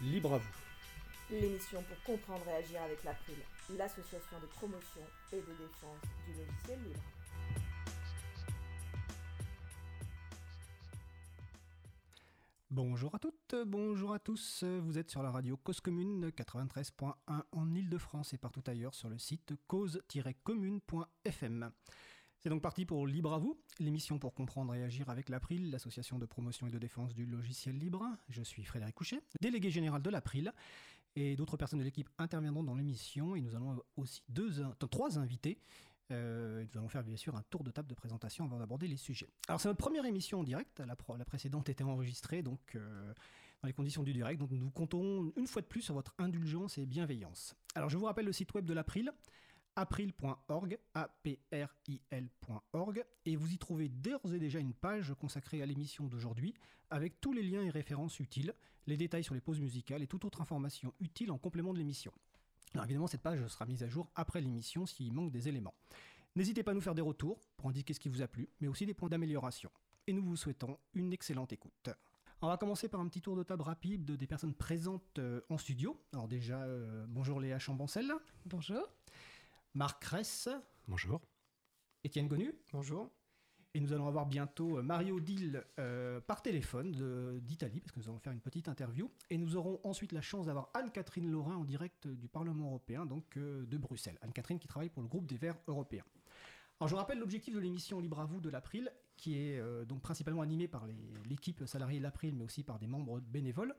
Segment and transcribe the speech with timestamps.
[0.00, 0.50] Libre à vous.
[1.30, 3.36] L'émission pour comprendre et agir avec l'April,
[3.76, 5.02] l'association de promotion
[5.32, 6.98] et de défense du logiciel libre.
[12.70, 14.64] Bonjour à toutes, bonjour à tous.
[14.64, 17.14] Vous êtes sur la radio Cause Commune 93.1
[17.52, 21.70] en Ile-de-France et partout ailleurs sur le site cause-commune.fm.
[22.44, 26.18] C'est donc parti pour Libre à vous, l'émission pour comprendre et agir avec l'April, l'association
[26.18, 28.06] de promotion et de défense du logiciel libre.
[28.28, 30.52] Je suis Frédéric Couchet, délégué général de l'April,
[31.16, 33.34] et d'autres personnes de l'équipe interviendront dans l'émission.
[33.34, 35.58] Et nous allons aussi deux, trois invités.
[36.10, 38.98] Euh, nous allons faire bien sûr un tour de table de présentation avant d'aborder les
[38.98, 39.30] sujets.
[39.48, 43.14] Alors c'est notre première émission en direct, la, précédente était enregistrée donc euh,
[43.62, 46.76] dans les conditions du direct, donc nous comptons une fois de plus sur votre indulgence
[46.76, 47.56] et bienveillance.
[47.74, 49.14] Alors je vous rappelle le site web de l'April,
[49.76, 51.34] april.org, A-P-R-I-L.org,
[53.24, 56.54] et vous y trouvez d'ores et déjà une page consacrée à l'émission d'aujourd'hui,
[56.90, 58.54] avec tous les liens et références utiles,
[58.86, 62.12] les détails sur les pauses musicales et toute autre information utile en complément de l'émission.
[62.74, 65.74] Alors évidemment, cette page sera mise à jour après l'émission s'il manque des éléments.
[66.36, 68.68] N'hésitez pas à nous faire des retours pour indiquer ce qui vous a plu, mais
[68.68, 69.70] aussi des points d'amélioration.
[70.06, 71.90] Et nous vous souhaitons une excellente écoute.
[72.42, 75.56] On va commencer par un petit tour de table rapide des personnes présentes euh, en
[75.56, 75.98] studio.
[76.12, 78.12] Alors déjà, euh, bonjour Léa Chambancel.
[78.44, 78.86] Bonjour.
[79.74, 80.48] Marc Kress.
[80.86, 81.20] Bonjour.
[82.04, 82.54] Étienne Gonu.
[82.72, 83.10] Bonjour.
[83.74, 86.92] Et nous allons avoir bientôt euh, Mario Dill euh, par téléphone
[87.40, 89.10] d'Italie, parce que nous allons faire une petite interview.
[89.30, 93.36] Et nous aurons ensuite la chance d'avoir Anne-Catherine Laurin en direct du Parlement européen, donc
[93.36, 94.16] euh, de Bruxelles.
[94.22, 96.04] Anne-Catherine qui travaille pour le groupe des Verts européens.
[96.78, 100.42] Alors je rappelle l'objectif de l'émission Libre à vous de l'April, qui est donc principalement
[100.42, 100.88] animée par
[101.28, 103.76] l'équipe salariée de l'April, mais aussi par des membres bénévoles.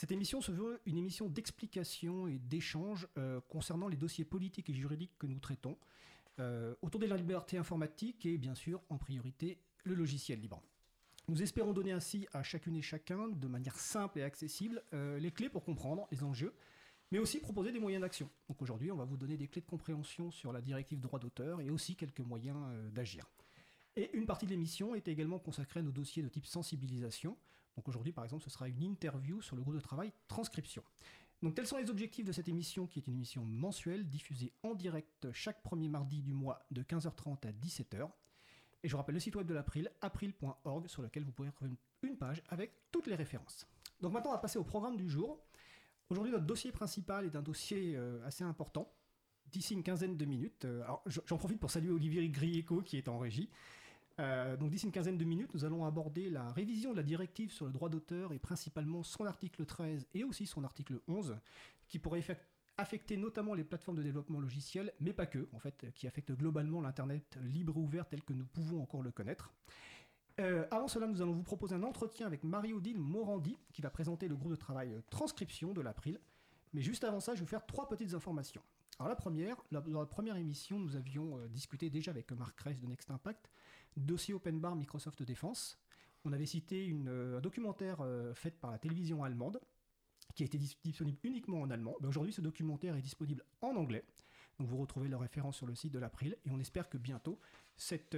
[0.00, 3.06] Cette émission se veut une émission d'explication et d'échange
[3.50, 5.76] concernant les dossiers politiques et juridiques que nous traitons.
[6.40, 10.62] Euh, autour de la liberté informatique et bien sûr en priorité le logiciel libre.
[11.28, 15.32] Nous espérons donner ainsi à chacune et chacun, de manière simple et accessible, euh, les
[15.32, 16.54] clés pour comprendre les enjeux,
[17.10, 18.30] mais aussi proposer des moyens d'action.
[18.48, 21.60] Donc aujourd'hui, on va vous donner des clés de compréhension sur la directive droit d'auteur
[21.60, 23.28] et aussi quelques moyens euh, d'agir.
[23.96, 27.36] Et une partie de l'émission est également consacrée à nos dossiers de type sensibilisation.
[27.76, 30.82] Donc aujourd'hui, par exemple, ce sera une interview sur le groupe de travail transcription.
[31.42, 34.74] Donc tels sont les objectifs de cette émission qui est une émission mensuelle diffusée en
[34.74, 38.10] direct chaque premier mardi du mois de 15h30 à 17h.
[38.82, 41.70] Et je rappelle le site web de l'April, april.org, sur lequel vous pourrez trouver
[42.02, 43.66] une page avec toutes les références.
[44.00, 45.38] Donc maintenant on va passer au programme du jour.
[46.08, 48.92] Aujourd'hui notre dossier principal est un dossier euh, assez important.
[49.46, 53.18] D'ici une quinzaine de minutes, euh, j'en profite pour saluer Olivier Grieco qui est en
[53.18, 53.50] régie.
[54.20, 57.50] Euh, donc d'ici une quinzaine de minutes, nous allons aborder la révision de la directive
[57.50, 61.38] sur le droit d'auteur et principalement son article 13 et aussi son article 11,
[61.88, 62.22] qui pourrait
[62.76, 66.80] affecter notamment les plateformes de développement logiciel, mais pas que, en fait, qui affectent globalement
[66.80, 69.52] l'Internet libre et ouvert tel que nous pouvons encore le connaître.
[70.38, 74.28] Euh, avant cela, nous allons vous proposer un entretien avec Marie-Odile Morandi, qui va présenter
[74.28, 76.18] le groupe de travail transcription de l'April.
[76.72, 78.62] Mais juste avant ça, je vais vous faire trois petites informations.
[78.98, 82.78] Alors la première, dans la première émission, nous avions euh, discuté déjà avec Marc Kress
[82.78, 83.50] de Next Impact,
[83.96, 85.78] dossier Open Bar Microsoft Défense.
[86.24, 89.60] On avait cité euh, un documentaire euh, fait par la télévision allemande
[90.34, 91.96] qui a été disponible uniquement en allemand.
[92.00, 94.04] Ben, aujourd'hui, ce documentaire est disponible en anglais.
[94.58, 97.40] Donc vous retrouvez la référence sur le site de l'April et on espère que bientôt
[97.76, 98.14] cette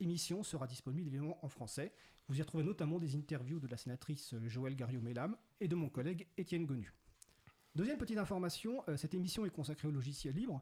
[0.00, 1.92] émission sera disponible évidemment en français.
[2.28, 6.26] Vous y retrouvez notamment des interviews de la sénatrice Joëlle Garriot-Mélam et de mon collègue
[6.38, 6.90] Étienne Gonu.
[7.74, 10.60] Deuxième petite information, euh, cette émission est consacrée au logiciel libre,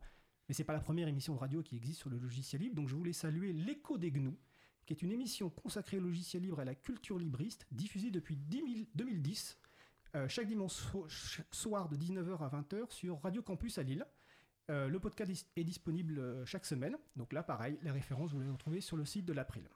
[0.51, 2.89] mais c'est pas la première émission de radio qui existe sur le logiciel libre, donc
[2.89, 4.37] je voulais saluer l'écho des GNU,
[4.85, 8.35] qui est une émission consacrée au logiciel libre et à la culture libriste, diffusée depuis
[8.35, 9.57] 2010,
[10.17, 10.73] euh, chaque dimanche
[11.53, 14.05] soir de 19h à 20h sur Radio Campus à Lille.
[14.71, 18.81] Euh, le podcast est disponible chaque semaine, donc là pareil, les références vous les retrouvez
[18.81, 19.69] sur le site de l'April.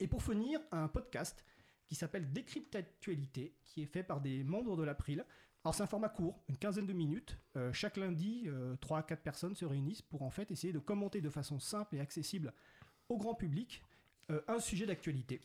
[0.00, 1.44] Et pour finir, un podcast
[1.86, 5.24] qui s'appelle Décryptatualité, qui est fait par des membres de l'April,
[5.64, 7.38] alors c'est un format court, une quinzaine de minutes.
[7.56, 10.80] Euh, chaque lundi, euh, 3 à 4 personnes se réunissent pour en fait essayer de
[10.80, 12.52] commenter de façon simple et accessible
[13.08, 13.82] au grand public
[14.30, 15.40] euh, un sujet d'actualité.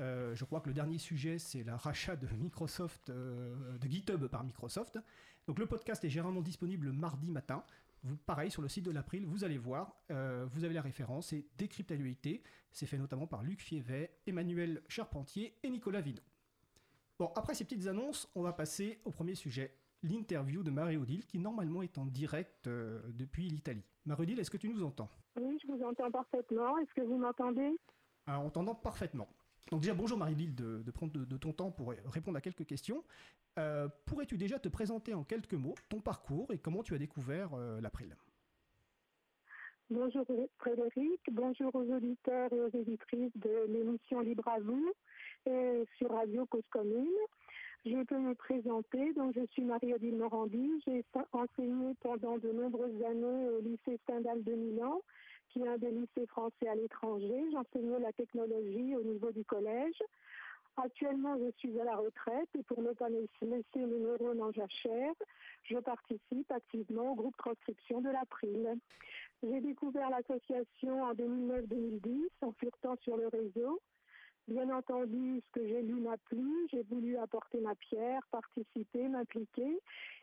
[0.00, 4.42] Euh, je crois que le dernier sujet, c'est la rachat de Microsoft, de GitHub par
[4.42, 4.98] Microsoft.
[5.46, 7.62] Donc le podcast est généralement disponible le mardi matin.
[8.04, 11.46] Vous, pareil, sur le site de l'April, vous allez voir, vous avez la référence, c'est
[11.58, 12.44] Décryptabilité.
[12.70, 16.22] C'est fait notamment par Luc Fievet, Emmanuel Charpentier et Nicolas Vino.
[17.18, 19.74] Bon, après ces petites annonces, on va passer au premier sujet,
[20.04, 23.82] l'interview de Marie-Odile, qui normalement est en direct euh, depuis l'Italie.
[24.06, 25.08] Marie-Odile, est-ce que tu nous entends?
[25.40, 26.78] Oui, je vous entends parfaitement.
[26.78, 27.76] Est-ce que vous m'entendez?
[28.26, 29.26] Alors, on t'entend parfaitement.
[29.72, 33.02] Donc déjà, bonjour Marie-Odile, de, prendre de, ton temps pour répondre à quelques questions.
[33.58, 37.50] Euh, pourrais-tu déjà te présenter en quelques mots ton parcours et comment tu as découvert
[37.54, 38.16] euh, l'April?
[39.90, 40.22] Bonjour
[40.58, 44.92] Frédéric, bonjour aux auditeurs et aux éditrices de l'émission Libre à vous
[45.96, 47.08] sur Radio Cause Commune.
[47.86, 51.02] Je peux me présenter, donc je suis Marie-Odile Morandi, j'ai
[51.32, 55.00] enseigné pendant de nombreuses années au lycée Stendhal de Milan,
[55.48, 57.44] qui est un des lycées français à l'étranger.
[57.50, 60.02] J'enseignais la technologie au niveau du collège.
[60.80, 63.26] Actuellement, je suis à la retraite et pour ne pas laisser
[63.74, 65.12] mes neurones en jachère,
[65.64, 68.78] je participe activement au groupe transcription de l'April.
[69.42, 73.80] J'ai découvert l'association en 2009-2010 en flirtant sur le réseau.
[74.46, 79.80] Bien entendu, ce que j'ai lu m'a plu, j'ai voulu apporter ma pierre, participer, m'impliquer,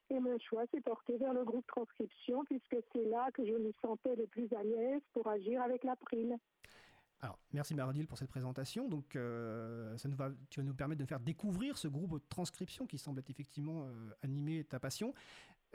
[0.09, 3.73] et mon choix s'est porté vers le groupe transcription, puisque c'est là que je me
[3.81, 6.37] sentais le plus à l'aise pour agir avec l'April.
[7.21, 8.87] Alors, merci Maradil pour cette présentation.
[8.87, 12.23] Donc, euh, ça nous va, tu vas nous permettre de faire découvrir ce groupe de
[12.29, 15.13] transcription qui semble être effectivement euh, animer ta passion.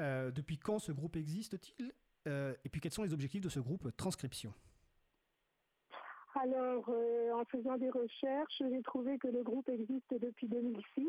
[0.00, 1.92] Euh, depuis quand ce groupe existe-t-il?
[2.26, 4.52] Et puis, quels sont les objectifs de ce groupe transcription?
[6.34, 11.08] Alors, en faisant des recherches, j'ai trouvé que le groupe existe depuis 2006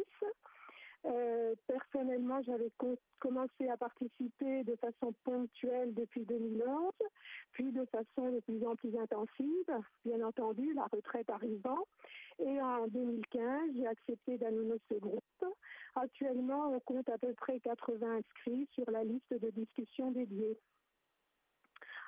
[1.05, 2.71] euh, personnellement, j'avais
[3.19, 6.91] commencé à participer de façon ponctuelle depuis 2011,
[7.53, 11.85] puis de façon de plus en plus intensive, bien entendu, la retraite arrivant.
[12.39, 15.45] Et en 2015, j'ai accepté d'animer ce groupe.
[15.95, 20.57] Actuellement, on compte à peu près 80 inscrits sur la liste de discussion dédiée.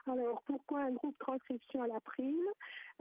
[0.06, 2.36] Alors, pourquoi un groupe transcription à la prime?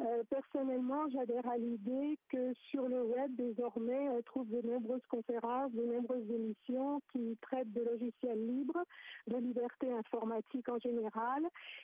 [0.01, 5.73] Euh, Personnellement, j'adhère à l'idée que sur le web, désormais, on trouve de nombreuses conférences,
[5.73, 8.85] de nombreuses émissions qui traitent de logiciels libres,
[9.27, 11.43] de liberté informatique en général.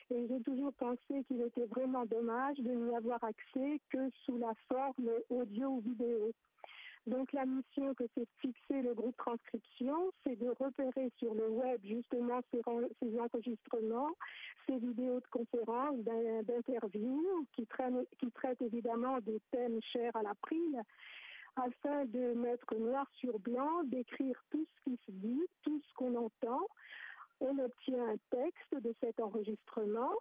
[0.09, 4.53] Et j'ai toujours pensé qu'il était vraiment dommage de n'y avoir accès que sous la
[4.69, 6.31] forme audio ou vidéo.
[7.07, 11.79] Donc la mission que s'est fixée le groupe transcription, c'est de repérer sur le web
[11.83, 12.61] justement ces,
[13.19, 14.11] enregistrements,
[14.67, 15.97] ces vidéos de conférences,
[16.43, 17.67] d'interviews qui,
[18.19, 20.83] qui traitent évidemment des thèmes chers à la l'April
[21.55, 26.15] afin de mettre noir sur blanc, d'écrire tout ce qui se dit, tout ce qu'on
[26.15, 26.61] entend.
[27.41, 30.13] On obtient un texte de cet enregistrement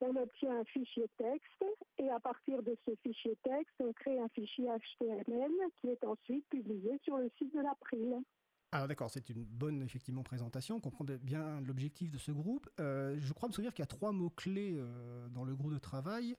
[0.00, 1.64] on obtient un fichier texte
[1.98, 5.50] et à partir de ce fichier texte, on crée un fichier HTML
[5.80, 8.22] qui est ensuite publié sur le site de l'April.
[8.70, 12.68] Alors d'accord, c'est une bonne effectivement présentation, on comprend bien l'objectif de ce groupe.
[12.80, 15.78] Euh, je crois me souvenir qu'il y a trois mots-clés euh, dans le groupe de
[15.78, 16.36] travail.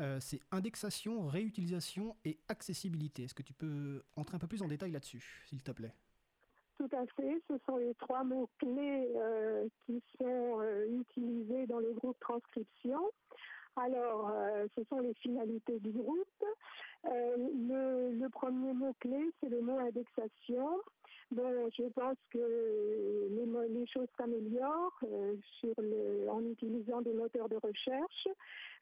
[0.00, 3.24] Euh, c'est indexation, réutilisation et accessibilité.
[3.24, 5.94] Est-ce que tu peux entrer un peu plus en détail là-dessus, s'il te plaît?
[6.76, 7.42] Tout à fait.
[7.48, 13.00] Ce sont les trois mots-clés euh, qui sont euh, utilisés dans le groupe transcription.
[13.76, 16.44] Alors, euh, ce sont les finalités du groupe.
[17.04, 20.80] le, premier mot-clé, c'est le mot indexation.
[21.32, 22.38] Bon, je pense que
[23.30, 25.00] les, choses s'améliorent
[26.30, 28.28] en utilisant des moteurs de recherche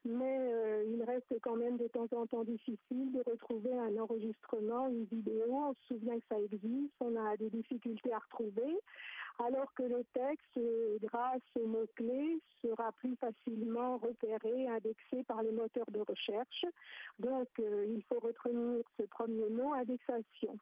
[0.04, 4.88] mais euh, il reste quand même de temps en temps difficile de retrouver un enregistrement,
[4.88, 5.44] une vidéo.
[5.50, 8.78] On se souvient que ça existe, on a des difficultés à retrouver,
[9.38, 15.52] alors que le texte, euh, grâce aux mots-clés, sera plus facilement repéré, indexé par les
[15.52, 16.64] moteurs de recherche.
[17.18, 20.58] Donc, euh, il faut retenir ce premier mot, indexation.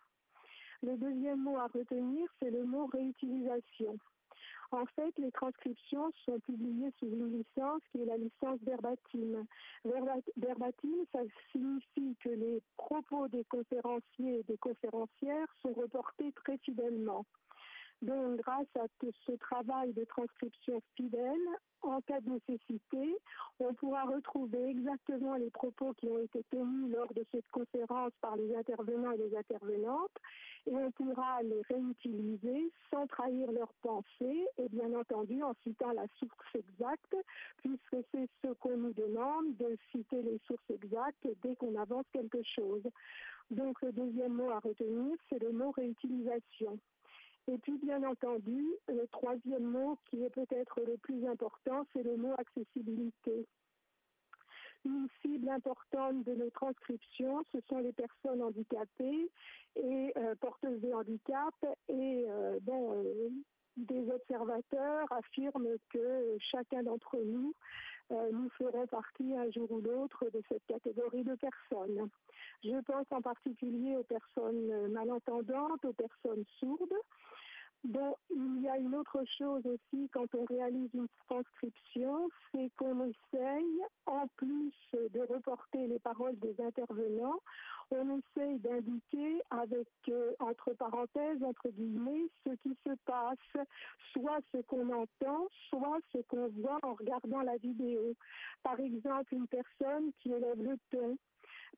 [0.83, 3.99] Le deuxième mot à retenir, c'est le mot réutilisation.
[4.71, 9.47] En fait, les transcriptions sont publiées sous une licence qui est la licence verbatim.
[10.37, 11.21] Verbatim, ça
[11.53, 17.25] signifie que les propos des conférenciers et des conférencières sont reportés très fidèlement.
[18.00, 18.86] Donc, grâce à
[19.26, 21.48] ce travail de transcription fidèle,
[21.82, 23.17] en cas de nécessité,
[23.58, 28.36] on pourra retrouver exactement les propos qui ont été tenus lors de cette conférence par
[28.36, 30.17] les intervenants et les intervenantes,
[30.67, 36.06] et on pourra les réutiliser sans trahir leurs pensées, et bien entendu en citant la
[36.19, 37.17] source exacte,
[37.58, 42.43] puisque c'est ce qu'on nous demande de citer les sources exactes dès qu'on avance quelque
[42.44, 42.82] chose.
[43.50, 46.78] Donc le deuxième mot à retenir, c'est le mot réutilisation.
[47.48, 52.19] Et puis, bien entendu, le troisième mot qui est peut-être le plus important, c'est le
[52.19, 53.46] mot accessibilité.
[54.84, 59.31] Une cible importante de nos transcriptions, ce sont les personnes handicapées
[59.76, 61.55] et euh, porteuses de handicap.
[61.88, 63.31] Et euh, euh,
[63.78, 67.55] des observateurs affirment que chacun d'entre nous,
[68.10, 72.08] nous ferons partie un jour ou l'autre de cette catégorie de personnes.
[72.64, 76.96] Je pense en particulier aux personnes malentendantes, aux personnes sourdes.
[77.85, 83.05] Bon, il y a une autre chose aussi quand on réalise une transcription, c'est qu'on
[83.05, 87.39] essaye, en plus de reporter les paroles des intervenants,
[87.91, 93.67] on essaye d'indiquer avec, euh, entre parenthèses, entre guillemets, ce qui se passe,
[94.13, 98.15] soit ce qu'on entend, soit ce qu'on voit en regardant la vidéo.
[98.63, 101.17] Par exemple, une personne qui élève le ton,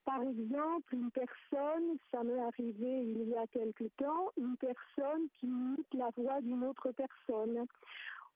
[0.05, 5.47] Par exemple, une personne, ça m'est arrivé il y a quelque temps, une personne qui
[5.47, 7.67] imite la voix d'une autre personne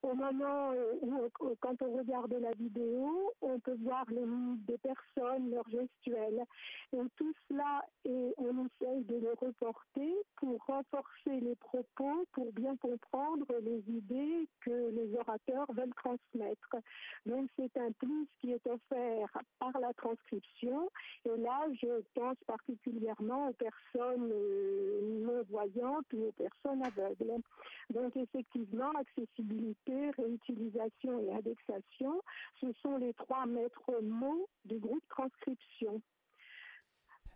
[0.04, 1.30] au moment euh, où,
[1.60, 4.24] quand on regarde la vidéo, on peut voir les
[4.66, 6.44] des personnes, leurs gestuels.
[6.92, 12.76] Et tout cela, et on essaye de le reporter pour renforcer les propos, pour bien
[12.76, 16.76] comprendre les idées que les orateurs veulent transmettre.
[17.24, 20.90] Donc c'est un plus qui est offert par la transcription.
[21.24, 27.42] Et là, je pense particulièrement aux personnes euh, non-voyantes ou aux personnes aveugles.
[27.90, 32.20] Donc effectivement, accessibilité réutilisation et indexation,
[32.60, 36.00] ce sont les trois maîtres mots du groupe transcription.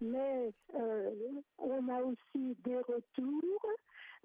[0.00, 1.10] Mais euh,
[1.58, 3.66] on a aussi des retours,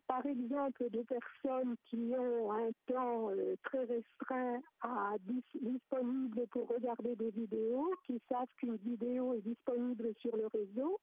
[0.08, 7.16] par exemple de personnes qui ont un temps euh, très restreint à disponible pour regarder
[7.16, 11.00] des vidéos, qui savent qu'une vidéo est disponible sur le réseau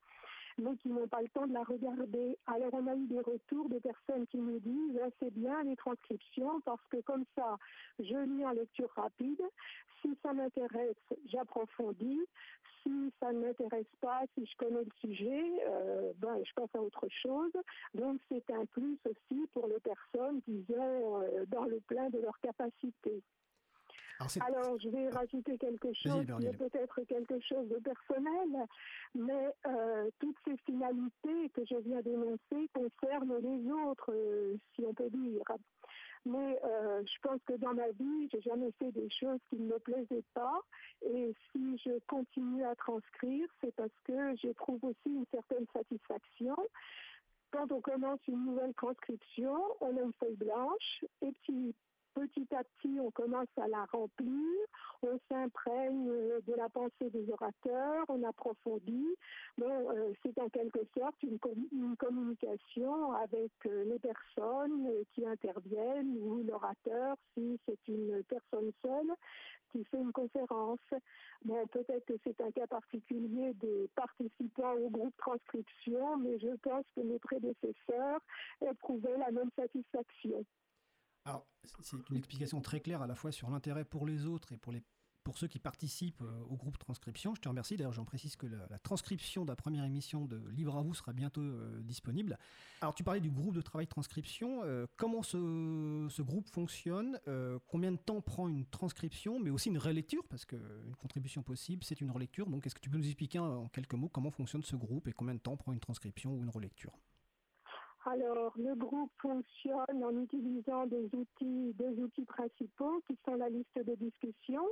[0.60, 2.38] mais qui n'ont pas le temps de la regarder.
[2.46, 5.76] Alors on a eu des retours de personnes qui nous disent ah, c'est bien les
[5.76, 7.56] transcriptions parce que comme ça,
[7.98, 9.42] je lis en lecture rapide.
[10.00, 12.20] Si ça m'intéresse, j'approfondis.
[12.82, 16.80] Si ça ne m'intéresse pas, si je connais le sujet, euh, ben, je passe à
[16.80, 17.52] autre chose.
[17.94, 22.18] Donc c'est un plus aussi pour les personnes qui sont euh, dans le plein de
[22.18, 23.22] leurs capacités.
[24.40, 28.66] Alors, je vais rajouter quelque chose qui est peut-être quelque chose de personnel,
[29.14, 34.92] mais euh, toutes ces finalités que je viens d'énoncer concernent les autres, euh, si on
[34.92, 35.44] peut dire.
[36.26, 39.72] Mais euh, je pense que dans ma vie, j'ai jamais fait des choses qui ne
[39.72, 40.60] me plaisaient pas.
[41.02, 46.56] Et si je continue à transcrire, c'est parce que j'éprouve aussi une certaine satisfaction
[47.52, 51.74] quand on commence une nouvelle transcription, on a une feuille blanche et puis
[52.14, 54.66] petit à petit, on commence à la remplir,
[55.02, 56.06] on s'imprègne
[56.46, 59.16] de la pensée des orateurs, on approfondit.
[59.58, 61.38] Bon, euh, c'est en quelque sorte une,
[61.96, 69.14] communication avec euh, les personnes euh, qui interviennent ou l'orateur si c'est une personne seule
[69.72, 70.78] qui fait une conférence.
[71.44, 76.84] Bon, peut-être que c'est un cas particulier des participants au groupe transcription, mais je pense
[76.94, 78.20] que mes prédécesseurs
[78.60, 80.44] éprouvaient la même satisfaction.
[81.24, 81.46] Alors,
[81.82, 84.72] c'est une explication très claire à la fois sur l'intérêt pour les autres et pour,
[84.72, 84.82] les,
[85.22, 87.34] pour ceux qui participent euh, au groupe transcription.
[87.34, 87.76] Je te remercie.
[87.76, 91.12] D'ailleurs, j'en précise que la, transcription de la première émission de Libre à vous sera
[91.12, 92.38] bientôt euh, disponible.
[92.80, 94.62] Alors, tu parlais du groupe de travail transcription.
[94.64, 97.18] Euh, comment ce, ce, groupe fonctionne?
[97.68, 100.26] Combien de temps prend une transcription, mais aussi une relecture?
[100.28, 102.48] Parce qu'une contribution possible, c'est une relecture.
[102.48, 105.12] Donc, est-ce que tu peux nous expliquer en quelques mots comment fonctionne ce groupe et
[105.12, 106.92] combien de temps prend une transcription ou une relecture?
[108.06, 113.76] Alors, le groupe fonctionne en utilisant des outils, deux outils principaux qui sont la liste
[113.76, 114.62] de discussion,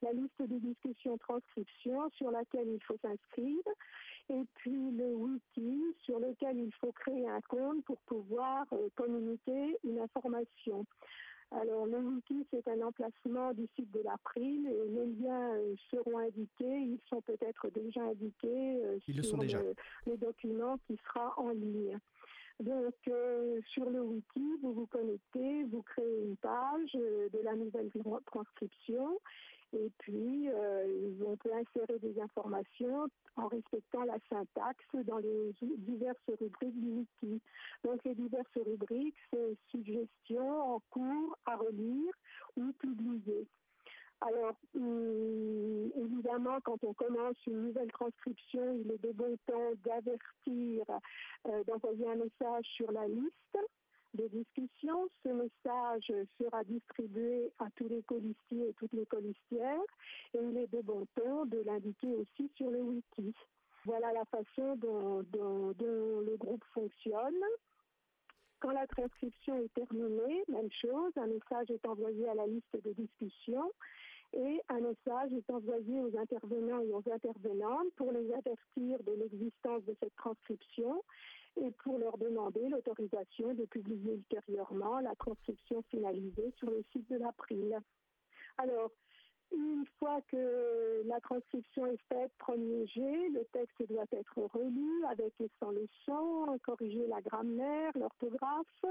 [0.00, 3.62] la liste de discussion transcription sur laquelle il faut s'inscrire,
[4.30, 9.76] et puis le wiki sur lequel il faut créer un compte pour pouvoir euh, communiquer
[9.84, 10.86] une information.
[11.60, 16.18] Alors, le wiki, c'est un emplacement du site de l'April et les liens euh, seront
[16.18, 16.80] indiqués.
[16.80, 21.98] Ils sont peut-être déjà indiqués euh, sur le, document qui sera en ligne.
[22.60, 27.54] Donc, euh, sur le wiki, vous vous connectez, vous créez une page euh, de la
[27.54, 27.90] nouvelle
[28.26, 29.18] transcription
[29.74, 36.18] et puis euh, on peut insérer des informations en respectant la syntaxe dans les diverses
[36.28, 37.40] rubriques du wiki.
[37.84, 42.12] Donc, les diverses rubriques, c'est suggestions en cours à relire
[42.56, 43.46] ou publier.
[44.24, 50.84] Alors, hum, évidemment, quand on commence une nouvelle transcription, il est de bon temps d'avertir,
[51.48, 53.58] euh, d'envoyer un message sur la liste
[54.14, 55.08] de discussion.
[55.24, 59.80] Ce message sera distribué à tous les colistiers et toutes les colistières
[60.34, 63.34] et il est de bon temps de l'indiquer aussi sur le wiki.
[63.84, 67.42] Voilà la façon dont le groupe fonctionne.
[68.60, 72.92] Quand la transcription est terminée, même chose, un message est envoyé à la liste de
[72.92, 73.72] discussion
[74.32, 79.84] et un message est envoyé aux intervenants et aux intervenantes pour les avertir de l'existence
[79.84, 81.02] de cette transcription
[81.60, 87.16] et pour leur demander l'autorisation de publier ultérieurement la transcription finalisée sur le site de
[87.16, 87.78] l'April.
[88.58, 88.90] Alors,
[89.54, 95.34] une fois que la transcription est faite, premier G, le texte doit être relu avec
[95.40, 98.84] et sans le son, corriger la grammaire, l'orthographe,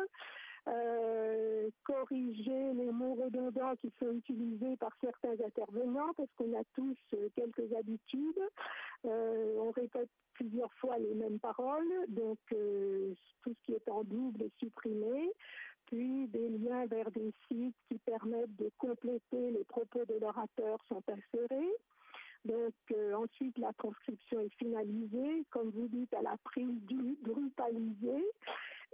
[0.67, 6.95] euh, corriger les mots redondants qui sont utilisés par certains intervenants, parce qu'on a tous
[7.15, 8.47] euh, quelques habitudes.
[9.05, 14.43] Euh, on répète plusieurs fois les mêmes paroles, donc tout ce qui est en double
[14.43, 15.31] est supprimé
[15.87, 21.03] puis des liens vers des sites qui permettent de compléter les propos de l'orateur sont
[21.09, 21.73] insérés.
[22.45, 22.73] Donc
[23.13, 25.43] ensuite, la transcription est finalisée.
[25.49, 28.23] Comme vous dites, elle a pris du drupalisé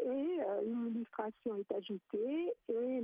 [0.05, 3.01] et une illustration est ajoutée et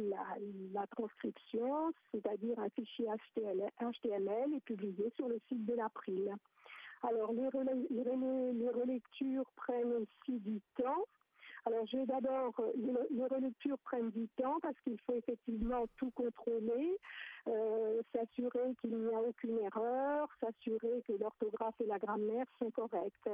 [0.73, 6.35] la, transcription, c'est-à-dire un fichier HTML, est publié sur le site de l'April.
[7.03, 7.49] Alors les,
[7.89, 11.05] les, relectures prennent aussi du temps.
[11.65, 16.97] Alors, je vais d'abord, les, relectures prennent du temps parce qu'il faut effectivement tout contrôler,
[17.47, 23.29] euh, s'assurer qu'il n'y a aucune erreur, s'assurer que l'orthographe et la grammaire sont correctes.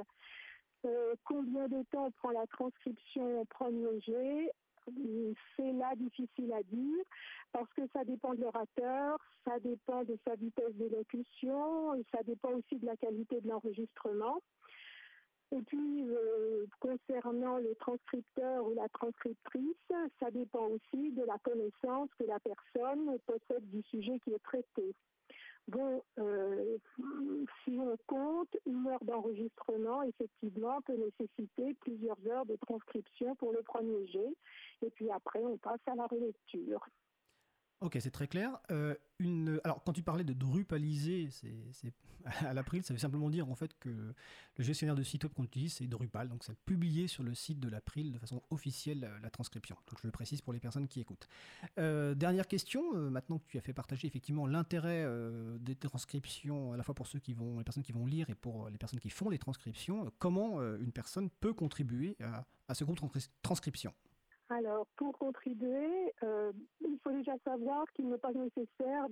[0.86, 4.52] Euh, combien de temps prend la transcription en premier jet?
[5.56, 7.04] C'est là difficile à dire
[7.52, 12.50] parce que ça dépend de l'orateur, ça dépend de sa vitesse d'élocution et ça dépend
[12.52, 14.40] aussi de la qualité de l'enregistrement.
[15.52, 22.08] Et puis, euh, concernant le transcripteur ou la transcriptrice, ça dépend aussi de la connaissance
[22.18, 24.94] que la personne possède du sujet qui est traité.
[25.68, 26.78] Bon, euh,
[27.64, 33.62] si on compte, une heure d'enregistrement, effectivement, peut nécessiter plusieurs heures de transcription pour le
[33.62, 34.36] premier jet.
[34.82, 36.84] Et puis après, on passe à la relecture.
[37.80, 38.58] Ok, c'est très clair.
[38.70, 39.58] Euh, une...
[39.64, 41.94] Alors, quand tu parlais de drupaliser, c'est
[42.46, 45.44] à l'April, ça veut simplement dire en fait que le gestionnaire de site web qu'on
[45.44, 49.18] utilise, c'est Drupal, donc c'est publié sur le site de l'April de façon officielle euh,
[49.22, 49.76] la transcription.
[49.88, 51.26] Donc, je le précise pour les personnes qui écoutent.
[51.78, 55.06] Euh, dernière question, maintenant que tu as fait partager effectivement l'intérêt
[55.58, 58.34] des transcriptions, à la fois pour ceux qui vont, les personnes qui vont lire et
[58.34, 62.84] pour les personnes qui font les transcriptions, comment une personne peut contribuer à, à ce
[62.84, 63.94] groupe de transcription?
[64.50, 69.08] Alors, pour contribuer, euh, il faut déjà savoir qu'il n'est pas nécessaire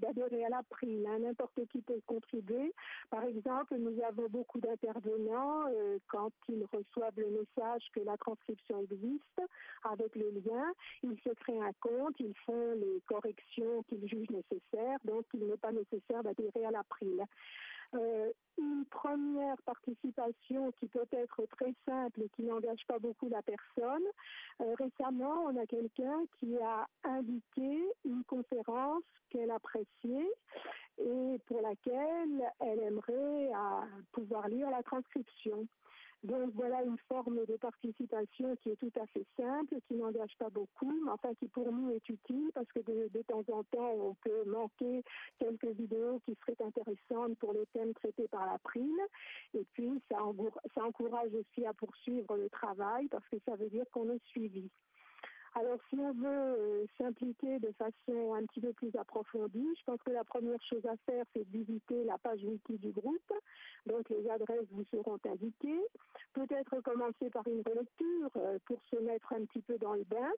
[0.00, 1.06] d'adhérer à l'April.
[1.08, 1.20] Hein.
[1.20, 2.74] N'importe qui peut contribuer.
[3.08, 8.80] Par exemple, nous avons beaucoup d'intervenants euh, quand ils reçoivent le message que la transcription
[8.82, 9.40] existe
[9.84, 10.72] avec le lien,
[11.04, 15.56] ils se créent un compte, ils font les corrections qu'ils jugent nécessaires, donc il n'est
[15.56, 17.24] pas nécessaire d'adhérer à l'April.
[17.94, 23.40] Euh, une première participation qui peut être très simple et qui n'engage pas beaucoup la
[23.42, 24.04] personne.
[24.60, 30.32] Euh, récemment, on a quelqu'un qui a indiqué une conférence qu'elle appréciait
[30.98, 35.66] et pour laquelle elle aimerait euh, pouvoir lire la transcription.
[36.24, 40.50] Donc voilà une forme de participation qui est tout à fait simple, qui n'engage pas
[40.50, 44.14] beaucoup, mais enfin qui pour nous est utile parce que de, temps en temps on
[44.14, 45.04] peut manquer
[45.38, 49.00] quelques vidéos qui seraient intéressantes pour les thèmes traités par la prime.
[49.54, 50.18] Et puis ça,
[50.74, 54.68] ça encourage aussi à poursuivre le travail parce que ça veut dire qu'on est suivi.
[55.58, 60.00] Alors, si on veut euh, s'impliquer de façon un petit peu plus approfondie, je pense
[60.04, 63.32] que la première chose à faire, c'est de visiter la page wiki du groupe.
[63.84, 65.82] Donc, les adresses vous seront indiquées.
[66.32, 70.30] Peut-être commencer par une relecture euh, pour se mettre un petit peu dans le bain.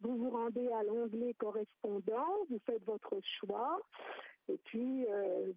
[0.00, 3.80] Vous vous rendez à l'onglet correspondant, vous faites votre choix.
[4.48, 5.52] Et puis, euh,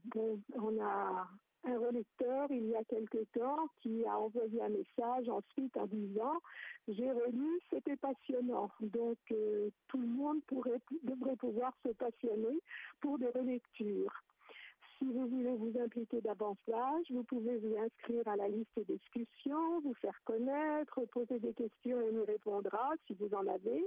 [0.53, 1.27] on a
[1.65, 6.39] un relecteur il y a quelque temps qui a envoyé un message ensuite en disant
[6.87, 8.69] j'ai relu, c'était passionnant.
[8.81, 12.59] Donc euh, tout le monde pourrait, devrait pouvoir se passionner
[12.99, 14.13] pour des relectures.
[14.97, 19.81] Si vous voulez vous impliquer davantage, vous pouvez vous inscrire à la liste de discussion,
[19.81, 23.85] vous faire connaître, poser des questions et on y répondra si vous en avez.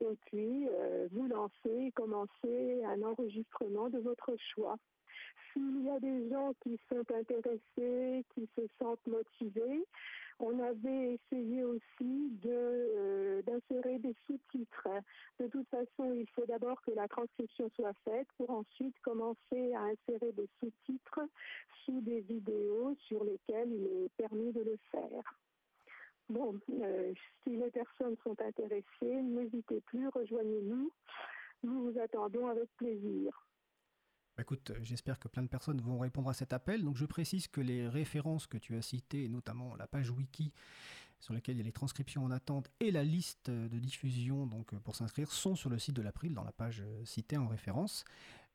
[0.00, 4.76] Et puis euh, vous lancer, commencer un enregistrement de votre choix
[5.52, 9.84] s'il y a des gens qui sont intéressés, qui se sentent motivés,
[10.40, 14.88] on avait essayé aussi euh, d'insérer des sous-titres.
[15.40, 19.82] De toute façon, il faut d'abord que la transcription soit faite pour ensuite commencer à
[19.82, 21.20] insérer des sous-titres
[21.84, 25.34] sous des vidéos sur lesquelles il est permis de le faire.
[26.28, 30.92] Bon, euh, si les personnes sont intéressées, n'hésitez plus, rejoignez-nous.
[31.64, 33.47] Nous vous attendons avec plaisir.
[34.38, 36.84] Bah, écoute, j'espère que plein de personnes vont répondre à cet appel.
[36.84, 40.52] Donc je précise que les références que tu as citées, notamment la page wiki
[41.18, 44.72] sur laquelle il y a les transcriptions en attente et la liste de diffusion donc
[44.84, 48.04] pour s'inscrire sont sur le site de l'April dans la page citée en référence.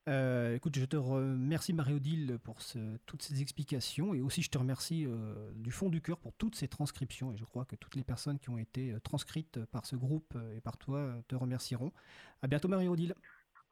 [0.07, 2.59] Euh, écoute, je te remercie Marie-Odile pour
[3.05, 6.55] toutes ces explications et aussi je te remercie euh, du fond du cœur pour toutes
[6.55, 9.85] ces transcriptions et je crois que toutes les personnes qui ont été euh, transcrites par
[9.85, 11.91] ce groupe et par toi te remercieront.
[12.41, 13.15] À bientôt Marie-Odile.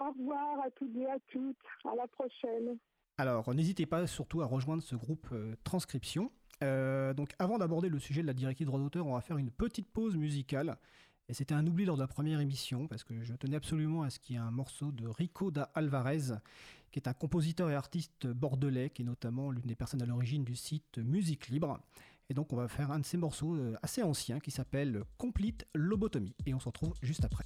[0.02, 1.58] Au revoir à toutes et à toutes.
[1.86, 2.78] À la prochaine.
[3.20, 6.32] Alors, n'hésitez pas surtout à rejoindre ce groupe euh, transcription.
[6.64, 9.52] Euh, donc, avant d'aborder le sujet de la directive droit d'auteur, on va faire une
[9.52, 10.78] petite pause musicale.
[11.30, 14.10] Et c'était un oubli lors de la première émission, parce que je tenais absolument à
[14.10, 16.34] ce qu'il y ait un morceau de Rico da Alvarez,
[16.92, 20.44] qui est un compositeur et artiste bordelais, qui est notamment l'une des personnes à l'origine
[20.44, 21.80] du site Musique Libre.
[22.30, 25.68] Et donc, on va faire un de ces morceaux euh, assez anciens qui s'appelle Complete
[25.76, 26.34] Lobotomie.
[26.48, 27.46] Et on se retrouve juste après.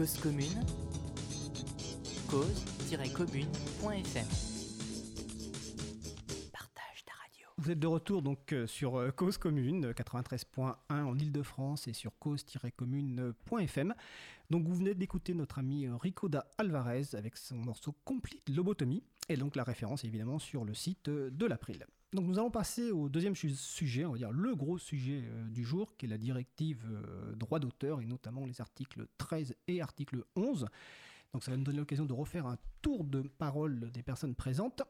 [0.00, 0.64] Cause commune,
[2.30, 4.26] cause-commune.fm.
[6.50, 7.46] Partage ta radio.
[7.58, 12.18] Vous êtes de retour donc euh, sur euh, Cause Commune 93.1 en Ile-de-France et sur
[12.18, 13.94] cause-commune.fm.
[14.48, 19.36] Donc vous venez d'écouter notre ami euh, Ricoda Alvarez avec son morceau Complete Lobotomie et
[19.36, 21.84] donc la référence évidemment sur le site de l'April.
[22.12, 25.64] Donc nous allons passer au deuxième sujet, on va dire le gros sujet euh, du
[25.64, 30.24] jour, qui est la directive euh, droit d'auteur et notamment les articles 13 et article
[30.34, 30.66] 11.
[31.32, 34.82] Donc ça va nous donner l'occasion de refaire un tour de parole des personnes présentes.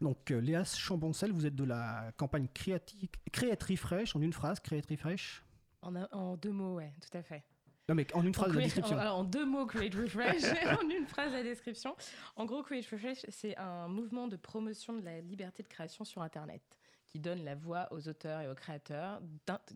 [0.00, 4.86] Donc euh, Léa Chamboncel, vous êtes de la campagne Create Refresh, en une phrase, Create
[4.86, 5.44] Refresh
[5.82, 7.44] en, en deux mots, ouais, tout à fait.
[7.88, 8.98] Non, mais en une phrase, la description.
[8.98, 10.44] En, deux mots, Create Refresh,
[10.82, 11.96] en une phrase, la description.
[12.36, 16.20] En gros, Create Refresh, c'est un mouvement de promotion de la liberté de création sur
[16.20, 16.62] Internet
[17.06, 19.22] qui donne la voix aux auteurs et aux créateurs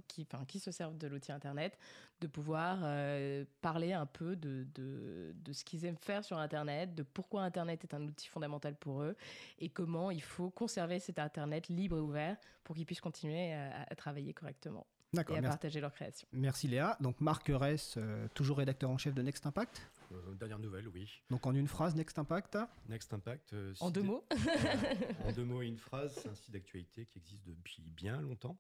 [0.07, 1.79] qui, enfin, qui se servent de l'outil Internet,
[2.21, 6.95] de pouvoir euh, parler un peu de, de, de ce qu'ils aiment faire sur Internet,
[6.95, 9.17] de pourquoi Internet est un outil fondamental pour eux
[9.59, 13.95] et comment il faut conserver cet Internet libre et ouvert pour qu'ils puissent continuer à
[13.97, 15.43] travailler correctement et à merci.
[15.43, 16.27] partager leur création.
[16.33, 16.97] Merci Léa.
[17.01, 19.83] Donc Marc Ress, euh, toujours rédacteur en chef de Next Impact.
[20.13, 21.09] Euh, dernière nouvelle, oui.
[21.31, 22.57] Donc en une phrase, Next Impact
[22.89, 23.53] Next Impact.
[23.53, 24.25] Euh, en deux mots
[25.25, 28.59] En deux mots et une phrase, c'est un site d'actualité qui existe depuis bien longtemps,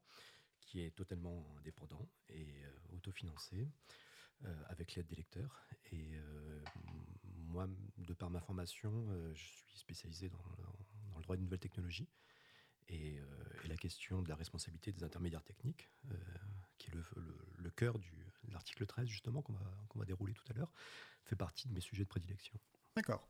[0.60, 2.46] qui est totalement indépendant et
[2.94, 3.68] autofinancé,
[4.68, 5.62] avec l'aide des lecteurs.
[5.92, 6.12] Et
[7.48, 10.38] moi, de par ma formation, je suis spécialisé dans,
[11.12, 12.08] dans le droit des nouvelles technologies.
[12.88, 13.18] Et,
[13.68, 16.16] la question de la responsabilité des intermédiaires techniques, euh,
[16.78, 18.04] qui est le, cœur de
[18.52, 19.60] l'article 13 justement qu'on va,
[19.94, 20.72] va dérouler tout à l'heure,
[21.24, 22.58] fait partie de mes sujets de prédilection.
[22.96, 23.26] D'accord.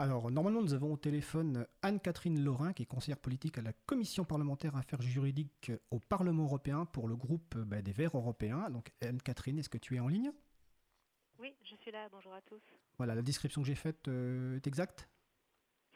[0.00, 4.24] Alors, normalement, nous avons au téléphone Anne-Catherine Laurin, qui est conseillère politique à la Commission
[4.24, 8.70] parlementaire affaires juridiques au Parlement européen pour le groupe bah, des Verts européens.
[8.70, 10.30] Donc, Anne-Catherine, est-ce que tu es en ligne?
[11.40, 12.08] Oui, je suis là.
[12.10, 12.62] Bonjour à tous.
[12.96, 15.08] Voilà, la description que j'ai faite euh, est exacte?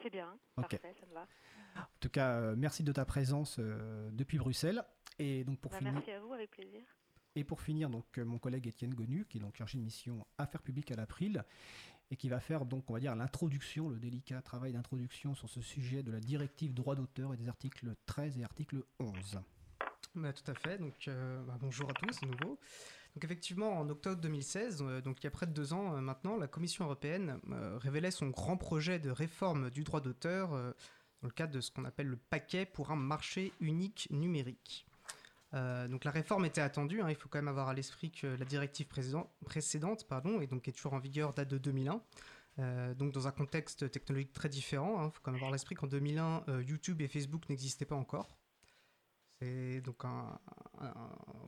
[0.02, 0.36] C'est bien.
[0.56, 1.28] Parfait, ça me va.
[1.76, 4.82] En tout cas, euh, merci de ta présence euh, depuis Bruxelles.
[5.18, 5.92] Et donc pour bah, finir.
[5.92, 6.80] Merci à vous, avec plaisir.
[7.34, 10.26] Et pour finir, donc euh, mon collègue Étienne Gonu, qui est donc chargé de mission
[10.38, 11.44] Affaires publiques à l'April,
[12.10, 15.62] et qui va faire donc on va dire l'introduction, le délicat travail d'introduction sur ce
[15.62, 19.40] sujet de la directive droit d'auteur et des articles 13 et article 11.
[20.14, 20.76] Bah, tout à fait.
[20.76, 22.58] Donc, bah, bonjour à tous, à nouveau.
[23.14, 26.48] Donc effectivement, en octobre 2016, donc il y a près de deux ans maintenant, la
[26.48, 27.38] Commission européenne
[27.78, 30.74] révélait son grand projet de réforme du droit d'auteur
[31.22, 34.86] dans le cadre de ce qu'on appelle le paquet pour un marché unique numérique.
[35.52, 37.10] donc la réforme était attendue, hein.
[37.10, 38.86] il faut quand même avoir à l'esprit que la directive
[39.44, 42.02] précédente, pardon, et donc est toujours en vigueur date de 2001.
[42.58, 45.00] Euh, donc dans un contexte technologique très différent.
[45.00, 45.10] Il hein.
[45.10, 48.36] faut quand même avoir l'esprit qu'en 2001, euh, YouTube et Facebook n'existaient pas encore.
[49.40, 50.38] C'est donc un,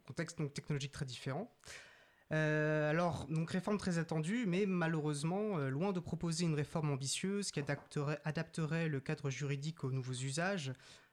[0.07, 1.53] contexte technologique très différent.
[2.33, 7.61] Euh, alors, donc réforme très attendue, mais malheureusement, loin de proposer une réforme ambitieuse qui
[7.61, 10.73] adapterait, le cadre juridique aux nouveaux usages,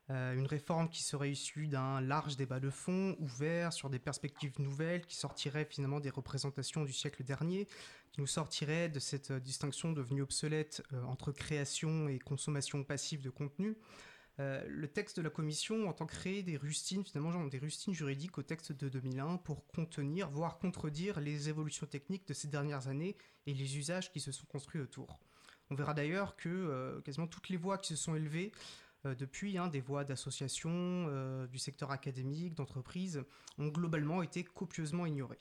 [0.09, 5.05] une réforme qui serait issue d'un large débat de fond, ouvert sur des perspectives nouvelles,
[5.05, 7.67] qui sortirait finalement des représentations du siècle dernier,
[8.11, 13.21] qui nous sortirait de cette euh, distinction devenue obsolète euh, entre création et consommation passive
[13.21, 13.77] de contenu.
[14.39, 18.43] Euh, le texte de la commission entend créer des rustines, finalement, des rustines juridiques au
[18.43, 23.53] texte de 2001 pour contenir, voire contredire les évolutions techniques de ces dernières années et
[23.53, 25.19] les usages qui se sont construits autour.
[25.69, 28.51] On verra d'ailleurs que quasiment toutes les voix qui se sont élevées
[29.05, 33.23] depuis, hein, des voix d'associations, du secteur académique, d'entreprises,
[33.57, 35.39] ont globalement été copieusement ignorées.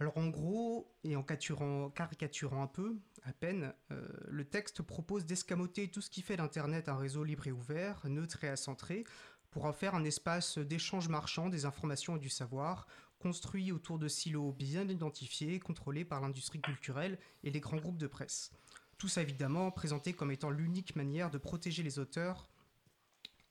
[0.00, 5.88] Alors en gros, et en caricaturant un peu, à peine, euh, le texte propose d'escamoter
[5.88, 9.04] tout ce qui fait d'Internet un réseau libre et ouvert, neutre et accentré,
[9.50, 12.86] pour en faire un espace d'échange marchand des informations et du savoir,
[13.18, 18.06] construit autour de silos bien identifiés, contrôlés par l'industrie culturelle et les grands groupes de
[18.06, 18.52] presse.
[18.96, 22.48] Tout ça évidemment présenté comme étant l'unique manière de protéger les auteurs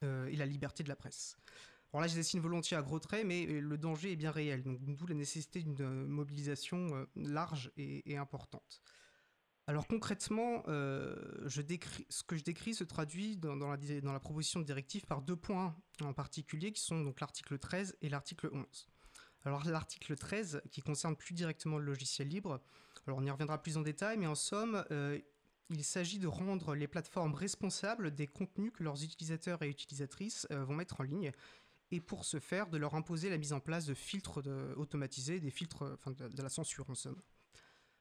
[0.03, 1.38] euh, et la liberté de la presse.
[1.91, 4.62] Alors là, je dessine volontiers à gros traits, mais euh, le danger est bien réel,
[4.62, 8.82] donc d'où la nécessité d'une euh, mobilisation euh, large et, importante.
[9.65, 15.06] Alors concrètement, ce que je décris se traduit dans, la, dans, la, proposition de directive
[15.06, 18.65] par deux points en particulier, qui sont donc l'article 13 et l'article 11.
[19.45, 22.60] Alors l'article 13, qui concerne plus directement le logiciel libre,
[23.06, 24.84] alors on y reviendra plus en détail, mais en somme,
[25.69, 30.73] il s'agit de rendre les plateformes responsables des contenus que leurs utilisateurs et utilisatrices vont
[30.73, 31.32] mettre en ligne
[31.91, 34.41] et pour ce faire, de leur imposer la mise en place de filtres
[34.78, 37.21] automatisés, des filtres, enfin de, la censure en somme.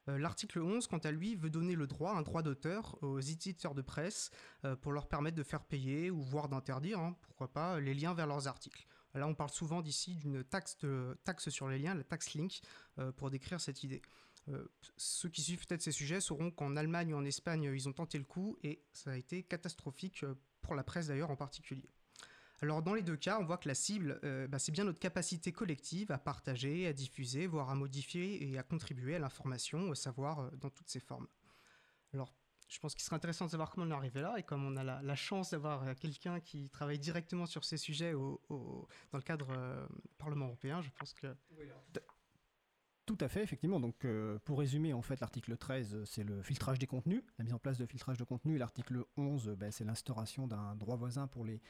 [0.09, 3.74] Euh, l'article 11, quant à lui, veut donner le droit, un droit d'auteur aux éditeurs
[3.74, 4.31] de presse
[4.64, 8.14] euh, pour leur permettre de faire payer ou voire d'interdire, hein, pourquoi pas, les liens
[8.14, 8.87] vers leurs articles.
[9.14, 10.77] Là, on parle souvent d'ici d'une taxe,
[11.24, 12.61] taxe sur les liens, la taxe link,
[12.98, 14.03] euh, pour décrire cette idée.
[14.96, 18.16] ceux qui suivent peut-être ces sujets sauront qu'en Allemagne ou en Espagne, ils ont tenté
[18.18, 20.24] le coup et ça a été catastrophique
[20.62, 21.90] pour la presse d'ailleurs en particulier.
[22.61, 24.99] Alors dans les deux cas, on voit que la cible, euh, bah, c'est bien notre
[24.99, 29.94] capacité collective à partager, à diffuser, voire à modifier et à contribuer à l'information, au
[29.94, 31.29] savoir euh, dans toutes ses formes.
[32.12, 32.35] Alors
[32.68, 34.77] je pense qu'il serait intéressant de savoir comment on est arrivé là et comme on
[34.77, 39.47] a la, chance d'avoir euh, quelqu'un qui travaille directement sur ces sujets dans le cadre
[40.05, 41.35] du Parlement européen, je pense que...
[43.07, 43.81] Tout à fait, effectivement.
[43.81, 44.07] Donc,
[44.44, 47.79] pour résumer, en fait, l'article 13, c'est le filtrage des contenus, la mise en place
[47.79, 48.59] de filtrage de contenu.
[48.59, 51.62] L'article 11, ben, c'est l'instauration d'un droit voisin pour les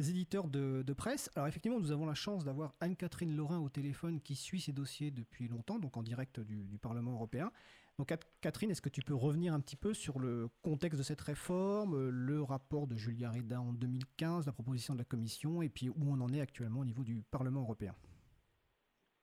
[0.00, 1.30] éditeurs de, presse.
[1.34, 5.10] Alors effectivement, nous avons la chance d'avoir Anne-Catherine Laurin au téléphone qui suit ces dossiers
[5.10, 7.50] depuis longtemps, donc en direct du, Parlement européen.
[7.98, 11.20] Donc Catherine, est-ce que tu peux revenir un petit peu sur le contexte de cette
[11.20, 15.88] réforme, le rapport de Julia Reda en 2015, la proposition de la Commission, et puis
[15.88, 17.94] où on en est actuellement au niveau du Parlement européen?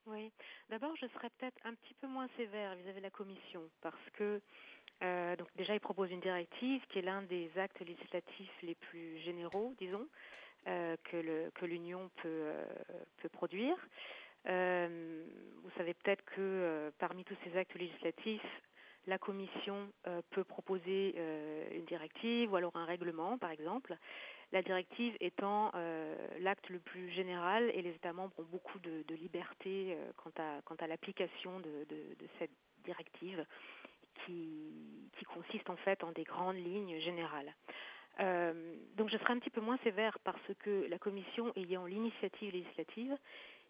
[0.06, 0.32] Oui,
[0.70, 4.42] d'abord je serais peut-être un petit peu moins sévère vis-à-vis de la Commission, parce que
[5.04, 9.20] euh, donc déjà, il propose une directive qui est l'un des actes législatifs les plus
[9.20, 10.08] généraux, disons,
[10.66, 12.66] que l'Union peut, euh,
[13.18, 13.76] peut, produire.
[14.48, 15.24] Euh,
[15.64, 18.62] vous savez peut-être que parmi tous ces actes législatifs,
[19.08, 19.92] la Commission
[20.30, 21.16] peut proposer
[21.76, 23.98] une directive ou alors un règlement, par exemple.
[24.52, 25.72] La directive étant
[26.40, 30.76] l'acte le plus général et les États membres ont beaucoup de, liberté quant à, quant
[30.76, 32.52] à l'application de, de, cette
[32.84, 33.44] directive
[34.26, 37.56] qui, qui, consiste en fait en des grandes lignes générales.
[38.20, 42.52] Euh, donc je serai un petit peu moins sévère parce que la Commission ayant l'initiative
[42.52, 43.16] législative,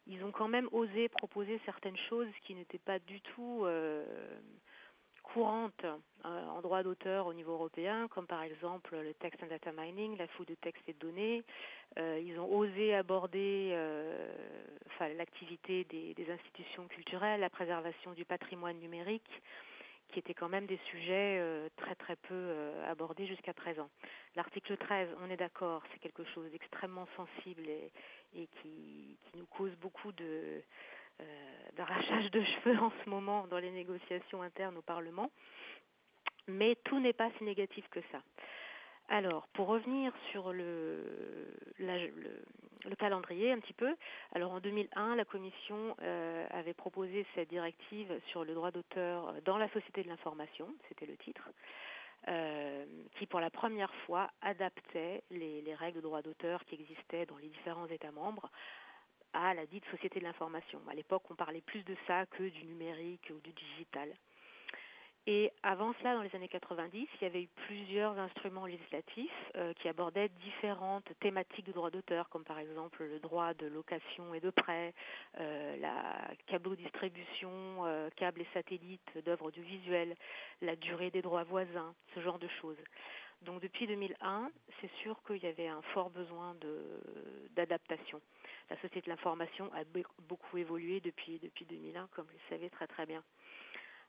[0.08, 4.04] ils ont quand même osé proposer certaines choses qui n'étaient pas du tout euh,
[5.22, 9.72] courantes euh, en droit d'auteur au niveau européen, comme par exemple le text and data
[9.72, 11.44] mining, la fouille de textes et de données.
[11.98, 13.78] ils ont osé aborder
[15.00, 19.42] l'activité des, institutions culturelles, la préservation du patrimoine numérique
[20.12, 23.90] qui étaient quand même des sujets euh, très très peu euh, abordés jusqu'à présent.
[24.36, 30.12] L'article 13, on est d'accord, c'est quelque chose d'extrêmement sensible et, qui, nous cause beaucoup
[30.12, 30.62] de
[31.22, 31.24] euh,
[31.76, 35.32] d'arrachage de cheveux en ce moment dans les négociations internes au Parlement.
[36.48, 38.22] Mais tout n'est pas si négatif que ça.
[39.14, 41.04] Alors, pour revenir sur le,
[41.80, 43.94] le calendrier un petit peu.
[44.34, 45.98] Alors en 2001, la Commission
[46.50, 51.18] avait proposé cette directive sur le droit d'auteur dans la société de l'information, c'était le
[51.18, 51.50] titre.
[53.18, 57.38] qui pour la première fois adaptait les, les règles de droit d'auteur qui existaient dans
[57.38, 58.50] les différents États membres
[59.34, 60.80] à la dite société de l'information.
[60.90, 64.10] À l'époque, on parlait plus de ça que du numérique ou du digital.
[65.28, 69.72] Et avant cela, dans les années 90, il y avait eu plusieurs instruments législatifs euh,
[69.74, 74.40] qui abordaient différentes thématiques de droit d'auteur, comme par exemple le droit de location et
[74.40, 74.96] de prêt,
[75.40, 77.52] euh, la câble-distribution,
[77.86, 80.16] euh, câbles et satellites d'œuvres audiovisuelles,
[80.62, 82.78] la durée des droits voisins, ce genre de choses.
[83.44, 86.56] Donc depuis 2001, c'est sûr qu'il y avait un fort besoin
[87.56, 88.22] d'adaptation.
[88.72, 89.84] La société de l'information a
[90.28, 93.24] beaucoup évolué depuis, depuis 2001, comme vous le savez très très bien.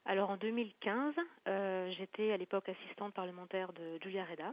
[0.04, 1.14] Alors en 2015,
[1.46, 4.52] euh, j'étais à l'époque assistante parlementaire de Julia Reda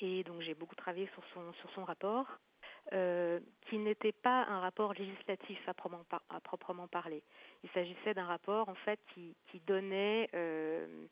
[0.00, 2.26] et donc j'ai beaucoup travaillé sur son, sur son rapport,
[2.94, 5.74] euh, qui n'était pas un rapport législatif à
[6.40, 7.22] proprement, parler.
[7.62, 9.34] Il s'agissait d'un rapport en fait qui,
[9.66, 11.06] donnait euh,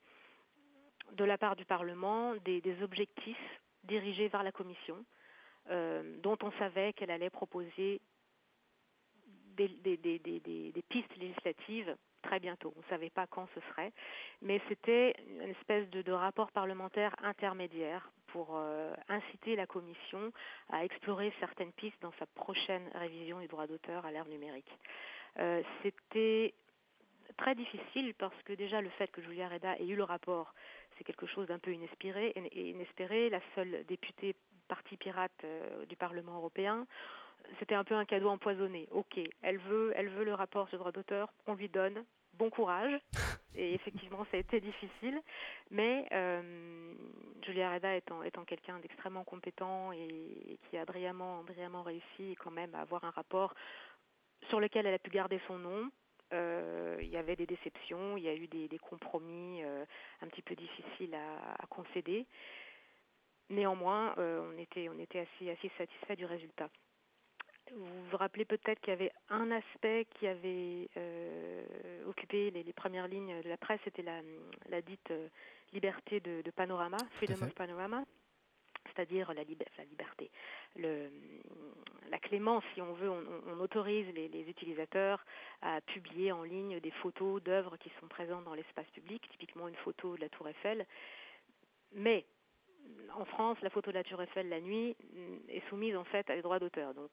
[1.12, 5.04] de la part du Parlement des, objectifs dirigés vers la Commission,
[5.68, 8.00] dont on savait qu'elle allait proposer
[9.56, 11.96] des, pistes législatives
[12.26, 12.72] très bientôt.
[12.76, 13.92] On ne savait pas quand ce serait,
[14.42, 20.32] mais c'était une espèce de, rapport parlementaire intermédiaire pour euh, inciter la Commission
[20.70, 24.70] à explorer certaines pistes dans sa prochaine révision du droit d'auteur à l'ère numérique.
[25.38, 26.54] Euh, c'était
[27.36, 30.54] très difficile parce que déjà le fait que Julia Reda ait eu le rapport,
[30.96, 32.32] c'est quelque chose d'un peu inespéré.
[33.30, 34.34] La seule députée
[34.68, 36.86] parti pirate euh, du Parlement européen,
[37.58, 38.88] c'était un peu un cadeau empoisonné.
[38.90, 42.04] Ok, elle veut, elle veut le rapport sur le droit d'auteur, on lui donne.
[42.34, 42.98] Bon courage.
[43.54, 45.20] Et effectivement, ça a été difficile,
[45.70, 46.92] mais euh,
[47.42, 52.74] Julia Reda étant, étant quelqu'un d'extrêmement compétent et, qui a brillamment, brillamment réussi quand même
[52.74, 53.54] à avoir un rapport
[54.50, 55.90] sur lequel elle a pu garder son nom,
[56.34, 59.86] euh, il y avait des déceptions, il y a eu des, compromis euh,
[60.20, 62.26] un petit peu difficiles à, à concéder.
[63.48, 66.68] Néanmoins, on était, on était assez, assez satisfait du résultat.
[67.74, 73.08] Vous vous rappelez peut-être qu'il y avait un aspect qui avait euh, occupé les, premières
[73.08, 74.20] lignes de la presse, c'était la,
[74.68, 75.28] la, dite euh,
[75.72, 78.04] liberté de, panorama, freedom of panorama,
[78.86, 80.30] c'est-à-dire la, la, liberté,
[80.76, 81.10] le,
[82.08, 85.24] la clémence, si on veut, on, autorise les, les, utilisateurs
[85.60, 89.76] à publier en ligne des photos d'œuvres qui sont présentes dans l'espace public, typiquement une
[89.76, 90.86] photo de la Tour Eiffel,
[91.92, 92.24] mais
[93.14, 94.96] en France, la photo de la Tour Eiffel la nuit
[95.48, 96.94] est soumise en fait à des droits d'auteur.
[96.94, 97.10] Donc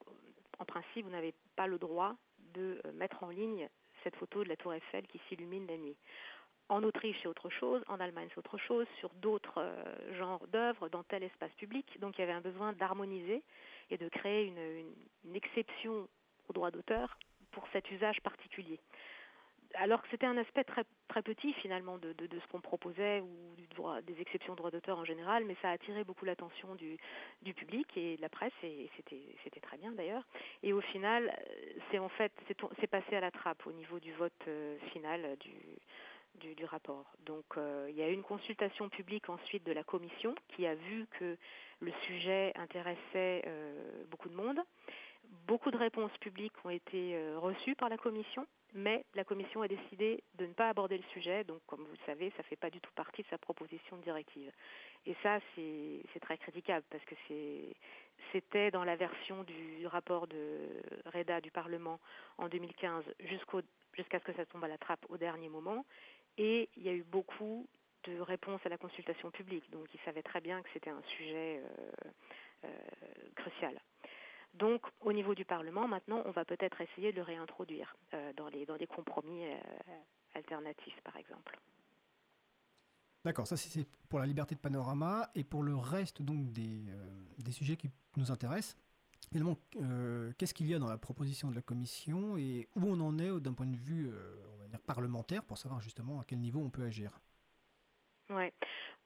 [0.59, 2.15] en principe, vous n'avez pas le droit
[2.53, 3.69] de euh, mettre en ligne
[4.03, 5.95] cette photo de la tour Eiffel qui s'illumine la nuit.
[6.69, 10.89] En Autriche, c'est autre chose, en Allemagne, c'est autre chose, sur d'autres euh, genres d'œuvres,
[10.89, 11.99] dans tel espace public.
[11.99, 13.43] Donc il y avait un besoin d'harmoniser
[13.89, 14.93] et de créer une,
[15.25, 16.07] une exception
[16.47, 17.17] au droit d'auteur
[17.51, 18.79] pour cet usage particulier
[19.75, 23.55] alors que c'était un aspect très, très petit finalement de, de, ce qu'on proposait ou
[23.57, 26.75] du droit, des exceptions de droit d'auteur en général, mais ça a attiré beaucoup l'attention
[26.75, 26.97] du,
[27.41, 30.23] du public et de la presse et c'était, c'était très bien d'ailleurs.
[30.61, 34.13] Et au final, euh, c'est en fait c'est, passé à la trappe au niveau du
[34.13, 35.53] vote euh, final du,
[36.35, 37.11] du, du, rapport.
[37.25, 40.75] Donc euh, il y a eu une consultation publique ensuite de la commission qui a
[40.75, 41.37] vu que
[41.79, 43.43] le sujet intéressait
[44.09, 44.59] beaucoup de monde.
[45.47, 50.23] Beaucoup de réponses publiques ont été reçues par la commission mais la Commission a décidé
[50.35, 52.69] de ne pas aborder le sujet, donc comme vous le savez, ça ne fait pas
[52.69, 54.51] du tout partie de sa proposition de directive.
[55.05, 57.15] Et ça, c'est très critiquable, parce que
[58.31, 61.99] c'était dans la version du rapport de REDA du Parlement
[62.37, 65.85] en 2015 jusqu'à ce que ça tombe à la trappe au dernier moment,
[66.37, 67.67] et il y a eu beaucoup
[68.05, 71.61] de réponses à la consultation publique, donc ils savaient très bien que c'était un sujet
[71.63, 72.69] euh, euh,
[73.35, 73.79] crucial.
[74.53, 78.47] Donc, au niveau du Parlement, maintenant, on va peut-être essayer de le réintroduire euh, dans,
[78.49, 79.57] les, dans des compromis euh,
[80.35, 81.59] alternatifs, par exemple.
[83.25, 87.09] D'accord, ça c'est pour la liberté de panorama et pour le reste donc des, euh,
[87.39, 88.77] des sujets qui nous intéressent.
[89.31, 89.57] Évidemment,
[90.37, 93.39] qu'est-ce qu'il y a dans la proposition de la Commission et où on en est
[93.39, 94.11] d'un point de vue
[94.53, 97.19] on va dire parlementaire pour savoir justement à quel niveau on peut agir?
[98.29, 98.51] Oui.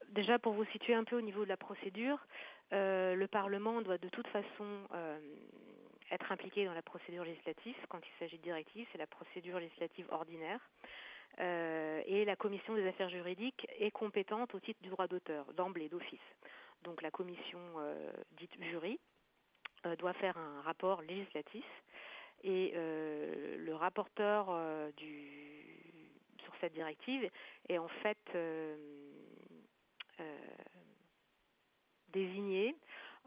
[0.10, 3.98] Déjà, pour vous situer un peu au niveau de la procédure, euh, le Parlement doit
[3.98, 5.20] de toute façon euh,
[6.12, 7.76] être impliqué dans la procédure législative.
[7.90, 10.60] Quand il s'agit de directive, c'est la procédure législative ordinaire.
[11.40, 15.90] Euh, et la commission des affaires juridiques est compétente au titre du droit d'auteur, d'emblée,
[15.90, 16.20] d'office.
[16.84, 17.60] Donc la commission
[18.38, 19.00] dite jury
[19.98, 21.66] doit faire un rapport législatif
[22.44, 24.48] et le rapporteur
[24.96, 25.68] du,
[26.44, 27.30] sur cette directive
[27.68, 28.18] est en fait
[32.14, 32.76] désigné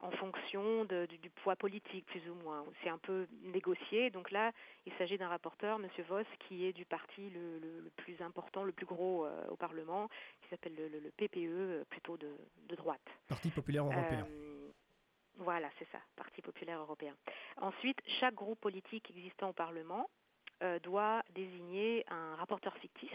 [0.03, 2.65] en fonction du, poids politique, plus ou moins.
[2.83, 4.11] C'est un peu négocié.
[4.11, 4.53] Donc là,
[4.87, 5.89] il s'agit d'un rapporteur, M.
[6.09, 10.09] Voss, qui est du parti le, plus important, le plus gros euh, au Parlement,
[10.43, 12.35] qui s'appelle le, PPE, euh, plutôt de,
[12.77, 13.01] droite.
[13.29, 14.27] Parti populaire européen.
[14.31, 14.71] Euh,
[15.37, 17.15] voilà, c'est ça, Parti populaire européen.
[17.59, 20.09] Ensuite, chaque groupe politique existant au Parlement
[20.83, 23.11] doit désigner un rapporteur fictif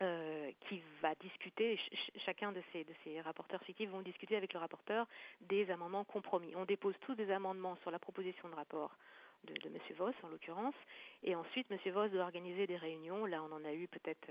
[0.00, 1.78] euh, qui va discuter,
[2.24, 5.06] chacun de ces, de ces rapporteurs fictifs vont discuter avec le rapporteur
[5.42, 6.54] des amendements compromis.
[6.56, 8.96] On dépose tous des amendements sur la proposition de rapport
[9.44, 9.78] de, M.
[9.96, 10.74] Voss en l'occurrence,
[11.22, 11.78] et ensuite M.
[11.92, 14.28] Voss doit organiser des réunions, là on en a eu peut-être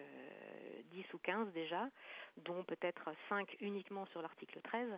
[0.91, 1.89] 10 euh, ou 15 déjà,
[2.37, 4.89] dont peut-être 5 uniquement sur l'article 13.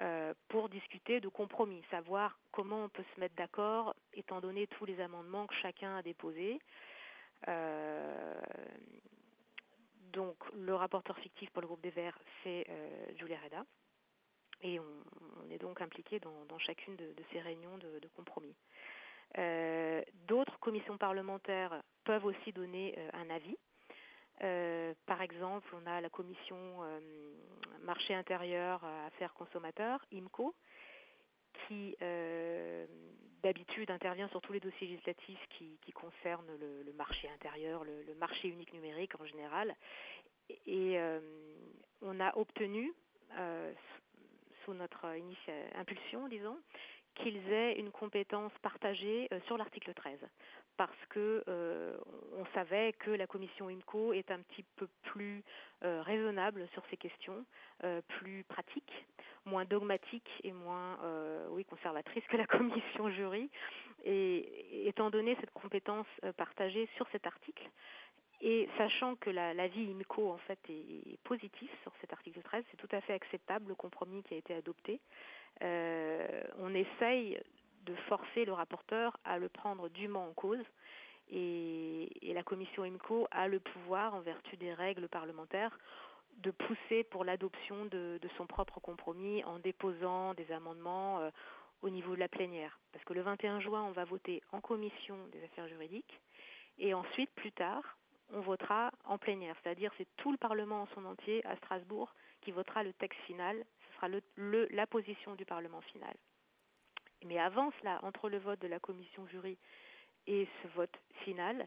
[0.00, 4.84] Euh, pour discuter de compromis, savoir comment on peut se mettre d'accord étant donné tous
[4.86, 6.58] les amendements que chacun a déposés.
[7.46, 8.34] Euh,
[10.14, 13.64] donc le rapporteur fictif pour le groupe des Verts, c'est euh, Julia Reda.
[14.62, 18.54] Et on, est donc impliqué dans, chacune de, ces réunions de, compromis.
[19.36, 23.58] Euh, d'autres commissions parlementaires peuvent aussi donner euh, un avis.
[25.06, 26.58] par exemple, on a la commission
[27.82, 30.54] marché intérieur, affaires consommateurs, IMCO,
[31.68, 31.96] qui
[33.44, 38.72] d'habitude intervient sur tous les dossiers législatifs qui, concernent le, marché intérieur, le, marché unique
[38.72, 39.76] numérique en général.
[40.66, 41.20] Et, euh,
[42.02, 42.92] on a obtenu,
[43.38, 43.72] euh,
[44.64, 45.06] sous notre
[45.76, 46.58] impulsion, disons,
[47.14, 50.18] qu'ils aient une compétence partagée euh, sur l'article 13
[50.76, 51.44] parce que
[52.36, 55.42] on savait que la commission IMCO est un petit peu plus
[55.82, 57.44] raisonnable sur ces questions,
[58.08, 58.92] plus pratique
[59.46, 63.50] moins dogmatique et moins euh, oui, conservatrice que la commission jury.
[64.04, 67.68] Et étant donné cette compétence euh, partagée sur cet article,
[68.40, 72.94] et sachant que l'avis IMCO en fait est, positif sur cet article 13, c'est tout
[72.94, 75.00] à fait acceptable le compromis qui a été adopté.
[75.62, 77.40] Euh, on essaye
[77.84, 80.64] de forcer le rapporteur à le prendre dûment en cause.
[81.30, 85.78] Et, la commission IMCO a le pouvoir, en vertu des règles parlementaires,
[86.38, 91.30] de pousser pour l'adoption de, son propre compromis en déposant des amendements euh,
[91.82, 92.80] au niveau de la plénière.
[92.92, 96.20] Parce que le 21 juin, on va voter en commission des affaires juridiques
[96.78, 97.98] et ensuite, plus tard,
[98.32, 99.56] on votera en plénière.
[99.62, 103.64] C'est-à-dire c'est tout le Parlement en son entier à Strasbourg qui votera le texte final.
[103.88, 104.08] Ce sera
[104.70, 106.14] la position du Parlement final.
[107.24, 109.56] Mais avant cela, entre le vote de la commission jury
[110.26, 110.94] et ce vote
[111.24, 111.66] final,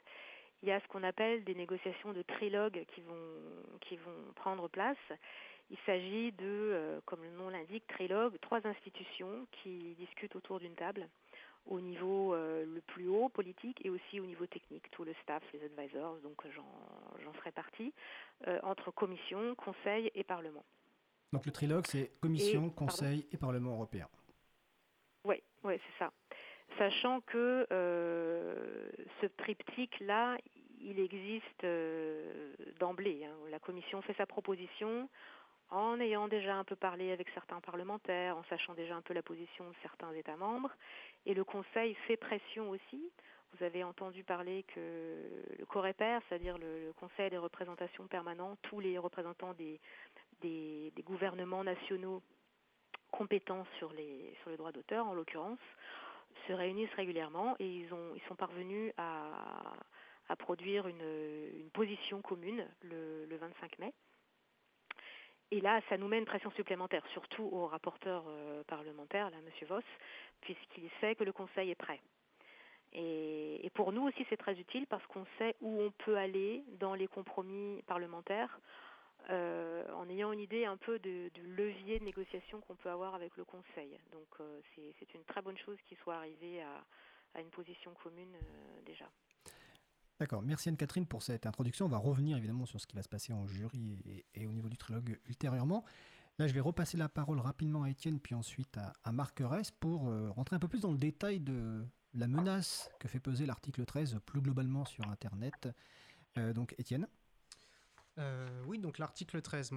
[0.64, 4.68] il y a ce qu'on appelle des négociations de trilogue qui vont, qui vont prendre
[4.68, 4.98] place.
[5.70, 10.76] Il s'agit de, euh, comme le nom l'indique, trilogue, trois institutions qui discutent autour d'une
[10.76, 11.08] table
[11.70, 15.44] au niveau euh, le plus haut politique et aussi au niveau technique, tout le staff,
[15.54, 17.94] les advisors, donc j'en ferai partie,
[18.48, 20.64] euh, entre commission, conseil et parlement.
[21.34, 24.08] Donc le trilogue, c'est commission, conseil et parlement européen.
[25.68, 26.12] Oui, c'est ça
[26.78, 28.90] sachant que euh,
[29.22, 30.38] ce triptyque-là,
[30.82, 33.26] il existe euh, d'emblée.
[33.26, 33.36] Hein.
[33.50, 35.10] La Commission fait sa proposition
[35.70, 39.22] en ayant déjà un peu parlé avec certains parlementaires, en sachant déjà un peu la
[39.24, 40.72] position de certains États membres,
[41.26, 43.12] et le Conseil fait pression aussi.
[43.54, 45.24] Vous avez entendu parler que
[45.58, 49.80] le COREPER, c'est-à-dire le, Conseil des représentations permanentes, tous les représentants des,
[51.04, 52.22] gouvernements nationaux
[53.12, 55.60] compétents sur, les, sur le droit d'auteur, en l'occurrence,
[56.48, 61.02] se réunissent régulièrement et ils, ont, ils sont parvenus à, produire une,
[61.60, 63.94] une, position commune le, le, 25 mai.
[65.52, 69.68] Et là, ça nous met une pression supplémentaire, surtout au rapporteur euh, parlementaire, là, M.
[69.68, 69.84] Voss,
[70.42, 72.02] puisqu'il sait que le Conseil est prêt.
[72.94, 76.96] Et, pour nous aussi, c'est très utile parce qu'on sait où on peut aller dans
[76.96, 78.60] les compromis parlementaires
[79.30, 83.46] en ayant une idée un peu de, levier de négociation qu'on peut avoir avec le
[83.46, 84.00] Conseil.
[84.12, 86.84] Donc euh, c'est une très bonne chose qu'il soit arrivé à,
[87.40, 89.06] une position commune euh, déjà.
[90.20, 91.86] D'accord, merci Anne-Catherine pour cette introduction.
[91.86, 94.70] On va revenir évidemment sur ce qui va se passer en jury et, au niveau
[94.70, 95.84] du trilogue ultérieurement.
[96.40, 100.12] Là, je vais repasser la parole rapidement à Étienne, puis ensuite à, Marc Ress pour
[100.34, 104.20] rentrer un peu plus dans le détail de la menace que fait peser l'article 13
[104.26, 105.68] plus globalement sur Internet.
[106.36, 107.08] donc Étienne
[108.20, 109.72] euh, oui, donc l'article 13.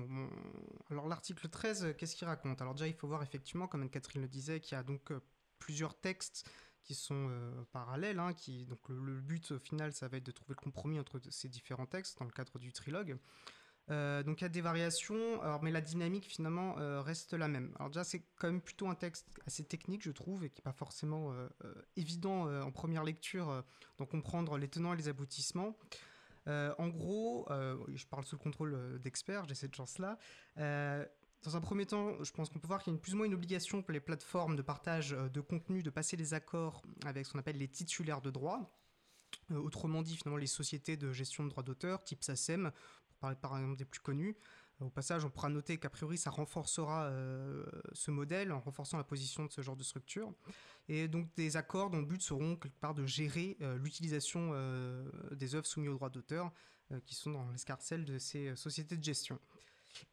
[0.90, 2.60] Alors l'article 13, qu'est-ce qu'il raconte?
[2.62, 5.20] Alors déjà, il faut voir effectivement, comme Anne-Catherine le disait, qu'il y a donc euh,
[5.58, 6.48] plusieurs textes
[6.82, 8.18] qui sont euh, parallèles.
[8.18, 8.32] Hein,
[8.66, 12.18] donc le, but final, ça va être de trouver le compromis entre ces différents textes
[12.18, 13.18] dans le cadre du trilogue.
[13.88, 17.74] donc il y a des variations, mais la dynamique finalement reste la même.
[17.76, 20.70] Alors déjà c'est quand même plutôt un texte assez technique je trouve et qui n'est
[20.70, 21.34] pas forcément
[21.96, 23.64] évident en première lecture
[23.98, 25.76] d'en comprendre les tenants et les aboutissements.
[26.48, 30.18] Euh, en gros, euh, je parle sous le contrôle euh, d'experts, j'ai cette chance-là.
[30.56, 33.26] dans un premier temps, je pense qu'on peut voir qu'il y a plus ou moins
[33.26, 37.32] une obligation pour les plateformes de partage de contenu de passer des accords avec ce
[37.32, 38.76] qu'on appelle les titulaires de droits.
[39.50, 42.70] Autrement dit, finalement, les sociétés de gestion de droits d'auteur, type SACEM,
[43.06, 44.36] pour parler par exemple des plus connus.
[44.80, 49.04] Au passage, on pourra noter qu'a priori, ça renforcera euh, ce modèle en renforçant la
[49.04, 50.32] position de ce genre de structure.
[50.88, 55.06] Et donc, des accords dont le but seront quelque part de gérer euh, l'utilisation euh,
[55.32, 56.50] des œuvres soumises aux droits d'auteur
[57.06, 59.38] qui sont dans l'escarcelle de ces sociétés de gestion.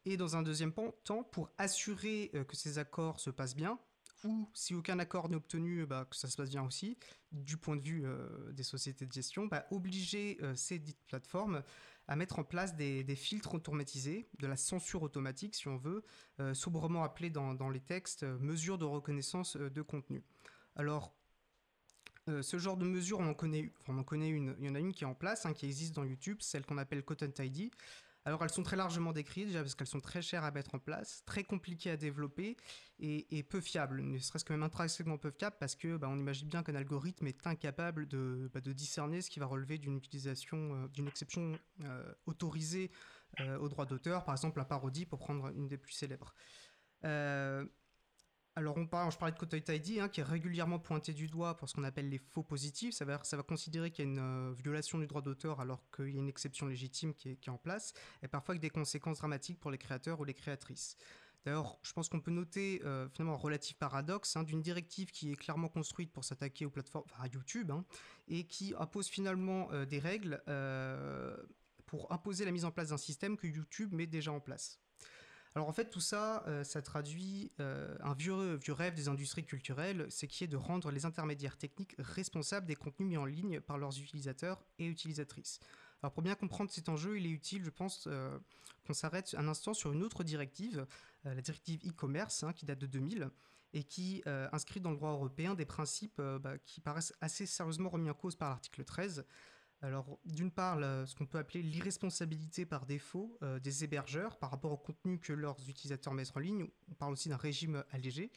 [0.06, 3.80] Et dans un deuxième temps, pour assurer que ces accords se passent bien,
[4.24, 6.96] ou si aucun accord n'est obtenu, bah, que ça se passe bien aussi,
[7.32, 8.06] du point de vue
[8.52, 11.64] des sociétés de gestion, bah, obliger ces dites plateformes
[12.08, 16.04] à mettre en place des, filtres automatisés, de la censure automatique si on veut,
[16.40, 20.24] euh, sobrement appelée dans, dans les textes euh, mesures de reconnaissance euh, de contenu.
[20.76, 21.14] Alors,
[22.30, 24.70] euh, ce genre de mesure, on en connaît, enfin, on en connaît une, il y
[24.70, 27.04] en a une qui est en place, hein, qui existe dans YouTube, celle qu'on appelle
[27.04, 27.72] Content ID.
[28.28, 30.80] Alors elles sont très largement décrites déjà parce qu'elles sont très chères à mettre en
[30.80, 32.58] place, très compliquées à développer
[33.00, 36.50] et, peu fiables, ne serait-ce que même intrinsèquement peu fiables parce que bah, on imagine
[36.50, 40.88] bien qu'un algorithme est incapable de, bah, discerner ce qui va relever d'une utilisation, euh,
[40.90, 42.92] d'une exception euh, autorisée
[43.40, 46.34] euh, au droit d'auteur, par exemple la parodie pour prendre une des plus célèbres.
[48.58, 51.56] Alors, on parle, je parlais de Content ID, hein, qui est régulièrement pointé du doigt
[51.56, 52.96] pour ce qu'on appelle les faux positifs.
[52.96, 55.84] Ça va, ça va considérer qu'il y a une euh, violation du droit d'auteur alors
[55.96, 57.94] qu'il y a une exception légitime qui est, en place,
[58.24, 60.98] et parfois avec des conséquences dramatiques pour les créateurs ou les créatrices.
[61.46, 65.32] D'ailleurs, je pense qu'on peut noter euh, finalement un relatif paradoxe hein, d'une directive qui
[65.32, 67.86] est clairement construite pour s'attaquer aux plateformes, enfin, à YouTube, hein,
[68.28, 70.42] et qui impose finalement euh, des règles
[71.86, 74.80] pour imposer la mise en place d'un système que YouTube met déjà en place.
[75.58, 80.06] Alors en fait, tout ça, euh, ça traduit euh, un vieux, rêve des industries culturelles,
[80.08, 83.80] c'est qui est de rendre les intermédiaires techniques responsables des contenus mis en ligne par
[83.80, 85.60] leurs utilisateurs et utilisatrices.
[86.04, 88.38] Alors pour bien comprendre cet enjeu, il est utile, je pense, euh,
[88.86, 90.86] qu'on s'arrête un instant sur une autre directive,
[91.24, 93.32] la directive e-commerce, hein, qui date de 2000
[93.74, 98.12] et qui inscrit dans le droit européen des principes bah, qui paraissent assez sérieusement remis
[98.12, 99.26] en cause par l'article 13.
[99.82, 104.72] Alors, d'une part, ce qu'on peut appeler l'irresponsabilité par défaut euh, des hébergeurs par rapport
[104.72, 106.68] au contenu que leurs utilisateurs mettent en ligne.
[106.90, 108.32] On parle aussi d'un régime allégé.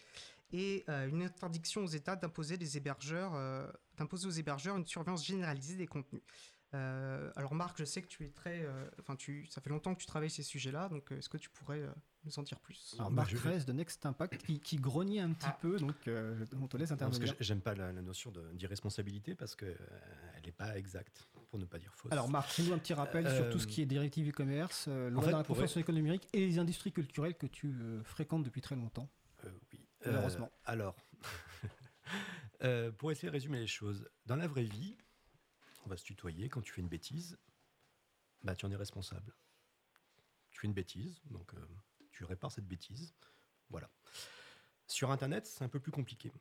[0.52, 6.22] Et euh, une interdiction aux États euh, d'imposer aux hébergeurs une surveillance généralisée des contenus.
[6.72, 9.92] Euh, alors Marc, je sais que tu es très, euh, enfin tu, ça fait longtemps
[9.94, 11.90] que tu travailles ces sujets-là, donc euh, est-ce que tu pourrais euh,
[12.24, 12.94] nous en dire plus?
[12.96, 15.58] Alors, Bah, Marc Fraisse de Next Impact qui, qui grognait un petit Ah.
[15.60, 17.34] peu, donc euh, on te laisse Non, parce que intervenir.
[17.40, 19.76] j'ai- j'aime pas la, la notion de- d'irresponsabilité parce qu'elle
[20.44, 22.12] n'est pas exacte, pour ne pas dire fausse.
[22.12, 25.10] Alors Marc, fais-nous un petit rappel Euh, sur tout ce qui est directive e-commerce, euh,
[25.10, 28.44] loi fait, dans la confiance économique numérique et les industries culturelles que tu euh, fréquentes
[28.44, 29.08] depuis très longtemps.
[29.44, 29.80] Euh, oui.
[30.06, 30.50] Malheureusement.
[30.52, 30.94] Euh, alors,
[32.62, 34.96] euh, pour essayer de résumer les choses, dans la vraie vie,
[35.84, 37.38] on va se tutoyer, quand tu fais une bêtise,
[38.42, 39.34] bah, tu en es responsable.
[40.50, 41.66] Tu fais une bêtise, donc euh,
[42.10, 43.14] tu répares cette bêtise.
[43.68, 43.90] Voilà.
[44.86, 46.32] Sur Internet, c'est un peu plus compliqué.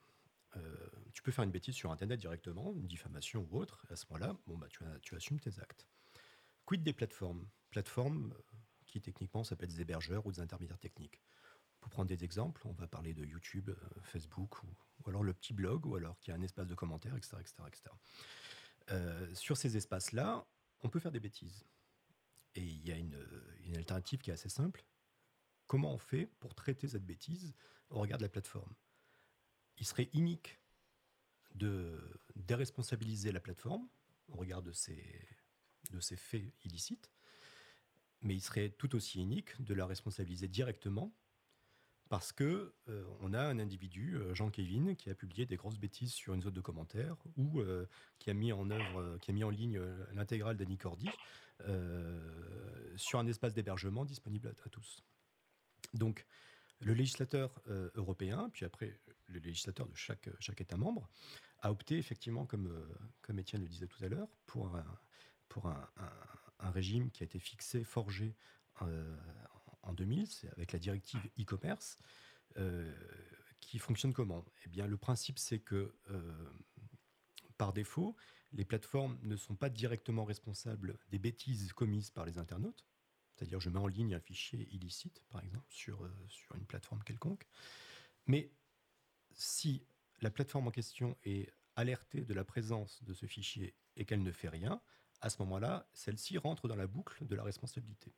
[0.57, 3.85] Euh, tu peux faire une bêtise sur Internet directement, une diffamation ou autre.
[3.89, 5.87] À ce moment-là, bah, tu, as- tu assumes tes actes.
[6.65, 7.47] Quid des plateformes?
[7.69, 11.21] Plateformes euh, qui techniquement s'appellent des hébergeurs ou des intermédiaires techniques.
[11.79, 13.69] Pour prendre des exemples, on va parler de YouTube,
[14.03, 14.67] Facebook, ou,
[14.99, 17.37] ou alors le petit blog, ou alors qu'il y a un espace de commentaires, etc.
[17.39, 17.83] etc., etc.
[18.91, 20.47] Euh, sur ces espaces-là,
[20.81, 21.65] on peut faire des bêtises.
[22.55, 23.15] Et il y a une,
[23.75, 24.83] alternative qui est assez simple.
[25.67, 27.53] Comment on fait pour traiter cette bêtise
[27.89, 28.73] au regard de la plateforme?
[29.77, 30.59] Il serait inique
[31.53, 33.87] de déresponsabiliser la plateforme
[34.27, 35.27] au regard de ces,
[35.91, 37.11] de ces faits illicites,
[38.21, 41.15] mais il serait tout aussi inique de la responsabiliser directement
[42.09, 45.77] parce que euh, on a un individu, euh, Jean Kevin, qui a publié des grosses
[45.77, 47.85] bêtises sur une zone de commentaires ou euh,
[48.17, 49.79] qui a mis en œuvre, qui a mis en ligne
[50.13, 51.09] l'intégrale d'Annie Cordy
[52.95, 55.03] sur un espace d'hébergement disponible à, tous.
[55.93, 56.25] Donc,
[56.79, 57.61] le législateur
[57.95, 58.97] européen, puis après
[59.27, 61.09] le législateur de chaque, chaque État membre,
[61.59, 62.73] a opté effectivement, comme,
[63.21, 64.85] comme Étienne le disait tout à l'heure, pour un,
[65.49, 68.37] pour un régime qui a été fixé, forgé
[68.83, 69.15] euh,
[69.89, 71.97] en 2000, c'est avec la directive e-commerce,
[72.57, 72.93] euh,
[73.59, 74.45] qui fonctionne comment?
[74.65, 76.49] Eh bien, le principe, c'est que euh,
[77.57, 78.15] par défaut,
[78.53, 82.85] les plateformes ne sont pas directement responsables des bêtises commises par les internautes.
[83.35, 87.03] C'est-à-dire, je mets en ligne un fichier illicite, par exemple, sur, euh, sur une plateforme
[87.03, 87.47] quelconque.
[88.27, 88.51] Mais
[89.33, 89.85] si
[90.21, 94.31] la plateforme en question est alertée de la présence de ce fichier et qu'elle ne
[94.31, 94.81] fait rien,
[95.21, 98.13] à ce moment-là, celle-ci rentre dans la boucle de la responsabilité.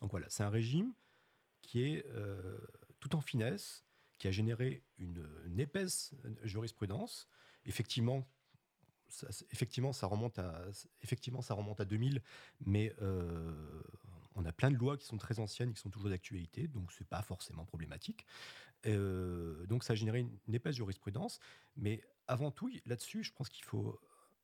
[0.00, 0.92] Donc voilà, c'est un régime
[1.62, 2.58] qui est euh,
[3.00, 3.84] tout en finesse,
[4.18, 7.28] qui a généré une, épaisse jurisprudence.
[7.64, 8.26] Effectivement,
[9.08, 10.64] ça, effectivement, ça remonte à,
[11.02, 12.22] effectivement, ça remonte à 2000,
[12.60, 13.82] mais euh,
[14.34, 17.08] on a plein de lois qui sont très anciennes, qui sont toujours d'actualité, donc c'est
[17.08, 18.26] pas forcément problématique.
[18.86, 21.40] Euh, donc ça a généré une épaisse jurisprudence,
[21.76, 24.00] mais avant tout, là-dessus, je pense qu'il faut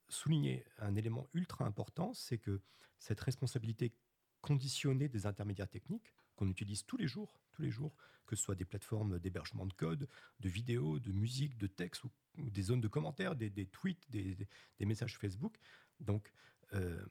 [0.08, 2.60] souligner un élément ultra important, c'est que
[2.98, 3.92] cette responsabilité
[4.40, 7.94] conditionnée des intermédiaires techniques qu'on utilise tous les jours, tous les jours,
[8.26, 10.08] que ce soit des plateformes d'hébergement de code,
[10.40, 14.36] de vidéos, de musique, de texte ou, des zones de commentaires, des, tweets, des,
[14.80, 15.56] messages Facebook.
[16.00, 16.32] Donc,
[16.74, 17.04] euh,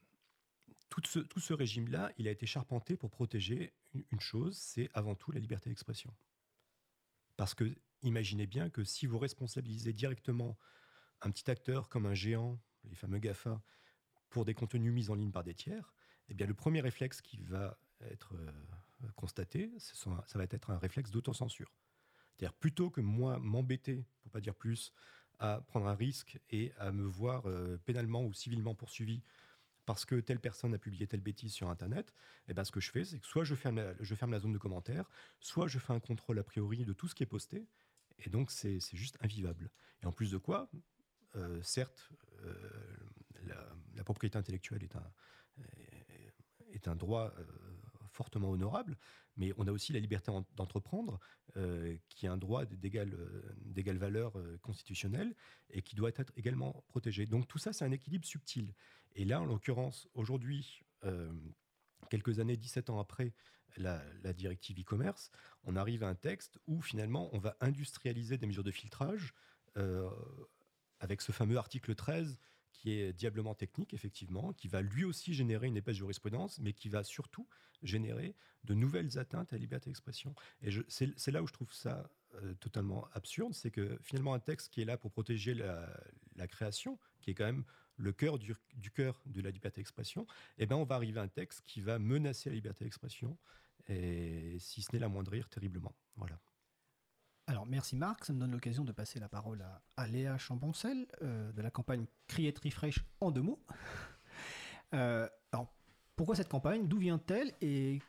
[0.90, 4.90] tout ce, tout ce régime-là, il a été charpenté pour protéger une, une chose, c'est
[4.94, 6.14] avant tout la liberté d'expression.
[7.38, 10.58] Parce que imaginez bien que si vous responsabilisez directement
[11.22, 13.62] un petit acteur comme un géant, les fameux GAFA,
[14.30, 15.94] pour des contenus mis en ligne par des tiers,
[16.30, 18.36] eh bien le premier réflexe qui va être
[19.16, 21.72] constaté, ça va être un réflexe d'autocensure.
[22.36, 24.92] C'est-à-dire plutôt que moi m'embêter, pour pas dire plus,
[25.40, 29.22] à prendre un risque et à me voir euh, pénalement ou civilement poursuivi
[29.86, 32.14] parce que telle personne a publié telle bêtise sur Internet,
[32.48, 35.10] eh ben, ce que je fais, c'est que soit je ferme, la, zone de commentaires,
[35.40, 37.68] soit je fais un contrôle a priori de tout ce qui est posté,
[38.20, 39.70] et donc c'est juste invivable.
[40.02, 40.70] Et en plus de quoi,
[41.36, 42.10] euh, certes,
[42.44, 42.54] euh,
[43.96, 44.88] la, propriété intellectuelle
[46.74, 47.34] est un, droit
[48.16, 48.98] fortement honorable,
[49.38, 51.20] mais on a aussi la liberté d'entreprendre,
[51.58, 55.36] euh, qui est un droit d'égale valeur euh, constitutionnelle
[55.70, 57.26] et qui doit être également protégé.
[57.26, 58.74] Donc tout ça, c'est un équilibre subtil.
[59.16, 61.32] Et là, en l'occurrence, aujourd'hui, euh,
[62.10, 63.34] quelques années, 17 ans après
[63.78, 64.02] la,
[64.34, 65.32] directive e-commerce,
[65.64, 69.34] on arrive à un texte où finalement, on va industrialiser des mesures de filtrage
[69.78, 70.10] euh,
[71.00, 72.38] avec ce fameux article 13
[72.76, 76.90] qui est diablement technique, effectivement, qui va lui aussi générer une épaisse jurisprudence, mais qui
[76.90, 77.48] va surtout
[77.84, 80.36] générer de nouvelles atteintes à la liberté d'expression.
[80.62, 82.10] Et c'est là où je trouve ça
[82.44, 87.00] euh, totalement absurde, c'est que finalement un texte qui est là pour protéger la, création,
[87.22, 87.64] qui est quand même
[87.98, 88.56] le cœur du,
[88.94, 91.98] cœur de la liberté d'expression, eh ben on va arriver à un texte qui va
[91.98, 93.38] menacer la liberté d'expression,
[93.88, 95.96] et si ce n'est la moindrir, terriblement.
[96.18, 96.40] Voilà.
[97.48, 99.64] Alors merci Marc, ça me donne l'occasion de passer la parole
[99.98, 103.60] à, Léa Champoncel euh, de la campagne Create Refresh en deux mots.
[104.94, 105.68] Euh, alors
[106.16, 106.88] pourquoi cette campagne?
[106.88, 107.52] D'où vient-elle?
[107.60, 108.00] Et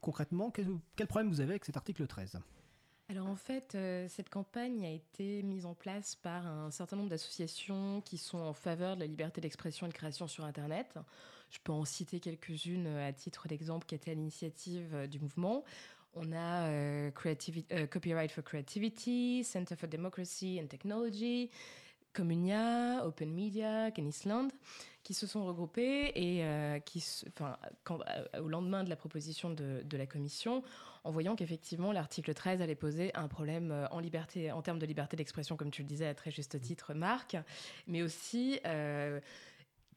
[0.00, 2.40] concrètement, quel, problème vous avez avec cet article 13
[3.08, 7.10] alors en fait, euh, cette campagne a été mise en place par un certain nombre
[7.10, 10.98] d'associations qui sont en faveur de la liberté d'expression et de création sur Internet.
[11.50, 15.62] Je peux en citer quelques-unes à titre d'exemple qui étaient à l'initiative du mouvement.
[16.18, 17.10] On a euh,
[17.72, 21.50] euh, Copyright for Creativity, Center for Democracy and Technology,
[22.14, 24.48] Communia, Open Media, Kenisland,
[25.02, 27.98] qui se sont regroupés et euh, qui, enfin, quand,
[28.40, 30.62] au lendemain de la proposition de, de la commission,
[31.04, 35.18] en voyant qu'effectivement l'article 13 allait poser un problème en liberté, en termes de liberté
[35.18, 37.36] d'expression, comme tu le disais à très juste titre, Marc,
[37.86, 38.58] mais aussi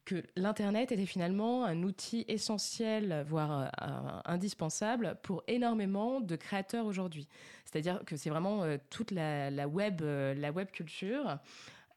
[0.09, 7.27] que l'Internet était finalement un outil essentiel, voire euh, indispensable pour énormément de créateurs aujourd'hui.
[7.65, 11.37] C'est-à-dire que c'est vraiment euh, toute la, web, euh, la web culture.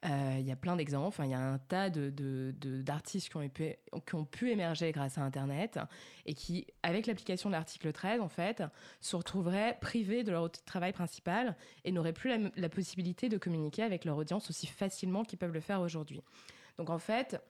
[0.05, 1.07] Il y a plein d'exemples.
[1.07, 3.37] Enfin, il y a un tas d'artistes qui
[4.15, 5.79] ont, pu, émerger grâce à Internet
[6.27, 8.65] et qui, avec l'application de l'article 13, en fait,
[9.01, 13.85] se retrouveraient privés de leur travail principal et n'auraient plus la, la possibilité de communiquer
[13.85, 16.21] avec leur audience aussi facilement qu'ils peuvent le faire aujourd'hui.
[16.79, 17.41] Donc, en fait,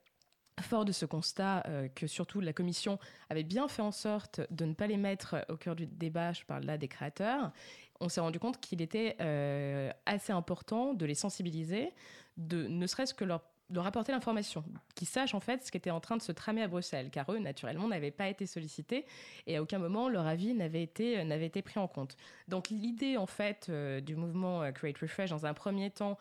[0.60, 2.98] Fort de ce constat euh, que surtout la commission
[3.30, 6.44] avait bien fait en sorte de ne pas les mettre au cœur du débat, je
[6.44, 7.52] parle là des créateurs,
[8.00, 11.92] on s'est rendu compte qu'il était euh, assez important de les sensibiliser,
[12.36, 13.40] de ne serait-ce que leur
[13.72, 16.62] de rapporter l'information, qu'ils sachent en fait ce qui était en train de se tramer
[16.62, 19.06] à Bruxelles, car eux, naturellement, n'avaient pas été sollicités
[19.46, 22.16] et à aucun moment leur avis n'avait été, n'avait été pris en compte.
[22.48, 26.18] Donc l'idée en fait euh, du mouvement euh, Create Refresh, dans un premier temps,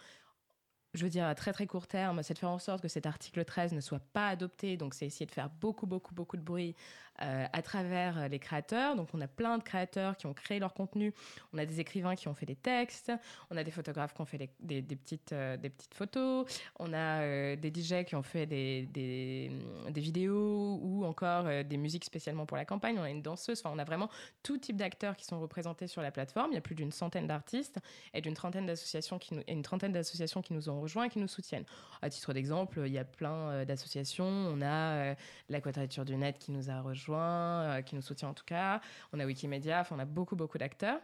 [0.93, 3.05] je veux dire à très très court terme, c'est de faire en sorte que cet
[3.05, 4.77] article 13 ne soit pas adopté.
[4.77, 6.75] Donc c'est essayer de faire beaucoup beaucoup beaucoup de bruit
[7.21, 8.95] euh, à travers les créateurs.
[8.95, 11.13] Donc on a plein de créateurs qui ont créé leur contenu.
[11.53, 13.11] On a des écrivains qui ont fait des textes.
[13.51, 16.45] On a des photographes qui ont fait des, petites, euh, des petites photos.
[16.79, 19.51] On a euh, des DJ qui ont fait des, des,
[19.89, 22.97] des vidéos ou encore euh, des musiques spécialement pour la campagne.
[22.97, 23.59] On a une danseuse.
[23.59, 24.09] Enfin, on a vraiment
[24.41, 26.51] tout type d'acteurs qui sont représentés sur la plateforme.
[26.51, 27.77] Il y a plus d'une centaine d'artistes
[28.15, 31.27] et d'une trentaine d'associations qui nous, et une trentaine d'associations qui nous ont qui nous
[31.27, 31.65] soutiennent.
[32.01, 34.25] À titre d'exemple, il y a plein d'associations.
[34.25, 35.15] On a
[35.49, 38.81] la Quadrature du Net qui nous a rejoints, euh, qui nous soutient en tout cas.
[39.13, 40.99] On a Wikimedia, enfin, on a beaucoup, beaucoup d'acteurs.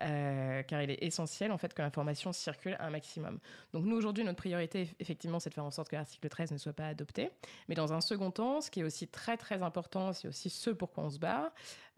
[0.00, 3.38] Euh, car il est essentiel en fait que l'information circule un maximum.
[3.72, 6.56] Donc nous aujourd'hui notre priorité effectivement c'est de faire en sorte que l'article 13 ne
[6.56, 7.30] soit pas adopté,
[7.68, 10.70] mais dans un second temps, ce qui est aussi très très important, c'est aussi ce
[10.70, 11.52] pourquoi on se bat,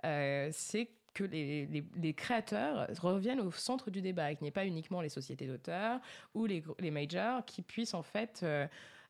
[0.04, 4.52] euh, c'est que les, les, créateurs reviennent au centre du débat, et qu'il n'y ait
[4.52, 6.00] pas uniquement les sociétés d'auteurs
[6.34, 8.66] ou les, les majors qui puissent en fait euh,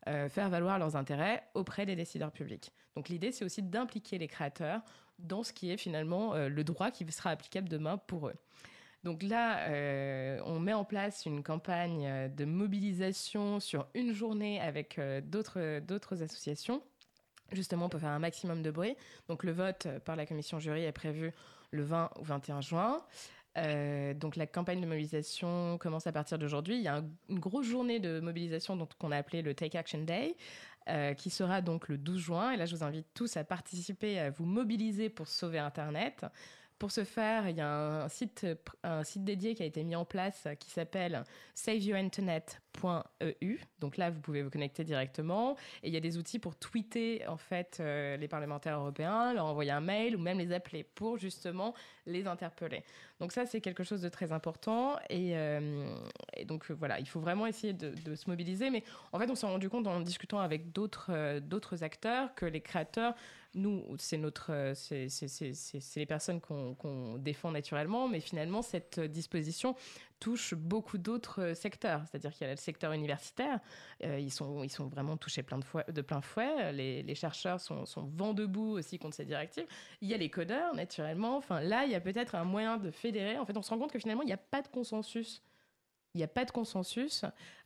[0.06, 2.72] euh, faire valoir leurs intérêts auprès des décideurs publics.
[2.94, 4.82] Donc l'idée, c'est aussi d'impliquer les créateurs
[5.18, 8.36] dans ce qui est finalement euh, le droit qui sera applicable demain pour eux.
[9.02, 9.66] Donc là,
[10.46, 16.82] on met en place une campagne de mobilisation sur une journée avec d'autres associations,
[17.52, 18.96] justement pour faire un maximum de bruit.
[19.28, 21.34] Donc le vote par la commission jury est prévu
[21.74, 23.02] le 20 ou 21 juin.
[24.14, 26.76] donc la campagne de mobilisation commence à partir d'aujourd'hui.
[26.76, 30.36] Il y a une grosse journée de mobilisation qu'on a appelée le Take Action Day,
[30.90, 32.50] euh, qui sera donc le 12 juin.
[32.52, 36.26] Et là, je vous invite tous à participer, à vous mobiliser pour sauver Internet.
[36.78, 38.46] Pour ce faire, il y a un site,
[38.82, 41.22] un site dédié qui a été mis en place qui s'appelle
[41.54, 43.60] saveyourinternet.eu.
[43.78, 45.54] Donc là, vous pouvez vous connecter directement.
[45.82, 49.46] Et il y a des outils pour tweeter en fait euh, les parlementaires européens, leur
[49.46, 51.74] envoyer un mail ou même les appeler pour justement
[52.06, 52.82] les interpeller.
[53.20, 54.96] Donc ça, c'est quelque chose de très important.
[55.08, 55.94] Et, euh,
[56.46, 58.70] donc voilà, il faut vraiment essayer de, de, se mobiliser.
[58.70, 62.60] Mais en fait, on s'est rendu compte en discutant avec d'autres d'autres acteurs que les
[62.60, 63.14] créateurs
[63.54, 69.74] nous, c'est notre, euh, c'est les personnes qu'on défend naturellement, mais finalement, cette disposition
[70.20, 72.02] touche beaucoup d'autres secteurs.
[72.10, 73.60] C'est-à-dire qu'il y a le secteur universitaire,
[74.04, 76.72] euh, ils, sont, ils sont vraiment touchés plein de, de plein fouet.
[76.72, 79.66] Les, chercheurs sont, sont vent debout aussi contre ces directives.
[80.00, 81.36] Il y a les codeurs, naturellement.
[81.36, 83.38] Enfin, là, il y a peut-être un moyen de fédérer.
[83.38, 85.42] En fait, on se rend compte que finalement, il n'y a pas de consensus
[86.14, 87.24] il n'y a pas de consensus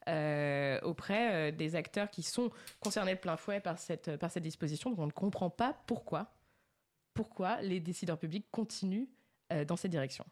[0.09, 4.90] euh, auprès euh, des acteurs qui sont concernés de plein fouet par cette, disposition.
[4.90, 6.32] Donc on ne comprend pas pourquoi,
[7.12, 9.09] pourquoi les décideurs publics continuent
[9.53, 10.24] euh, dans cette direction.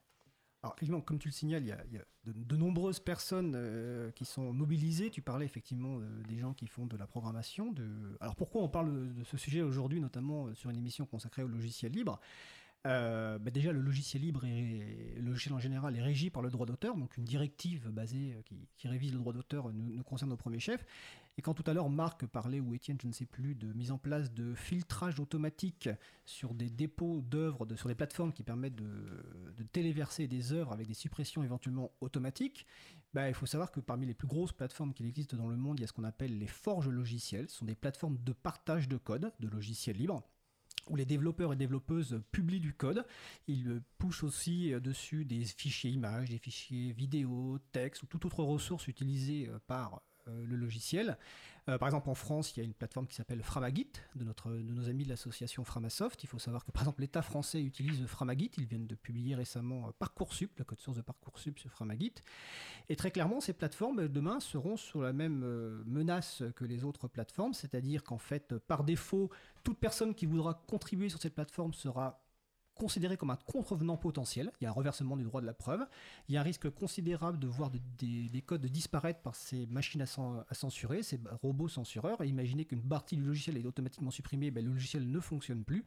[0.62, 5.10] Alors effectivement, comme tu le signales, il y a, de, nombreuses personnes qui sont mobilisées.
[5.10, 7.70] Tu parlais effectivement des gens qui font de la programmation.
[7.70, 7.86] De...
[8.20, 11.92] Alors pourquoi on parle de ce sujet aujourd'hui, notamment sur une émission consacrée au logiciel
[11.92, 12.18] libre?
[12.86, 16.50] Euh, bah déjà, le logiciel libre et le logiciel en général est régi par le
[16.50, 18.42] droit d'auteur, donc une directive basée euh,
[18.76, 20.84] qui, révise le droit d'auteur nous, concerne au premier chef.
[21.36, 23.90] Et quand tout à l'heure Marc parlait, ou Étienne, je ne sais plus, de mise
[23.90, 25.88] en place de filtrage automatique
[26.24, 30.94] sur des dépôts d'œuvres, sur des plateformes qui permettent de, téléverser des œuvres avec des
[30.94, 32.66] suppressions éventuellement automatiques,
[33.14, 35.78] bah, il faut savoir que parmi les plus grosses plateformes qui existent dans le monde,
[35.78, 37.50] il y a ce qu'on appelle les forges logicielles.
[37.50, 40.22] Ce sont des plateformes de partage de code, de logiciels libres
[40.88, 43.04] où les développeurs et développeuses publient du code.
[43.46, 48.42] Ils poussent aussi euh, dessus des fichiers images, des fichiers vidéo, texte ou toute autre
[48.42, 51.18] ressource utilisée euh, par euh, le logiciel.
[51.68, 54.50] Euh, par exemple, en France, il y a une plateforme qui s'appelle Framagit, de, notre,
[54.50, 56.22] de nos amis de l'association Framasoft.
[56.22, 58.50] Il faut savoir que, par exemple, l'État français utilise Framagit.
[58.58, 62.14] Ils viennent de publier récemment euh, Parcoursup, le code source de Parcoursup sur Framagit.
[62.88, 65.40] Et très clairement, ces plateformes, demain, seront sous la même
[65.86, 69.30] menace que les autres plateformes, c'est-à-dire qu'en fait, par défaut,
[69.64, 72.25] toute personne qui voudra contribuer sur cette plateforme sera
[72.76, 74.52] considéré comme un contrevenant potentiel.
[74.60, 75.84] Il y a un reversement du droit de la preuve.
[76.28, 80.54] Il y a un risque considérable de voir des, codes disparaître par ces machines à,
[80.54, 82.22] censurer, ces robots censureurs.
[82.22, 85.84] Et imaginez qu'une partie du logiciel est automatiquement supprimée, ben, le logiciel ne fonctionne plus.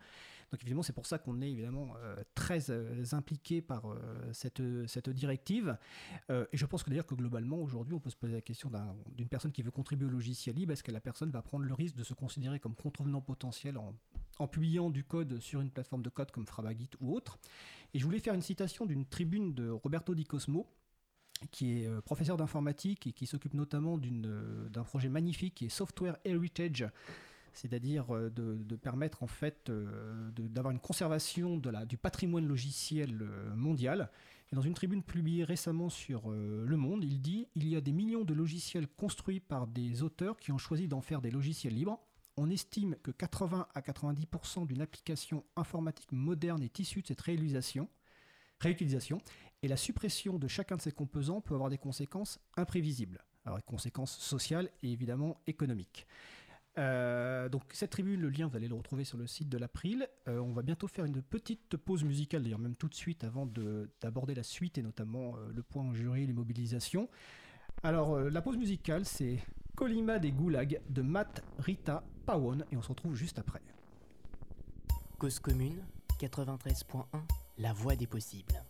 [0.52, 3.98] Donc évidemment, c'est pour ça qu'on est évidemment euh, très euh, impliqué par euh,
[4.34, 4.62] cette,
[5.10, 5.78] directive.
[6.30, 8.72] et je pense que d'ailleurs que globalement, aujourd'hui, on peut se poser la question
[9.16, 10.74] d'une personne qui veut contribuer au logiciel libre.
[10.74, 13.96] Est-ce que la personne va prendre le risque de se considérer comme contrevenant potentiel en,
[14.40, 17.40] en publiant du code sur une plateforme de code comme Frabagit ou autre
[17.94, 20.68] Et je voulais faire une citation d'une tribune de Roberto Di Cosmo,
[21.52, 26.90] qui est professeur d'informatique et qui s'occupe notamment d'un projet magnifique qui est Software Heritage
[27.54, 34.10] c'est-à-dire euh, de, permettre en fait euh, d'avoir une conservation du patrimoine logiciel euh, mondial.
[34.52, 37.92] Et dans une tribune publiée récemment sur Le Monde, il dit il y a des
[37.92, 42.02] millions de logiciels construits par des auteurs qui ont choisi d'en faire des logiciels libres.
[42.42, 47.90] On estime que 80 à 90% d'une application informatique moderne est issue de cette réutilisation,
[49.62, 53.26] et la suppression de chacun de ces composants peut avoir des conséquences imprévisibles.
[53.44, 56.08] Alors des conséquences sociales et évidemment économiques.
[56.78, 60.08] Euh, donc cette tribune, le lien, vous allez le retrouver sur le site de l'April.
[60.30, 63.52] Euh, on va bientôt faire une petite pause musicale, d'ailleurs même tout de suite, avant
[64.00, 67.10] d'aborder la suite et notamment euh, le point en jury, les mobilisations.
[67.84, 69.40] Alors la pause musicale, c'est
[69.80, 73.62] Colima des Goulags de Matt Rita Pawon et on se retrouve juste après.
[75.18, 75.82] Cause commune
[76.20, 77.06] 93.1,
[77.60, 78.62] la voix des possibles.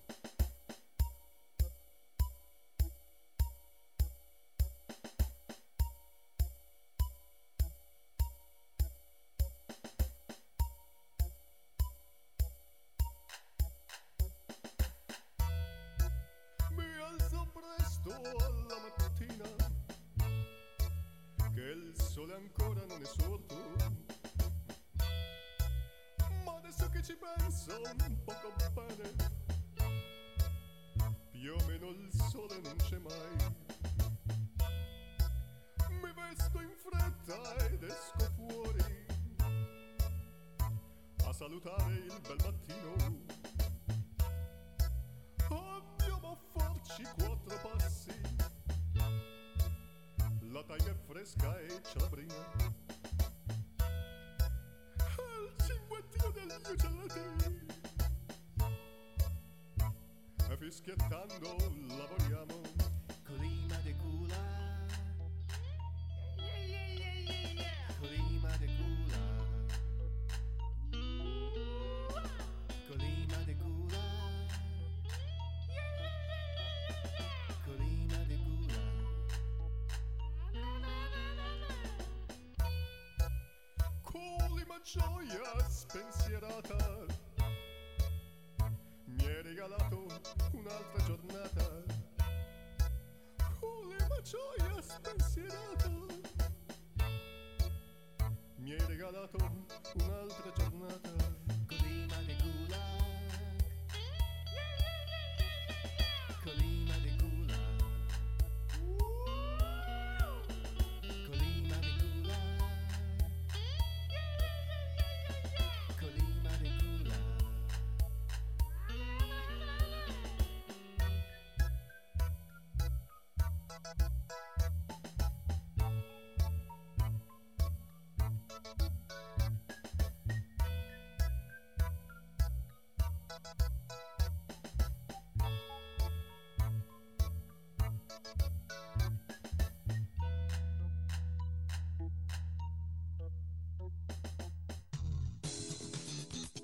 [99.20, 99.66] la torna,
[99.96, 101.09] un'altra giornata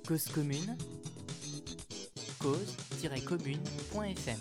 [0.07, 0.77] Cause commune,
[2.39, 4.39] cause-commune.fm.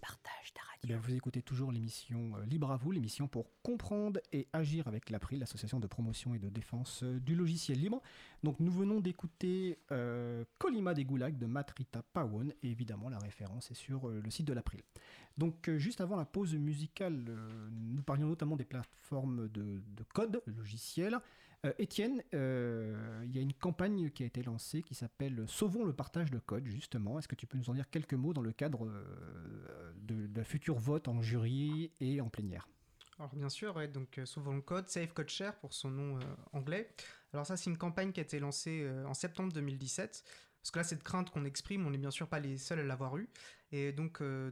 [0.00, 0.86] Partage ta Eh radio.
[0.86, 5.10] bien, vous écoutez toujours l'émission euh, Libre à vous, l'émission pour comprendre et agir avec
[5.10, 8.00] l'April, l'association de promotion et de défense euh, du logiciel libre.
[8.44, 13.70] Donc, nous venons d'écouter euh, Colima des Goulags de Matrita Pawon, et évidemment, la référence
[13.72, 14.82] est sur euh, le site de l'April.
[15.36, 20.04] Donc, euh, juste avant la pause musicale, euh, nous parlions notamment des plateformes de, de
[20.12, 21.18] code logiciel.
[21.64, 25.84] Euh, Étienne, euh, il y a une campagne qui a été lancée qui s'appelle Sauvons
[25.84, 27.18] le partage de code, justement.
[27.18, 30.44] Est-ce que tu peux nous en dire quelques mots dans le cadre euh, de, d'un
[30.44, 32.68] futur vote en jury et en plénière?
[33.18, 36.18] Alors bien sûr, ouais, donc souvent le code, Safe Code Share pour son nom
[36.52, 36.92] anglais.
[37.32, 40.24] Alors ça c'est une campagne qui a été lancée en septembre 2017.
[40.62, 42.84] Parce que là, cette crainte qu'on exprime, on n'est bien sûr pas les seuls à
[42.84, 43.28] l'avoir eue.
[43.74, 44.50] Et donc, euh,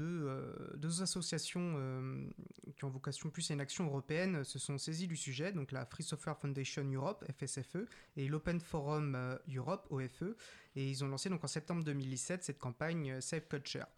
[0.00, 2.28] euh, deux associations euh,
[2.76, 5.86] qui ont vocation plus à une action européenne se sont saisies du sujet, donc la
[5.86, 7.86] Free Software Foundation Europe, FSFE,
[8.16, 9.16] et l'Open Forum
[9.54, 10.34] Europe, OFE.
[10.74, 13.88] Et ils ont lancé donc en septembre 2017 cette campagne Code Share.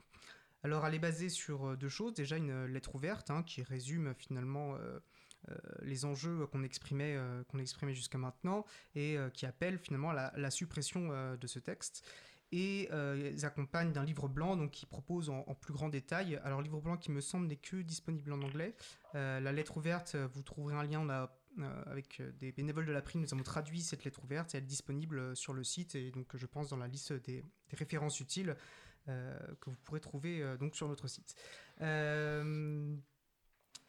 [0.62, 2.12] Alors, elle est basée sur deux choses.
[2.12, 4.76] Déjà, une lettre ouverte hein, qui résume finalement
[5.80, 11.46] les enjeux qu'on exprimait, qu'on exprimait jusqu'à maintenant et qui appelle finalement la, suppression de
[11.46, 12.04] ce texte.
[12.53, 16.40] Et euh, ils accompagnent d'un livre blanc donc, qui propose en, plus grand détail.
[16.44, 18.74] Alors, livre blanc qui me semble n'est que disponible en anglais.
[19.14, 21.09] Euh, la lettre ouverte, euh, vous trouverez un lien.
[21.09, 21.26] Euh,
[21.86, 24.66] avec des bénévoles de la prime, nous avons traduit cette lettre ouverte et elle est
[24.66, 28.57] disponible sur le site et donc je pense dans la liste des, des références utiles
[29.07, 31.34] que vous pourrez trouver donc sur notre site.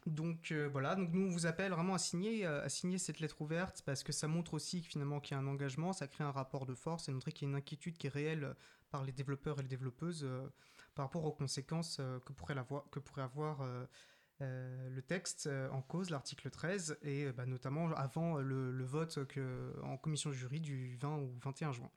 [0.07, 3.39] Donc euh, voilà, donc nous vous appelle vraiment à signer, euh, à signer cette lettre
[3.41, 6.31] ouverte parce que ça montre aussi finalement qu'il y a un engagement, ça crée un
[6.31, 8.53] rapport de force et montrer qu'il y a une inquiétude qui est réelle euh,
[8.89, 10.27] par les développeurs et les développeuses
[10.95, 13.63] par rapport aux conséquences que, pourrait avoir
[14.41, 19.17] le texte en cause, l'article 13, et bah, notamment avant le, vote
[19.83, 21.89] en commission jury du 20 ou 21 juin.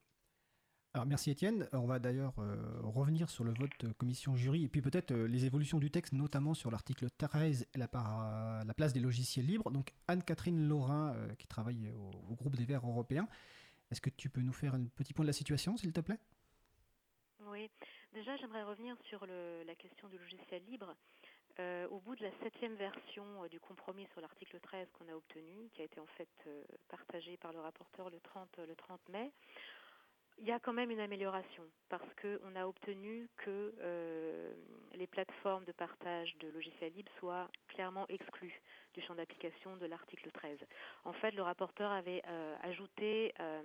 [0.94, 1.68] Alors merci Étienne.
[1.72, 5.26] On va d'ailleurs euh, revenir sur le vote euh, commission jury et puis peut-être euh,
[5.26, 7.88] les évolutions du texte, notamment sur l'article 13 et la,
[8.76, 9.72] place des logiciels libres.
[9.72, 13.26] Donc Anne-Catherine Laurin, euh, qui travaille au, groupe des Verts européens,
[13.90, 16.20] est-ce que tu peux nous faire un petit point de la situation, s'il te plaît?
[17.40, 17.68] Oui,
[18.12, 20.94] déjà j'aimerais revenir sur le- la question du logiciel libre.
[21.60, 25.14] Euh, au bout de la septième version euh, du compromis sur l'article 13 qu'on a
[25.14, 29.08] obtenu, qui a été en fait euh, partagé par le rapporteur le 30, le 30
[29.10, 29.30] mai,
[30.38, 34.52] il y a quand même une amélioration parce qu'on a obtenu que euh,
[34.94, 38.60] les plateformes de partage de logiciels libres soient clairement exclues
[38.94, 40.58] du champ d'application de l'article 13.
[41.04, 43.62] En fait, le rapporteur avait euh, ajouté euh,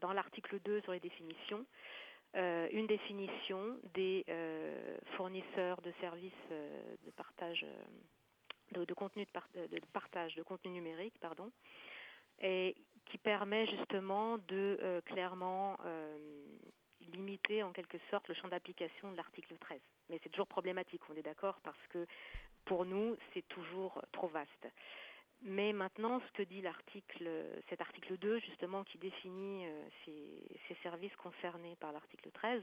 [0.00, 1.64] dans l'article 2 sur les définitions
[2.34, 4.24] une définition des
[5.16, 7.64] fournisseurs de services de partage
[8.72, 9.24] de, contenu
[9.54, 11.50] de- de partage de contenu numérique, pardon,
[12.40, 12.76] et
[13.10, 16.16] qui permet justement de euh, clairement euh,
[17.12, 19.80] limiter en quelque sorte le champ d'application de l'article 13.
[20.08, 22.06] Mais c'est toujours problématique, on est d'accord, parce que
[22.64, 24.68] pour nous, c'est toujours trop vaste.
[25.42, 27.30] Mais maintenant, ce que dit l'article,
[27.68, 32.62] cet article 2, justement, qui définit euh, ces, ces services concernés par l'article 13,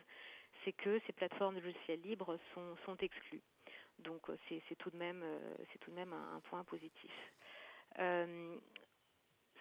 [0.64, 3.42] c'est que ces plateformes de logiciels libres sont, exclues.
[4.00, 7.12] Donc c'est tout de même, un, point positif.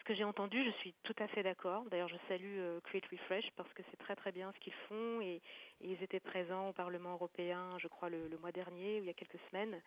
[0.04, 1.84] Ce que j'ai entendu, je suis tout à fait d'accord.
[1.90, 5.22] D'ailleurs, je salue euh, Create Refresh parce que c'est très très bien ce qu'ils font
[5.22, 5.40] et,
[5.80, 9.06] et ils étaient présents au Parlement européen, je crois, le, le mois dernier ou il
[9.06, 9.80] y a quelques semaines.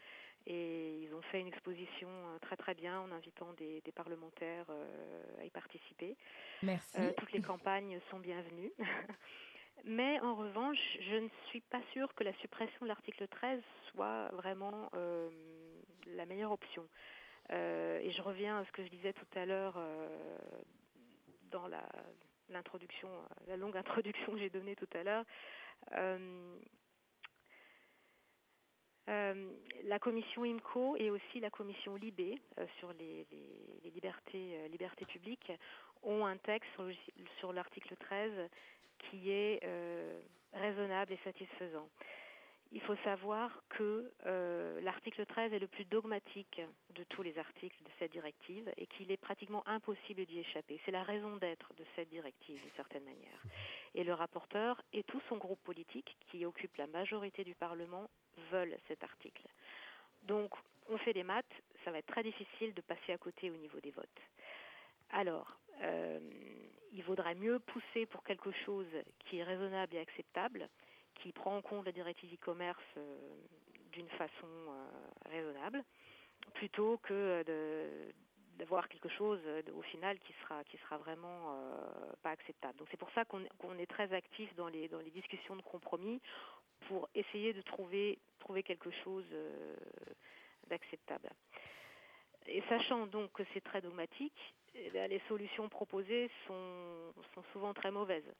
[0.47, 4.65] Et ils ont fait une exposition euh, très très bien en invitant des, des parlementaires
[4.71, 6.15] euh, à y participer.
[6.63, 6.97] Merci.
[7.17, 8.71] Toutes les campagnes sont bienvenues.
[9.85, 10.79] Mais en revanche,
[11.11, 13.61] je ne suis pas sûre que la suppression de l'article 13
[13.91, 15.29] soit vraiment euh,
[16.07, 16.87] la meilleure option.
[17.51, 20.07] Euh, et je reviens à ce que je disais tout à l'heure euh,
[21.51, 21.83] dans la
[22.49, 25.25] l'introduction, euh, la longue introduction que j'ai donnée tout à l'heure.
[29.83, 32.37] La commission IMCO et aussi la commission LIBE
[32.79, 33.25] sur les,
[33.85, 35.51] libertés, libertés publiques
[36.03, 36.89] ont un texte sur,
[37.39, 38.49] sur l'article 13
[38.99, 39.61] qui est
[40.51, 41.87] raisonnable et satisfaisant.
[42.71, 46.61] Il faut savoir que euh, l'article 13 est le plus dogmatique
[46.95, 50.79] de tous les articles de cette directive et qu'il est pratiquement impossible d'y échapper.
[50.85, 53.41] C'est la raison d'être de cette directive d'une certaine manière.
[53.95, 58.09] Et le rapporteur et tout son groupe politique, qui occupe la majorité du Parlement,
[58.51, 59.43] veulent cet article.
[60.23, 60.51] Donc,
[60.89, 61.45] on fait des maths,
[61.85, 64.21] ça va être très difficile de passer à côté au niveau des votes.
[65.11, 66.19] Alors, euh,
[66.91, 68.87] il vaudrait mieux pousser pour quelque chose
[69.19, 70.69] qui est raisonnable et acceptable,
[71.19, 73.17] qui prend en compte la directive e-commerce euh,
[73.91, 75.83] d'une façon euh, raisonnable,
[76.53, 78.13] plutôt que de
[78.57, 82.77] d'avoir quelque chose euh, au final qui sera qui sera vraiment euh, pas acceptable.
[82.79, 86.19] Donc c'est pour ça qu'on est très actif dans les dans les discussions de compromis
[86.87, 89.75] pour essayer de trouver trouver quelque chose euh,
[90.67, 91.29] d'acceptable.
[92.47, 97.91] Et sachant donc que c'est très dogmatique, eh les solutions proposées sont, sont souvent très
[97.91, 98.31] mauvaises.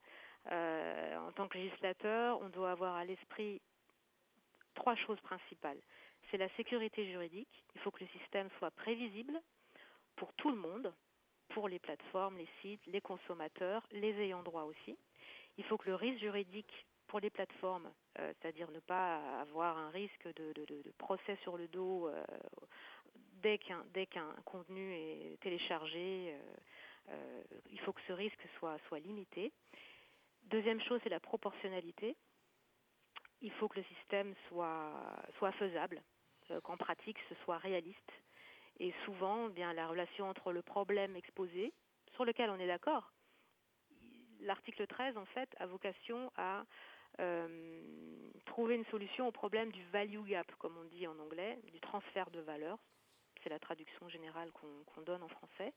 [0.50, 3.60] Euh, en tant que législateur, on doit avoir à l'esprit
[4.74, 5.80] trois choses principales.
[6.30, 7.64] C'est la sécurité juridique.
[7.74, 9.40] Il faut que le système soit prévisible
[10.16, 10.92] pour tout le monde,
[11.50, 14.96] pour les plateformes, les sites, les consommateurs, les ayants droit aussi.
[15.56, 19.90] Il faut que le risque juridique pour les plateformes, euh, c'est-à-dire ne pas avoir un
[19.90, 22.22] risque de, de- procès sur le dos euh,
[23.42, 26.34] dès qu'un contenu est téléchargé,
[27.70, 29.52] il faut que ce risque soit, soit limité.
[30.50, 32.16] Deuxième chose, c'est la proportionnalité.
[33.42, 34.92] Il faut que le système soit,
[35.36, 36.02] soit faisable,
[36.50, 38.12] euh, qu'en pratique ce soit réaliste.
[38.80, 41.74] Et souvent, eh bien la relation entre le problème exposé,
[42.14, 43.12] sur lequel on est d'accord,
[44.40, 46.64] l'article 13 en fait a vocation à
[47.20, 51.78] euh, trouver une solution au problème du value gap, comme on dit en anglais, du
[51.80, 52.78] transfert de valeur.
[53.42, 55.74] C'est la traduction générale qu'on qu'on donne en français,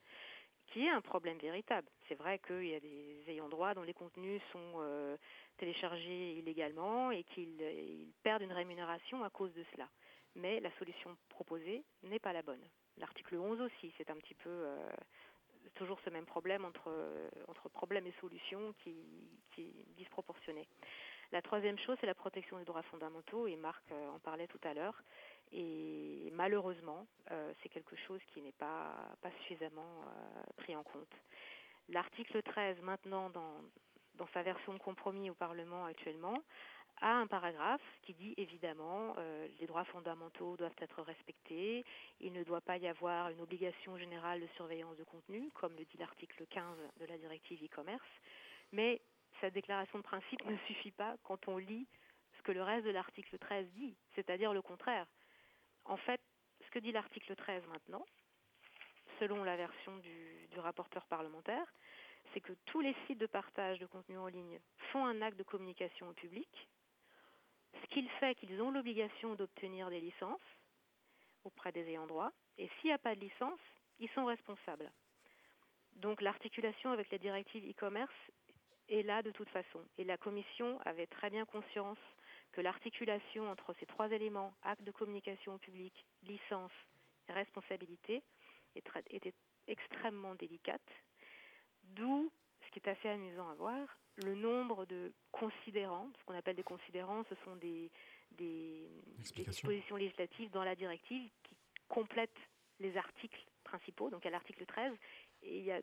[0.71, 1.87] qui est un problème véritable.
[2.07, 5.17] C'est vrai qu'il y a des ayants droit dont les contenus sont euh,
[5.57, 9.87] téléchargés illégalement et qu'ils ils perdent une rémunération à cause de cela.
[10.35, 12.63] Mais la solution proposée n'est pas la bonne.
[12.97, 14.89] L'article 11 aussi, c'est un petit peu euh,
[15.75, 18.95] toujours ce même problème entre, euh, entre problème et solution qui,
[19.51, 20.67] qui est disproportionné.
[21.33, 24.73] La troisième chose, c'est la protection des droits fondamentaux, et Marc en parlait tout à
[24.73, 25.01] l'heure.
[25.53, 28.95] Et malheureusement, euh, c'est quelque chose qui n'est pas,
[29.39, 31.13] suffisamment euh, pris en compte.
[31.89, 33.61] L'article 13, maintenant, dans,
[34.15, 36.41] dans sa version de compromis au Parlement actuellement,
[37.01, 41.83] a un paragraphe qui dit évidemment euh, les droits fondamentaux doivent être respectés,
[42.19, 45.83] il ne doit pas y avoir une obligation générale de surveillance de contenu, comme le
[45.85, 46.63] dit l'article 15
[46.99, 48.07] de la directive e-commerce,
[48.71, 49.01] mais
[49.39, 51.87] cette déclaration de principe ne suffit pas quand on lit
[52.37, 55.05] ce que le reste de l'article 13 dit, c'est-à-dire le contraire.
[55.85, 56.21] En fait,
[56.65, 58.05] ce que dit l'article 13 maintenant,
[59.19, 61.73] selon la version du, rapporteur parlementaire,
[62.33, 64.59] c'est que tous les sites de partage de contenu en ligne
[64.91, 66.49] font un acte de communication au public,
[67.81, 70.39] ce qu'il fait qu'ils ont l'obligation d'obtenir des licences
[71.43, 73.59] auprès des ayants droit, et s'il n'y a pas de licence,
[73.99, 74.91] ils sont responsables.
[75.95, 78.13] Donc l'articulation avec les directives e-commerce
[78.89, 79.79] est là de toute façon.
[79.97, 81.97] Et la Commission avait très bien conscience
[82.51, 85.93] que l'articulation entre ces trois éléments, acte de communication au public,
[86.23, 86.71] licence
[87.29, 88.23] et responsabilité,
[88.75, 89.33] était
[89.67, 90.81] extrêmement délicate.
[91.83, 92.31] D'où,
[92.65, 96.63] ce qui est assez amusant à voir, le nombre de considérants, ce qu'on appelle des
[96.63, 97.89] considérants, ce sont des,
[98.31, 99.51] des, des Explications.
[99.51, 101.55] dispositions législatives dans la directive qui
[101.87, 102.29] complètent
[102.79, 104.93] les articles principaux, donc à l'article 13,
[105.43, 105.79] et il y a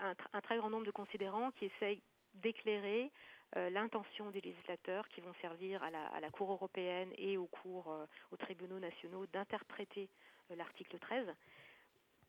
[0.00, 2.02] un, un très grand nombre de considérants qui essayent
[2.34, 3.10] d'éclairer
[3.56, 8.36] l'intention des législateurs qui vont servir à la, Cour européenne et aux cours, euh, aux
[8.36, 10.08] tribunaux nationaux d'interpréter
[10.50, 11.26] euh, l'article 13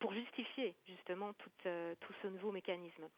[0.02, 3.08] pour justifier justement tout, euh, ce nouveau mécanisme.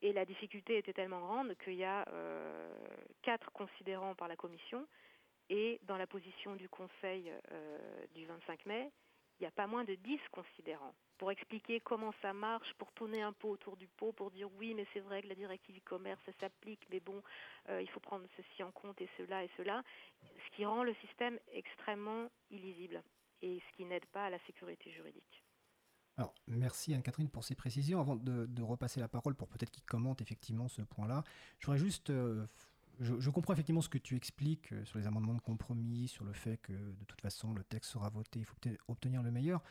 [0.00, 2.68] Et la difficulté était tellement grande qu'il y a euh,
[3.22, 4.86] quatre considérants par la Commission
[5.50, 7.78] et dans la position du Conseil euh,
[8.14, 8.90] du 25 mai,
[9.38, 13.22] il n'y a pas moins de 10 considérants pour expliquer comment ça marche, pour tourner
[13.22, 16.20] un peu autour du pot, pour dire oui, mais c'est vrai que la directive e-commerce,
[16.40, 17.22] s'applique, mais bon,
[17.68, 19.82] euh, il faut prendre ceci en compte et cela et cela,
[20.22, 23.02] ce qui rend le système extrêmement illisible
[23.42, 25.44] et ce qui n'aide pas à la sécurité juridique.
[26.16, 28.00] Alors, merci Anne-Catherine pour ces précisions.
[28.00, 31.24] Avant de, de repasser la parole pour peut-être qu'il commente effectivement ce point-là,
[31.58, 32.10] je voudrais juste.
[32.10, 32.46] euh,
[33.00, 36.32] je, comprends effectivement ce que tu expliques euh, sur les amendements de compromis, sur le
[36.32, 38.56] fait que de toute façon le texte sera voté, il faut
[38.88, 39.62] obtenir le meilleur.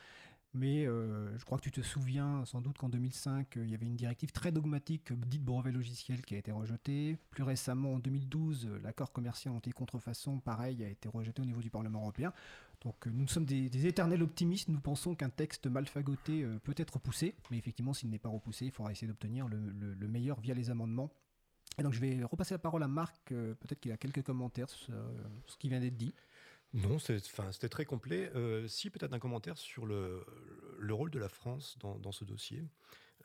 [0.55, 3.73] Mais euh, je crois que tu te souviens sans doute qu'en 2005, euh, il y
[3.73, 7.17] avait une directive très dogmatique dite brevet logiciel qui a été rejetée.
[7.31, 11.71] Plus récemment, en 2012, euh, l'accord commercial anti-contrefaçon, pareil, a été rejeté au niveau du
[11.71, 12.33] Parlement européen.
[12.81, 14.69] Donc nous sommes des, éternels optimistes.
[14.69, 17.33] Nous pensons qu'un texte mal fagoté peut être repoussé.
[17.49, 21.09] Mais effectivement, s'il n'est pas repoussé, il faudra essayer d'obtenir le meilleur via les amendements.
[21.81, 23.31] Donc je vais repasser la parole à Marc.
[23.31, 24.93] euh, Peut-être qu'il a quelques commentaires sur
[25.47, 26.13] ce qui vient d'être dit.
[26.73, 28.31] Non, c'était très complet.
[28.35, 30.25] Euh, si, peut-être un commentaire sur le,
[30.79, 32.63] le rôle de la France dans, ce dossier,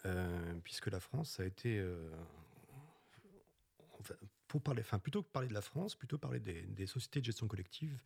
[0.06, 1.84] Euh, puisque la France a été.
[4.46, 7.48] pour parler, enfin, plutôt que parler de la France, plutôt parler des sociétés de gestion
[7.48, 7.98] collective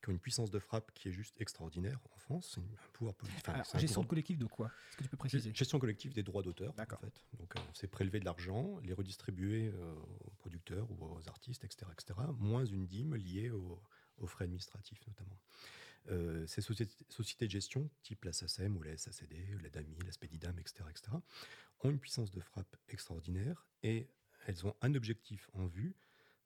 [0.00, 2.52] qui ont une puissance de frappe qui est juste extraordinaire en France.
[2.54, 3.40] C'est un pouvoir politique.
[3.40, 4.66] enfin, Alors, gestion collective de quoi?
[4.88, 5.52] Est-ce que tu peux préciser?
[5.54, 7.00] Gestion collective des droits d'auteur, en D'accord.
[7.00, 7.12] fait.
[7.38, 9.94] Donc, euh, c'est prélever de l'argent, les redistribuer euh,
[10.24, 13.82] aux producteurs ou aux artistes, etc., etc., moins une dîme liée au-
[14.18, 15.38] aux frais administratifs, notamment.
[16.10, 20.12] Euh, ces sociétés, sociétés de gestion, type la SACEM ou la SACD, la DAMI, la
[20.12, 21.12] Spedidam, etc., etc.,
[21.82, 24.08] ont une puissance de frappe extraordinaire et
[24.46, 25.94] elles ont un objectif en vue,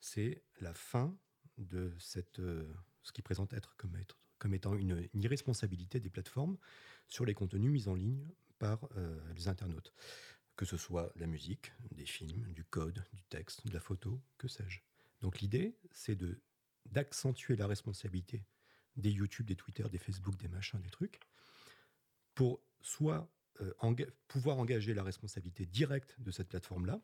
[0.00, 1.16] c'est la fin
[1.58, 2.68] de cette, euh,
[3.04, 6.58] ce qui présente être comme, étant une, irresponsabilité des plateformes
[7.06, 8.26] sur les contenus mis en ligne
[8.58, 9.92] par euh, les internautes.
[10.56, 14.20] Que ce soit de la musique, des films, du code, du texte, de la photo,
[14.38, 14.80] que sais-je.
[15.20, 16.18] Donc l'idée, c'est
[16.86, 18.44] d'accentuer la responsabilité
[18.96, 21.20] des YouTube, des Twitter, des Facebook, des machins, des trucs,
[22.34, 23.28] pour soit
[23.60, 23.72] euh,
[24.28, 27.00] pouvoir engager la responsabilité directe de cette plateforme-là,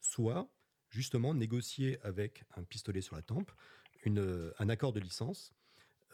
[0.00, 0.48] soit
[0.90, 3.50] justement négocier avec un pistolet sur la tempe
[4.06, 5.52] euh, un accord de licence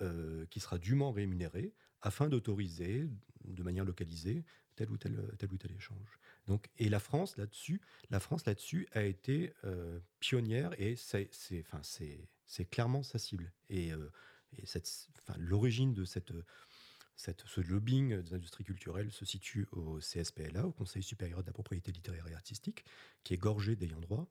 [0.03, 3.09] euh, qui sera dûment rémunéré afin d'autoriser
[3.45, 4.45] de manière localisée
[4.77, 6.19] tel ou tel, tel ou tel échange.
[6.47, 7.81] Donc, et la France là-dessus,
[8.11, 11.29] la France là-dessus a été euh, pionnière et c'est,
[11.61, 13.53] enfin, c'est, clairement sa cible.
[13.69, 14.11] Et, euh,
[14.57, 16.33] et cette, enfin, l'origine de cette,
[17.17, 21.53] cette, ce lobbying des industries culturelles se situe au CSPLA, au Conseil supérieur de la
[21.53, 22.85] propriété littéraire et artistique,
[23.23, 24.27] qui est gorgé d'ayants droit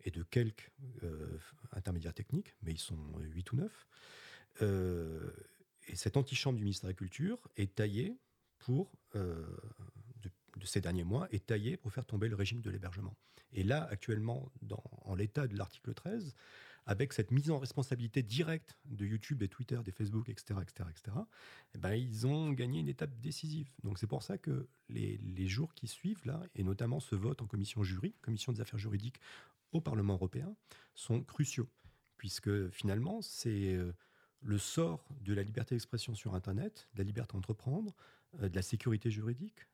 [0.00, 0.70] et de quelques
[1.02, 1.38] euh,
[1.72, 3.86] intermédiaires techniques, mais ils sont 8 ou 9.
[4.62, 5.30] Euh,
[5.88, 8.16] et cette antichambre du ministère de la Culture est taillée
[8.58, 9.44] pour, euh,
[10.22, 10.30] de,
[10.64, 13.16] ces derniers mois, est taillée pour faire tomber le régime de l'hébergement.
[13.52, 16.34] Et là, actuellement, dans, en l'état de l'article 13,
[16.86, 21.16] avec cette mise en responsabilité directe de YouTube, des Twitter, des Facebook, etc., etc., etc.,
[21.78, 23.70] ben, ils ont gagné une étape décisive.
[23.82, 27.40] Donc c'est pour ça que les, les jours qui suivent, là, et notamment ce vote
[27.40, 29.20] en commission jury, commission des affaires juridiques
[29.74, 30.54] au Parlement européen,
[30.94, 31.68] sont cruciaux,
[32.16, 33.92] puisque finalement, c'est euh,
[34.40, 37.94] le sort de la liberté d'expression sur Internet, de la liberté d'entreprendre,
[38.40, 39.66] euh, de la sécurité juridique,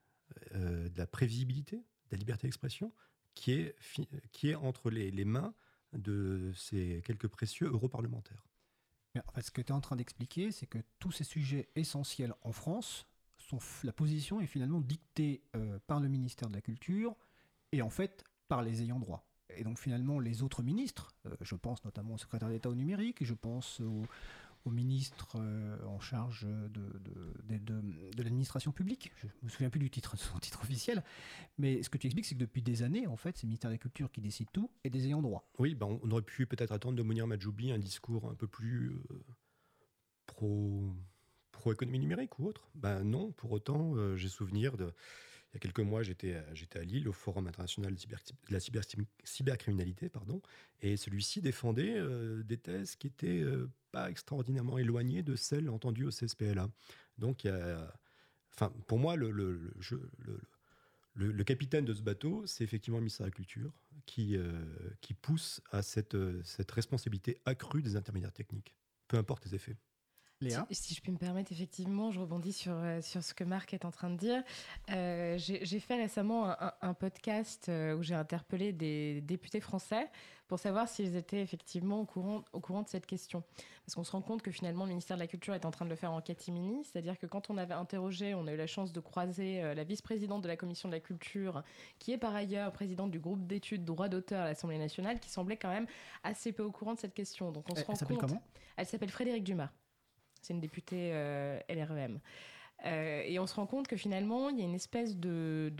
[0.54, 2.92] euh, de la prévisibilité, de la liberté d'expression,
[3.34, 3.76] qui est,
[4.32, 5.54] qui est entre les, mains
[5.92, 8.44] de ces quelques précieux europarlementaires.
[9.26, 12.34] En fait, ce que tu es en train d'expliquer, c'est que tous ces sujets essentiels
[12.42, 13.06] en France,
[13.38, 15.42] sont la position est finalement dictée
[15.86, 17.16] par le ministère de la Culture
[17.72, 19.29] et en fait par les ayants droit.
[19.56, 23.24] Et donc finalement, les autres ministres, euh, je pense notamment au secrétaire d'État au numérique,
[23.24, 24.06] je pense au,
[24.70, 30.38] ministre euh, en charge de, l'administration publique, je me souviens plus du titre, de son
[30.38, 31.02] titre officiel,
[31.58, 33.70] mais ce que tu expliques, c'est que depuis des années, en fait, c'est le ministère
[33.70, 35.48] de la Culture qui décide tout et des ayants droit.
[35.58, 38.90] Oui, ben, on aurait pu peut-être attendre de Mounir Majoubi un discours un peu plus
[39.10, 39.24] euh,
[40.26, 40.94] pro,
[41.52, 42.70] pro-économie numérique ou autre.
[42.74, 44.92] Ben non, pour autant, j'ai souvenir de...
[45.52, 48.00] Il y a quelques mois, j'étais à, j'étais à Lille au Forum international de,
[48.50, 48.84] la cyber-
[49.24, 50.40] cybercriminalité, pardon,
[50.80, 56.04] et celui-ci défendait euh, des thèses qui étaient euh, pas extraordinairement éloignées de celles entendues
[56.04, 56.68] au CSPLA.
[57.18, 57.46] Donc,
[58.52, 59.34] enfin, pour moi, le,
[61.44, 63.72] capitaine de ce bateau, c'est effectivement le ministère de la Culture
[64.06, 64.52] qui, euh,
[65.20, 65.80] pousse à
[66.14, 68.74] euh, cette responsabilité accrue des intermédiaires techniques,
[69.08, 69.76] peu importe les effets.
[70.40, 73.44] Léa Si, si je puis me permettre, effectivement, je rebondis sur, euh, sur ce que
[73.44, 74.42] Marc est en train de dire.
[74.90, 80.10] Euh, j'ai fait récemment un, podcast euh, où j'ai interpellé des députés français
[80.48, 83.44] pour savoir s'ils étaient effectivement au courant, au courant de cette question.
[83.84, 85.84] Parce qu'on se rend compte que finalement, le ministère de la Culture est en train
[85.84, 86.84] de le faire en catimini.
[86.84, 90.42] C'est-à-dire que quand on avait interrogé, on a eu la chance de croiser la vice-présidente
[90.42, 91.62] de la Commission de la Culture,
[91.98, 95.56] qui est par ailleurs présidente du groupe d'études droit d'auteur à l'Assemblée nationale, qui semblait
[95.56, 95.86] quand même
[96.24, 97.52] assez peu au courant de cette question.
[97.52, 98.18] Donc on se rend elle compte.
[98.18, 98.42] comment?
[98.76, 99.70] Elle s'appelle Frédéric Dumas.
[100.40, 102.20] C'est une députée euh, LREM.
[102.86, 105.70] Euh, et on se rend compte que finalement, il y a une espèce de,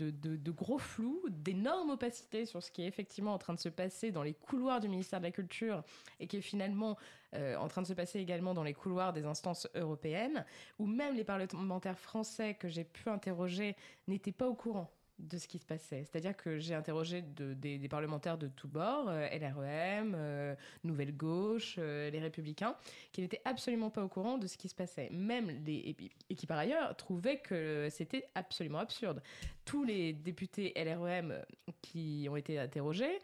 [0.49, 4.23] gros flou, d'énorme opacité sur ce qui est effectivement en train de se passer dans
[4.23, 5.83] les couloirs du ministère de la Culture
[6.19, 6.97] et qui est finalement
[7.33, 10.45] euh, en train de se passer également dans les couloirs des instances européennes,
[10.77, 13.75] où même les parlementaires français que j'ai pu interroger
[14.07, 14.91] n'étaient pas au courant
[15.21, 16.03] de ce qui se passait.
[16.03, 21.75] C'est-à-dire que j'ai interrogé de- des, parlementaires de tous bords, euh, LREM, euh, Nouvelle Gauche,
[21.77, 22.75] euh, les Républicains,
[23.11, 25.09] qui n'étaient absolument pas au courant de ce qui se passait.
[25.11, 25.95] Même les,
[26.29, 29.21] et, qui par ailleurs trouvaient que c'était absolument absurde.
[29.65, 31.39] Tous les députés LREM
[31.81, 33.19] qui ont été interrogés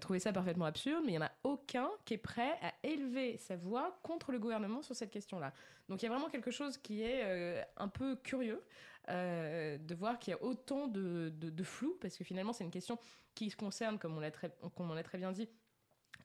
[0.00, 3.36] trouvaient ça parfaitement absurde, mais il n'y en a aucun qui est prêt à élever
[3.38, 5.52] sa voix contre le gouvernement sur cette question-là.
[5.88, 8.62] Donc il y a vraiment quelque chose qui est un peu curieux
[9.10, 11.32] euh, de voir qu'il y a autant de,
[11.62, 12.98] flou, parce que finalement c'est une question
[13.34, 15.48] qui concerne, comme on l'a très, comme on l'a très bien dit,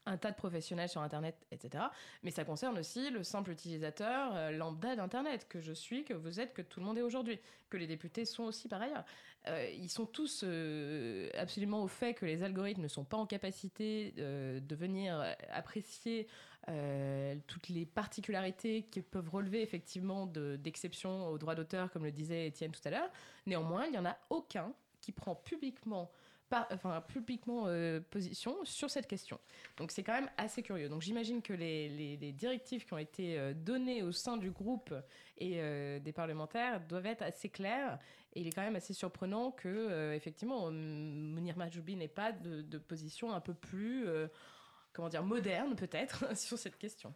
[0.06, 1.86] un tas de professionnels sur Internet, etc.
[2.24, 6.40] Mais ça concerne aussi le simple utilisateur euh, lambda d'Internet, que je suis, que vous
[6.40, 7.40] êtes, que tout le monde est aujourd'hui,
[7.70, 9.06] que les députés sont aussi par ailleurs.
[9.48, 13.26] Euh, ils sont tous euh, absolument au fait que les algorithmes ne sont pas en
[13.26, 16.28] capacité de venir apprécier
[17.48, 22.48] toutes les particularités qui peuvent relever effectivement de- d'exceptions au droit d'auteur, comme le disait
[22.48, 23.10] Étienne tout à l'heure.
[23.46, 26.10] Néanmoins, il n'y en a aucun qui prend publiquement
[26.72, 29.40] enfin, publiquement euh, position sur cette question.
[29.78, 30.90] Donc c'est quand même assez curieux.
[30.90, 34.94] Donc j'imagine que les, directives qui ont été euh, données au sein du groupe
[35.38, 38.00] et euh, des parlementaires doivent être assez claires.
[38.34, 42.78] Et il est quand même assez surprenant que, effectivement, Mounir Mahjoubi n'ait pas de, de
[42.80, 44.08] position un peu plus,
[44.92, 47.14] comment dire, moderne peut-être sur cette question.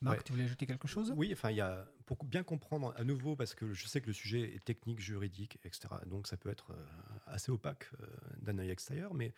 [0.00, 0.22] Marc, Ouais.
[0.24, 1.12] tu voulais ajouter quelque chose?
[1.16, 4.06] Oui, enfin, il y a, pour bien comprendre à nouveau, parce que je sais que
[4.06, 5.88] le sujet est technique, juridique, etc.
[6.06, 6.86] Donc ça peut être euh,
[7.26, 8.06] assez opaque euh,
[8.40, 9.34] d'un œil extérieur, mais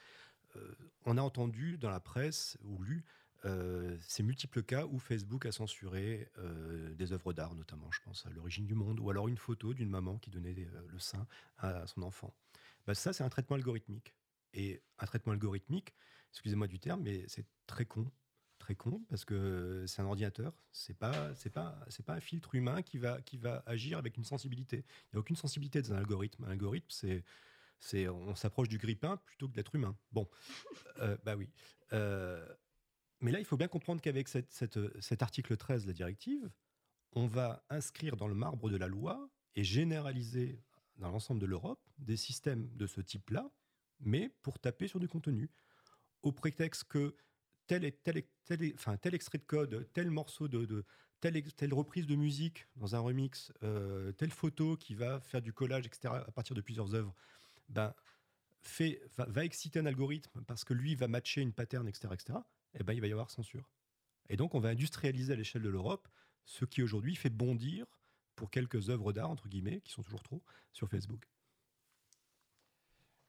[0.57, 3.05] euh, on a entendu dans la presse ou lu
[3.47, 8.27] euh, ces multiples cas où Facebook a censuré euh, des œuvres d'art, notamment, je pense
[8.27, 11.27] à l'origine du monde, ou alors une photo d'une maman qui donnait le sein
[11.57, 12.35] à son enfant.
[12.87, 14.15] Bah, ça, c'est un traitement algorithmique.
[14.53, 15.95] Et un traitement algorithmique,
[16.33, 18.11] excusez-moi du terme, mais c'est très con
[18.75, 22.83] très parce que c'est un ordinateur, c'est pas c'est pas c'est pas un filtre humain
[22.83, 24.85] qui va qui va agir avec une sensibilité.
[24.87, 26.45] Il n'y a aucune sensibilité dans un algorithme.
[26.45, 27.25] Un algorithme c'est
[27.79, 29.97] c'est on s'approche du grippin plutôt que de l'être humain.
[30.13, 30.29] Bon,
[30.99, 31.49] Euh, bah oui.
[31.93, 32.47] Euh,
[33.21, 36.51] mais là, il faut bien comprendre qu'avec cet article 13 de la directive,
[37.13, 40.63] on va inscrire dans le marbre de la loi et généraliser
[40.97, 43.51] dans l'ensemble de l'Europe des systèmes de ce type-là,
[44.01, 45.51] mais pour taper sur du contenu,
[46.23, 47.15] au prétexte que
[47.71, 50.85] tel, extrait de code, tel morceau de, de
[51.21, 55.87] telle, reprise de musique dans un remix, euh, telle photo qui va faire du collage,
[55.87, 57.15] etc., à partir de plusieurs œuvres,
[57.69, 57.95] ben,
[59.17, 62.39] va, exciter un algorithme parce que lui va matcher une pattern, etc., etc.,
[62.75, 63.71] et ben, il va y avoir censure.
[64.29, 66.09] Et donc, on va industrialiser à l'échelle de l'Europe
[66.45, 67.87] ce qui aujourd'hui fait bondir
[68.35, 70.43] pour quelques œuvres d'art, entre guillemets, qui sont toujours trop,
[70.73, 71.29] sur Facebook.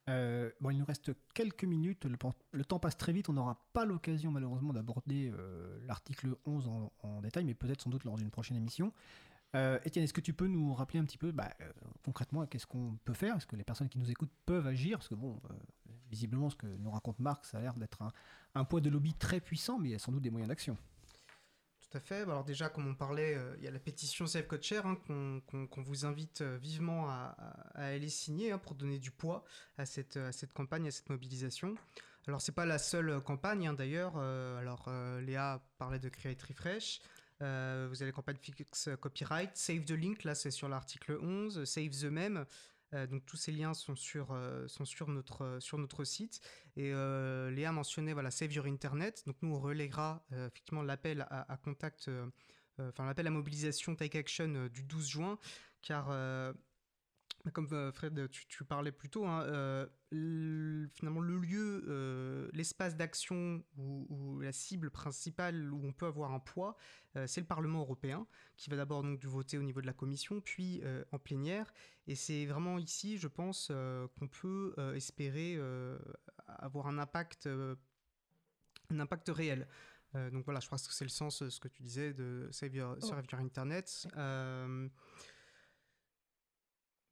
[0.08, 3.84] Euh, bon, il nous reste quelques minutes, le, temps passe très vite, on n'aura pas
[3.84, 6.68] l'occasion malheureusement d'aborder euh, l'article 11
[7.02, 8.92] en, détail, mais peut-être sans doute lors d'une prochaine émission.
[9.54, 11.70] Euh, est-ce que tu peux nous rappeler un petit peu bah, euh,
[12.04, 13.36] concrètement qu'est-ce qu'on peut faire?
[13.36, 14.98] Est-ce que les personnes qui nous écoutent peuvent agir?
[14.98, 15.40] Parce que bon,
[16.10, 18.12] visiblement ce que nous raconte Marc, ça a l'air d'être un,
[18.54, 20.76] un poids de lobby très puissant, mais il y a sans doute des moyens d'action.
[21.92, 22.22] Tout à fait.
[22.22, 24.96] Alors déjà, comme on parlait, euh, il y a la pétition Save Code Share hein,
[25.06, 27.36] qu'on vous invite euh, vivement à,
[27.74, 29.44] aller signer hein, pour donner du poids
[29.76, 30.18] à cette,
[30.54, 31.74] campagne, à cette mobilisation.
[32.26, 34.16] Alors c'est pas la seule euh, campagne hein, d'ailleurs.
[34.16, 34.88] Alors
[35.20, 37.02] Léa parlait de Create Refresh.
[37.40, 41.90] Vous avez la campagne Fix Copyright, Save the Link, là c'est sur l'article 11, Save
[41.90, 42.46] the Meme.
[42.94, 46.40] Euh, donc tous ces liens sont sur, euh, sont sur, notre, euh, sur notre site.
[46.76, 49.22] Et Léa mentionnait voilà, Save Your Internet.
[49.26, 52.10] Donc nous on relèguera effectivement l'appel à, à contact,
[52.78, 55.38] enfin l'appel à mobilisation Take Action du 12 juin,
[55.82, 56.08] car
[57.50, 62.48] comme euh, Fred tu, tu parlais plus tôt, hein, euh, l- finalement le lieu, euh,
[62.52, 66.76] l'espace d'action ou, la cible principale où on peut avoir un poids,
[67.16, 70.40] euh, c'est le Parlement européen qui va d'abord donc voter au niveau de la Commission,
[70.40, 71.72] puis en plénière.
[72.06, 73.72] Et c'est vraiment ici, je pense,
[74.18, 75.58] qu'on peut espérer
[76.46, 77.48] avoir un impact,
[78.90, 79.66] un impact réel.
[80.14, 82.74] Donc voilà, je pense que c'est le sens de ce que tu disais de Save
[82.76, 83.34] Your, Oh.
[83.36, 84.06] Internet.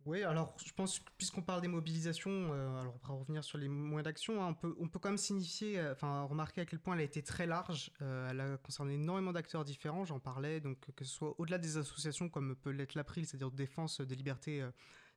[0.06, 3.68] Oui, alors je pense puisqu'on parle des mobilisations, euh, alors on va revenir sur les
[3.68, 7.01] moyens d'action, hein, on, peut, quand même signifier, euh, enfin remarquer à quel point elle
[7.01, 11.05] a été très large, euh, elle a concerné énormément d'acteurs différents, j'en parlais, donc que
[11.05, 14.66] ce soit au-delà des associations comme peut l'être l'April, c'est-à-dire défense des libertés,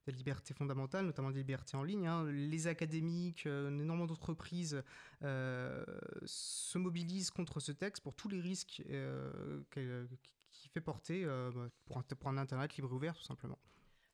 [0.05, 4.84] des libertés fondamentales, notamment des libertés en ligne, hein, les académiques, énormément d'entreprises
[5.22, 10.10] se mobilisent contre ce texte pour tous les risques euh, qu'elle-
[10.51, 13.57] qui fait porter bah, pour, un, pour un Internet libre et ouvert tout simplement.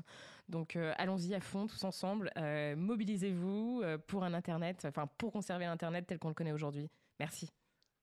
[0.49, 2.31] Donc euh, allons-y à fond tous ensemble.
[2.37, 6.89] Euh, Mobilisez-vous pour un Internet, enfin pour conserver l'Internet tel qu'on le connaît aujourd'hui.
[7.19, 7.51] Merci.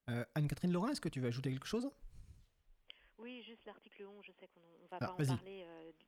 [0.09, 1.89] Euh, Anne-Catherine Laurent, est-ce que tu veux ajouter quelque chose?
[3.19, 6.05] Oui, juste l'article 11, je sais qu'on ne va Ah, pas en parler euh, du-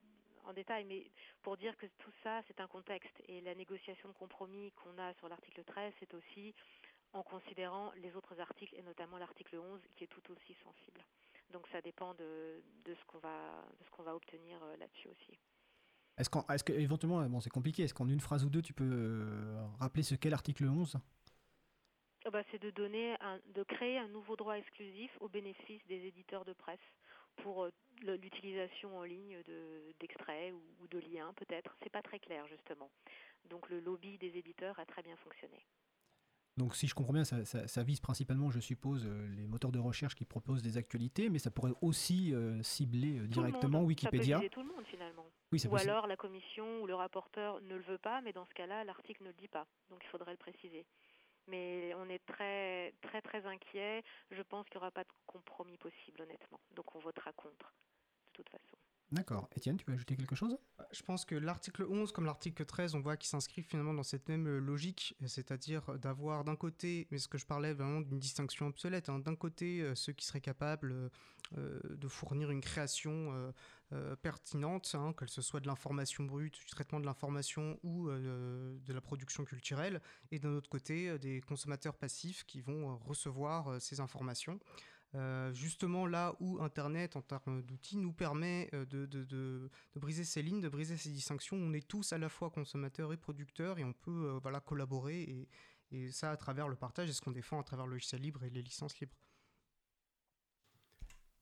[0.47, 1.11] en détail, mais
[1.41, 3.15] pour dire que tout ça, c'est un contexte.
[3.27, 6.53] Et la négociation de compromis qu'on a sur l'article 13, c'est aussi
[7.13, 11.01] en considérant les autres articles, et notamment l'article 11, qui est tout aussi sensible.
[11.51, 15.07] Donc ça dépend de, de ce qu'on va, de ce qu'on va obtenir euh, là-dessus
[15.07, 15.39] aussi.
[16.17, 19.65] Est-ce que éventuellement, bon c'est compliqué, est-ce qu'en une phrase ou deux tu peux euh,
[19.79, 20.97] rappeler ce qu'est l'article 11
[22.25, 26.05] Ah bah, c'est de donner, un, de créer un nouveau droit exclusif au bénéfice des
[26.05, 26.79] éditeurs de presse
[27.37, 27.71] pour euh,
[28.03, 31.75] l'utilisation en ligne de- d'extraits ou, ou de liens peut-être.
[31.83, 32.89] C'est pas très clair justement.
[33.49, 35.65] Donc le lobby des éditeurs a très bien fonctionné.
[36.57, 39.73] Donc si je comprends bien, ça, ça- ça vise principalement, je suppose, euh, les moteurs
[39.73, 43.79] de recherche qui proposent des actualités, mais ça pourrait aussi euh, cibler euh, Tout directement
[43.79, 43.87] monde.
[43.89, 44.37] Wikipédia.
[44.37, 45.25] Ça peut tout le monde finalement.
[45.51, 45.89] Oui, ou possible.
[45.91, 49.23] alors la commission ou le rapporteur ne le veut pas, mais dans ce cas-là, l'article
[49.23, 49.67] ne le dit pas.
[49.89, 50.85] Donc il faudrait le préciser.
[51.47, 54.03] Mais on est très très très inquiet.
[54.31, 56.59] Je pense qu'il n'y aura pas de compromis possible, honnêtement.
[56.75, 57.73] Donc on votera contre,
[58.27, 58.77] de toute façon.
[59.11, 59.47] D'accord.
[59.55, 60.57] Étienne, tu veux ajouter quelque chose?
[60.91, 64.27] Je pense que l'article 11 comme l'article 13, on voit qu'ils s'inscrivent finalement dans cette
[64.27, 69.09] même logique, c'est-à-dire d'avoir d'un côté, mais ce que je parlais vraiment d'une distinction obsolète,
[69.09, 71.09] hein, d'un côté euh, ceux qui seraient capables euh,
[71.57, 73.53] euh, de fournir une création
[74.23, 78.99] pertinente, hein, que ce soit de l'information brute, du traitement de l'information ou de la
[78.99, 80.01] production culturelle,
[80.31, 84.59] et d'un autre côté des consommateurs passifs qui vont recevoir ces informations.
[85.15, 89.99] Euh, justement là où Internet, en termes d'outils, nous permet euh, de, de- de- de
[89.99, 91.55] briser ces lignes, de briser ces distinctions.
[91.55, 95.21] On est tous à la fois consommateurs et producteurs et on peut euh, voilà, collaborer
[95.21, 95.47] et,
[95.91, 98.43] et ça à travers le partage et ce qu'on défend à travers le logiciel libre
[98.43, 99.15] et les licences libres.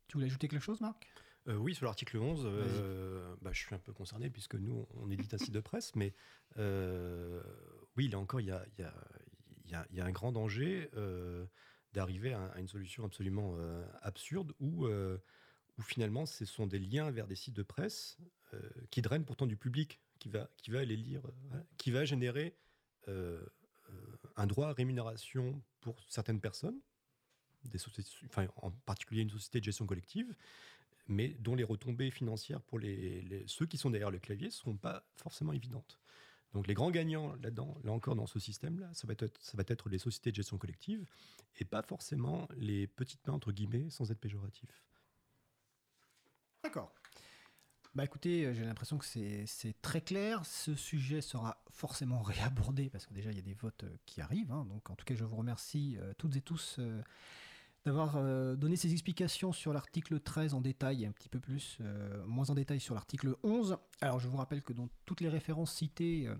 [0.08, 1.08] Tu voulais ajouter quelque chose, Marc?
[1.48, 5.10] Euh, oui, sur l'article 11, euh, bah, je suis un peu concerné puisque nous, on
[5.10, 6.14] édite un site de presse, mais
[6.58, 7.42] euh,
[7.98, 8.94] oui, là encore, il y a, il y a-
[9.66, 11.46] il y a- il y a un grand danger euh,
[11.94, 15.18] d'arriver à, une solution absolument euh, absurde où, euh,
[15.78, 18.18] où finalement, ce sont des liens vers des sites de presse
[18.54, 18.60] euh,
[18.90, 21.22] qui drainent pourtant du public qui va, qui va aller lire,
[21.78, 22.56] qui va générer
[24.38, 26.80] un droit à rémunération pour certaines personnes,
[27.66, 27.80] des
[28.28, 30.34] enfin, en particulier une société de gestion collective,
[31.08, 34.78] mais dont les retombées financières pour les, ceux qui sont derrière le clavier ne sont
[34.78, 36.00] pas forcément évidentes.
[36.54, 39.64] Donc les grands gagnants là-dedans, là encore dans ce système-là, ça va être, ça va
[39.68, 41.06] être les sociétés de gestion collective
[41.60, 44.70] et pas forcément les petites mains entre guillemets, sans être péjoratif.
[46.64, 46.94] D'accord.
[47.96, 50.46] Bah écoutez, euh, j'ai l'impression que c'est très clair.
[50.46, 54.20] Ce sujet sera forcément réabordé parce que déjà il y a des votes euh, qui
[54.22, 54.52] arrivent.
[54.52, 54.66] hein.
[54.66, 56.80] Donc en tout cas, je vous remercie euh, toutes et tous
[57.86, 62.26] d'avoir euh, donné ces explications sur l'article 13 en détail un petit peu plus, euh,
[62.26, 63.78] moins en détail sur l'article 11.
[64.02, 64.74] Alors je vous rappelle que
[65.06, 66.36] toutes les références citées euh,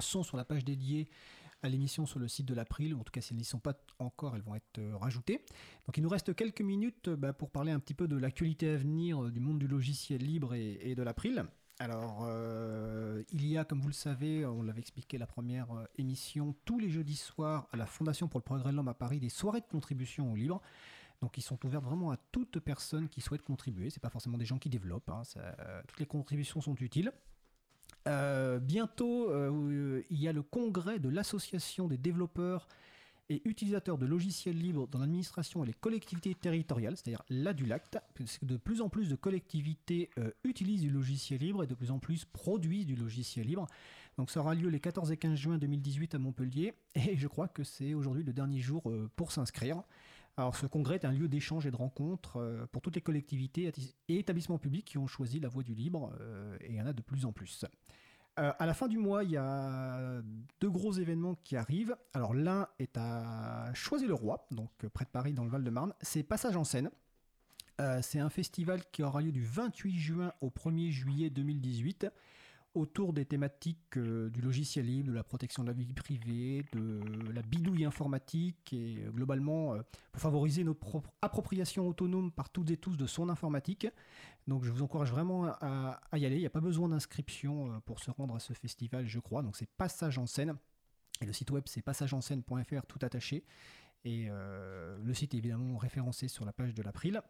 [0.00, 1.08] sont sur la page dédiée
[1.62, 3.74] à l'émission sur le site de l'April, en tout cas si elles n'y sont pas
[3.98, 5.44] encore, elles vont être rajoutées.
[5.86, 8.76] Donc il nous reste quelques minutes bah, pour parler un petit peu de l'actualité à
[8.76, 11.46] venir du monde du logiciel libre et de l'April.
[11.78, 15.84] Alors, euh, il y a, comme vous le savez, on l'avait expliqué la première euh,
[15.98, 19.20] émission, tous les jeudis soirs à la Fondation pour le progrès de l'homme à Paris,
[19.20, 20.62] des soirées de contribution au libre.
[21.20, 23.90] Donc, ils sont ouverts vraiment à toute personne qui souhaite contribuer.
[23.90, 25.10] C'est pas forcément des gens qui développent.
[25.10, 27.12] hein, euh, toutes les contributions sont utiles.
[28.06, 29.32] Bientôt,
[30.10, 32.68] il y a le congrès de l'association des développeurs
[33.28, 38.56] et utilisateurs de logiciels libres dans l'administration et les collectivités territoriales, c'est-à-dire l'ADULACT, puisque de
[38.56, 42.24] plus en plus de collectivités euh, utilisent du logiciel libre et de plus en plus
[42.24, 43.66] produisent du logiciel libre.
[44.16, 47.48] Donc ça aura lieu les 14 et 15 juin 2018 à Montpellier, et je crois
[47.48, 49.82] que c'est aujourd'hui le dernier jour euh, pour s'inscrire.
[50.36, 53.72] Alors ce congrès est un lieu d'échange et de rencontre euh, pour toutes les collectivités
[54.08, 56.12] et établissements publics qui ont choisi la voie du libre,
[56.60, 57.64] et il y en a de plus en plus.
[58.38, 60.20] Euh, à la fin du mois, il y a
[60.60, 61.96] deux gros événements qui arrivent.
[62.12, 65.94] Alors l'un est à Choisy-le-Roi, donc euh, près de Paris dans le Val-de-Marne.
[66.02, 66.90] C'est Passage en scène.
[67.80, 72.06] Euh, c'est un festival qui aura lieu du 28 juin au 1er juillet 2018
[72.76, 77.00] autour des thématiques euh, du logiciel libre, de la protection de la vie privée, de
[77.32, 79.82] la bidouille informatique et euh, globalement euh,
[80.12, 83.86] pour favoriser notre propre appropriation autonome par toutes et tous de son informatique.
[84.46, 86.36] Donc je vous encourage vraiment à, y aller.
[86.36, 89.42] Il n'y a pas besoin d'inscription pour se rendre à ce festival, je crois.
[89.42, 90.54] Donc c'est Passage en scène.
[91.20, 93.44] Et le site web c'est passageenschène.fr tout attaché.
[94.04, 97.20] Et le site est évidemment référencé sur la page de l'April.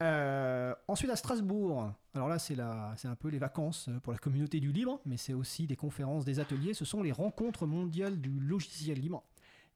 [0.00, 4.60] Euh, ensuite à Strasbourg, alors là c'est un peu les vacances euh, pour la communauté
[4.60, 6.72] du libre, mais c'est aussi des conférences, des ateliers.
[6.72, 9.24] Ce sont les rencontres mondiales du logiciel libre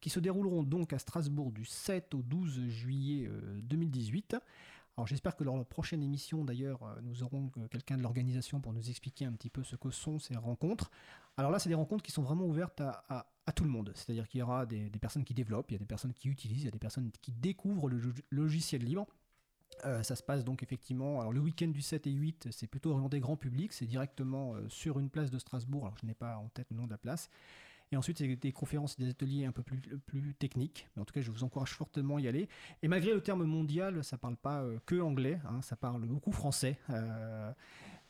[0.02, 4.36] qui se dérouleront donc à Strasbourg du 7 au 12 juillet euh, 2018.
[4.98, 8.02] Alors j'espère que lors de la prochaine émission d'ailleurs euh, nous aurons euh, quelqu'un de
[8.02, 10.90] l'organisation pour nous expliquer un petit peu ce que sont ces rencontres.
[11.36, 14.40] Alors là c'est des rencontres qui sont vraiment ouvertes à, tout le monde, c'est-à-dire qu'il
[14.40, 16.68] y aura des, personnes qui développent, il y a des personnes qui utilisent, il y
[16.68, 19.06] a des personnes qui découvrent le log- logiciel libre.
[19.84, 22.92] Euh, ça se passe donc effectivement, alors le week-end du 7 et 8, c'est plutôt
[22.92, 26.36] orienté grand public, c'est directement euh, sur une place de Strasbourg, alors je n'ai pas
[26.36, 27.30] en tête le nom de la place.
[27.90, 30.88] Et ensuite, c'est des conférences et des ateliers un peu plus, techniques.
[30.96, 32.48] Mais en tout cas, je vous encourage fortement à y aller.
[32.82, 36.32] Et malgré le terme mondial, ça parle pas euh, que anglais, hein, ça parle beaucoup
[36.32, 36.78] français.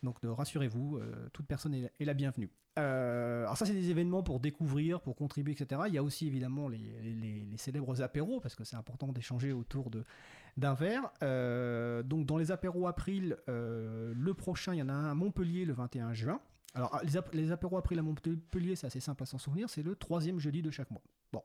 [0.01, 0.99] Donc rassurez-vous,
[1.31, 2.49] toute personne est, la bienvenue.
[2.75, 5.81] Alors ça, c'est des événements pour découvrir, pour contribuer, etc.
[5.87, 10.03] Il y a aussi évidemment les célèbres apéros, parce que c'est important d'échanger autour de,
[10.57, 11.11] d'un verre.
[11.21, 15.15] Euh, donc dans les apéros April, euh, le prochain, il y en a un à
[15.15, 16.39] Montpellier le 21 juin.
[16.75, 19.83] Alors les, ap- les apéros April à Montpellier, c'est assez simple à s'en souvenir, c'est
[19.83, 21.01] le troisième jeudi de chaque mois.
[21.31, 21.41] Bon.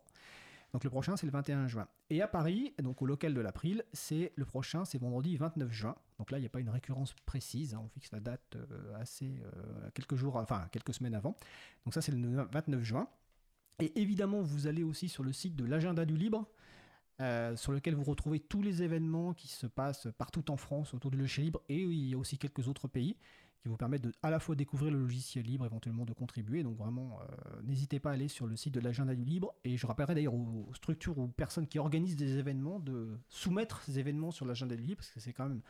[0.74, 1.88] Donc le prochain, c'est le 21 juin.
[2.10, 5.94] Et à Paris, donc au local de l'April, c'est le prochain, c'est vendredi 29 juin.
[6.18, 8.94] Donc là, il n'y a pas une récurrence précise, hein, on fixe la date euh,
[9.00, 11.36] assez euh, quelques jours, enfin quelques semaines avant.
[11.86, 13.08] Donc ça, c'est le 29 juin.
[13.80, 16.46] Et évidemment, vous allez aussi sur le site de l'agenda du libre,
[17.20, 21.10] euh, sur lequel vous retrouvez tous les événements qui se passent partout en France autour
[21.10, 23.16] du logiciel libre et il y a aussi quelques autres pays
[23.60, 26.62] qui vous permettent de à la fois découvrir le logiciel libre, éventuellement de contribuer.
[26.62, 29.76] Donc vraiment, euh, n'hésitez pas à aller sur le site de l'agenda du libre et
[29.76, 33.98] je rappellerai d'ailleurs aux, structures ou aux personnes qui organisent des événements de soumettre ces
[33.98, 35.60] événements sur l'agenda du libre parce que c'est quand même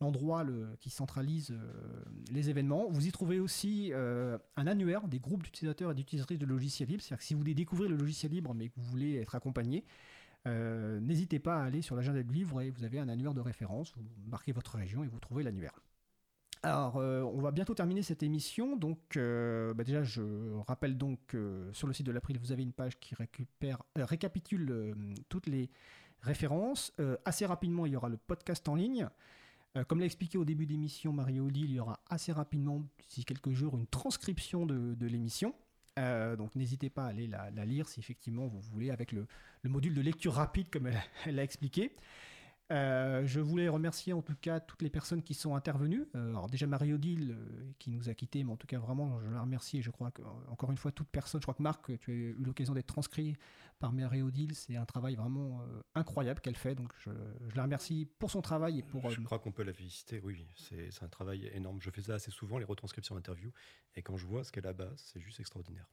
[0.00, 2.88] l'endroit le- qui centralise euh, les événements.
[2.88, 7.02] Vous y trouvez aussi un annuaire des groupes d'utilisateurs et d'utilisatrices de logiciels libres.
[7.02, 9.84] C'est-à-dire que si vous voulez découvrir le logiciel libre mais que vous voulez être accompagné,
[10.46, 13.40] euh, n'hésitez pas à aller sur l'agenda du livre et vous avez un annuaire de
[13.40, 13.92] référence.
[13.96, 15.72] Vous marquez votre région et vous trouvez l'annuaire.
[16.62, 18.76] Alors, euh, on va bientôt terminer cette émission.
[18.76, 20.22] Donc, euh, bah déjà, je
[20.66, 21.36] rappelle donc
[21.72, 23.14] sur le site de l'April, vous avez une page qui
[23.96, 24.94] récapitule
[25.28, 25.70] toutes les
[26.22, 26.92] références.
[27.24, 29.08] Assez rapidement, il y aura le podcast en ligne.
[29.88, 33.76] Comme l'a expliqué au début d'émission Marie-Odile, il y aura assez rapidement, d'ici quelques jours,
[33.76, 35.54] une transcription de l'émission.
[35.98, 39.26] Euh, donc n'hésitez pas à aller la, lire si effectivement vous voulez, avec le,
[39.62, 41.92] le module de lecture rapide comme elle l'a expliqué.
[42.72, 46.08] Euh, je voulais remercier en tout cas toutes les personnes qui sont intervenues.
[46.16, 49.30] Euh, alors déjà Marie-Odile euh, qui nous a quittés, mais en tout cas vraiment je
[49.30, 51.96] la remercie et je crois que encore une fois toute personne, je crois que Marc,
[51.98, 53.36] tu as eu l'occasion d'être transcrit
[53.78, 55.62] par Marie-Odile, c'est un travail vraiment
[55.94, 57.10] incroyable qu'elle fait, donc je,
[57.48, 59.10] je la remercie pour son travail et pour...
[59.10, 61.78] Je crois qu'on peut la féliciter, oui, c'est un travail énorme.
[61.82, 63.52] Je fais ça assez souvent, les retranscriptions d'interviews,
[63.94, 65.86] et quand je vois ce qu'elle a à base, c'est juste extraordinaire.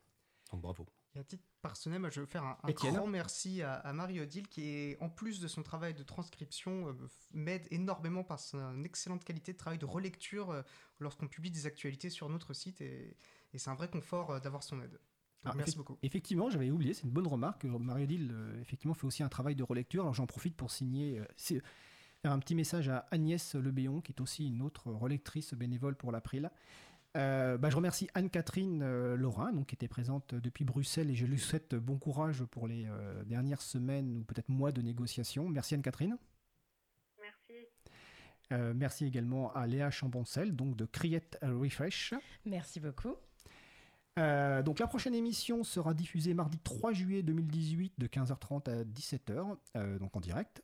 [0.51, 0.87] Donc bravo.
[1.15, 4.67] Et à titre personnel, moi, je veux faire un, grand merci à, à Marie-Odile qui,
[4.67, 6.93] est, en plus de son travail de transcription, euh,
[7.33, 10.63] m'aide énormément par son excellente qualité de travail de relecture euh,
[10.99, 13.15] lorsqu'on publie des actualités sur notre site et,
[13.53, 14.99] et c'est un vrai confort euh, d'avoir son aide.
[15.43, 15.97] Alors, merci beaucoup.
[16.01, 17.65] Effectivement, j'avais oublié, c'est une bonne remarque.
[17.65, 20.03] Marie-Odile, euh, effectivement, fait aussi un travail de relecture.
[20.03, 21.59] Alors j'en profite pour signer, euh,
[22.21, 26.11] faire un petit message à Agnès Lebéon, qui est aussi une autre relectrice bénévole pour
[26.11, 26.49] l'April.
[27.15, 31.25] Euh, bah, je remercie Anne-Catherine euh, Laurin, donc, qui était présente depuis Bruxelles, et je
[31.25, 35.47] lui souhaite bon courage pour les euh, dernières semaines ou peut-être mois de négociation.
[35.47, 36.17] Merci Anne-Catherine.
[37.21, 37.67] Merci.
[38.51, 42.13] Euh, merci également à Léa Chamboncel, donc de Create a Refresh.
[42.45, 43.15] Merci beaucoup.
[44.19, 49.57] Euh, donc la prochaine émission sera diffusée mardi 3 juillet 2018 de 15h30 à 17h,
[49.75, 50.61] euh, donc en direct.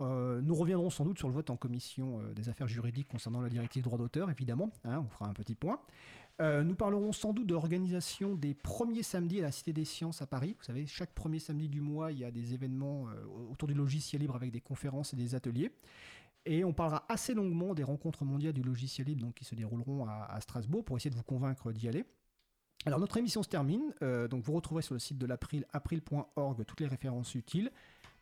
[0.00, 3.40] Euh, nous reviendrons sans doute sur le vote en commission euh, des affaires juridiques concernant
[3.40, 4.70] la directive droit d'auteur, évidemment.
[4.84, 5.80] hein, on fera un petit point.
[6.40, 10.22] Euh, nous parlerons sans doute de l'organisation des premiers samedis à la Cité des Sciences
[10.22, 10.54] à Paris.
[10.56, 13.06] Vous savez, chaque premier samedi du mois, il y a des événements
[13.50, 15.72] autour du logiciel libre avec des conférences et des ateliers.
[16.46, 20.06] Et on parlera assez longuement des rencontres mondiales du logiciel libre donc, qui se dérouleront
[20.06, 22.04] à, Strasbourg pour essayer de vous convaincre d'y aller.
[22.86, 23.92] Alors notre émission se termine,
[24.30, 27.72] donc vous retrouverez sur le site de l'April, april.org, toutes les références utiles.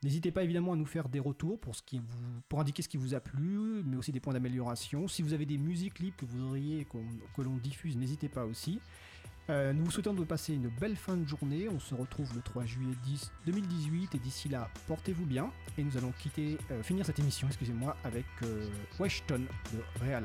[0.03, 3.83] N'hésitez pas évidemment à nous faire des retours pour, indiquer ce qui vous a plu,
[3.85, 5.09] mais aussi des points d'amélioration.
[5.09, 8.81] Si vous avez des musiques libres que vous voudriez que l'on diffuse, n'hésitez pas aussi.
[9.49, 11.69] Euh, nous vous souhaitons de passer une belle fin de journée.
[11.69, 15.51] On se retrouve le 3 juillet 10 2018 et d'ici là, portez-vous bien.
[15.79, 18.69] Et nous allons euh, finir cette émission, excusez-moi, avec euh,
[18.99, 19.43] Weshton
[19.73, 20.25] de Real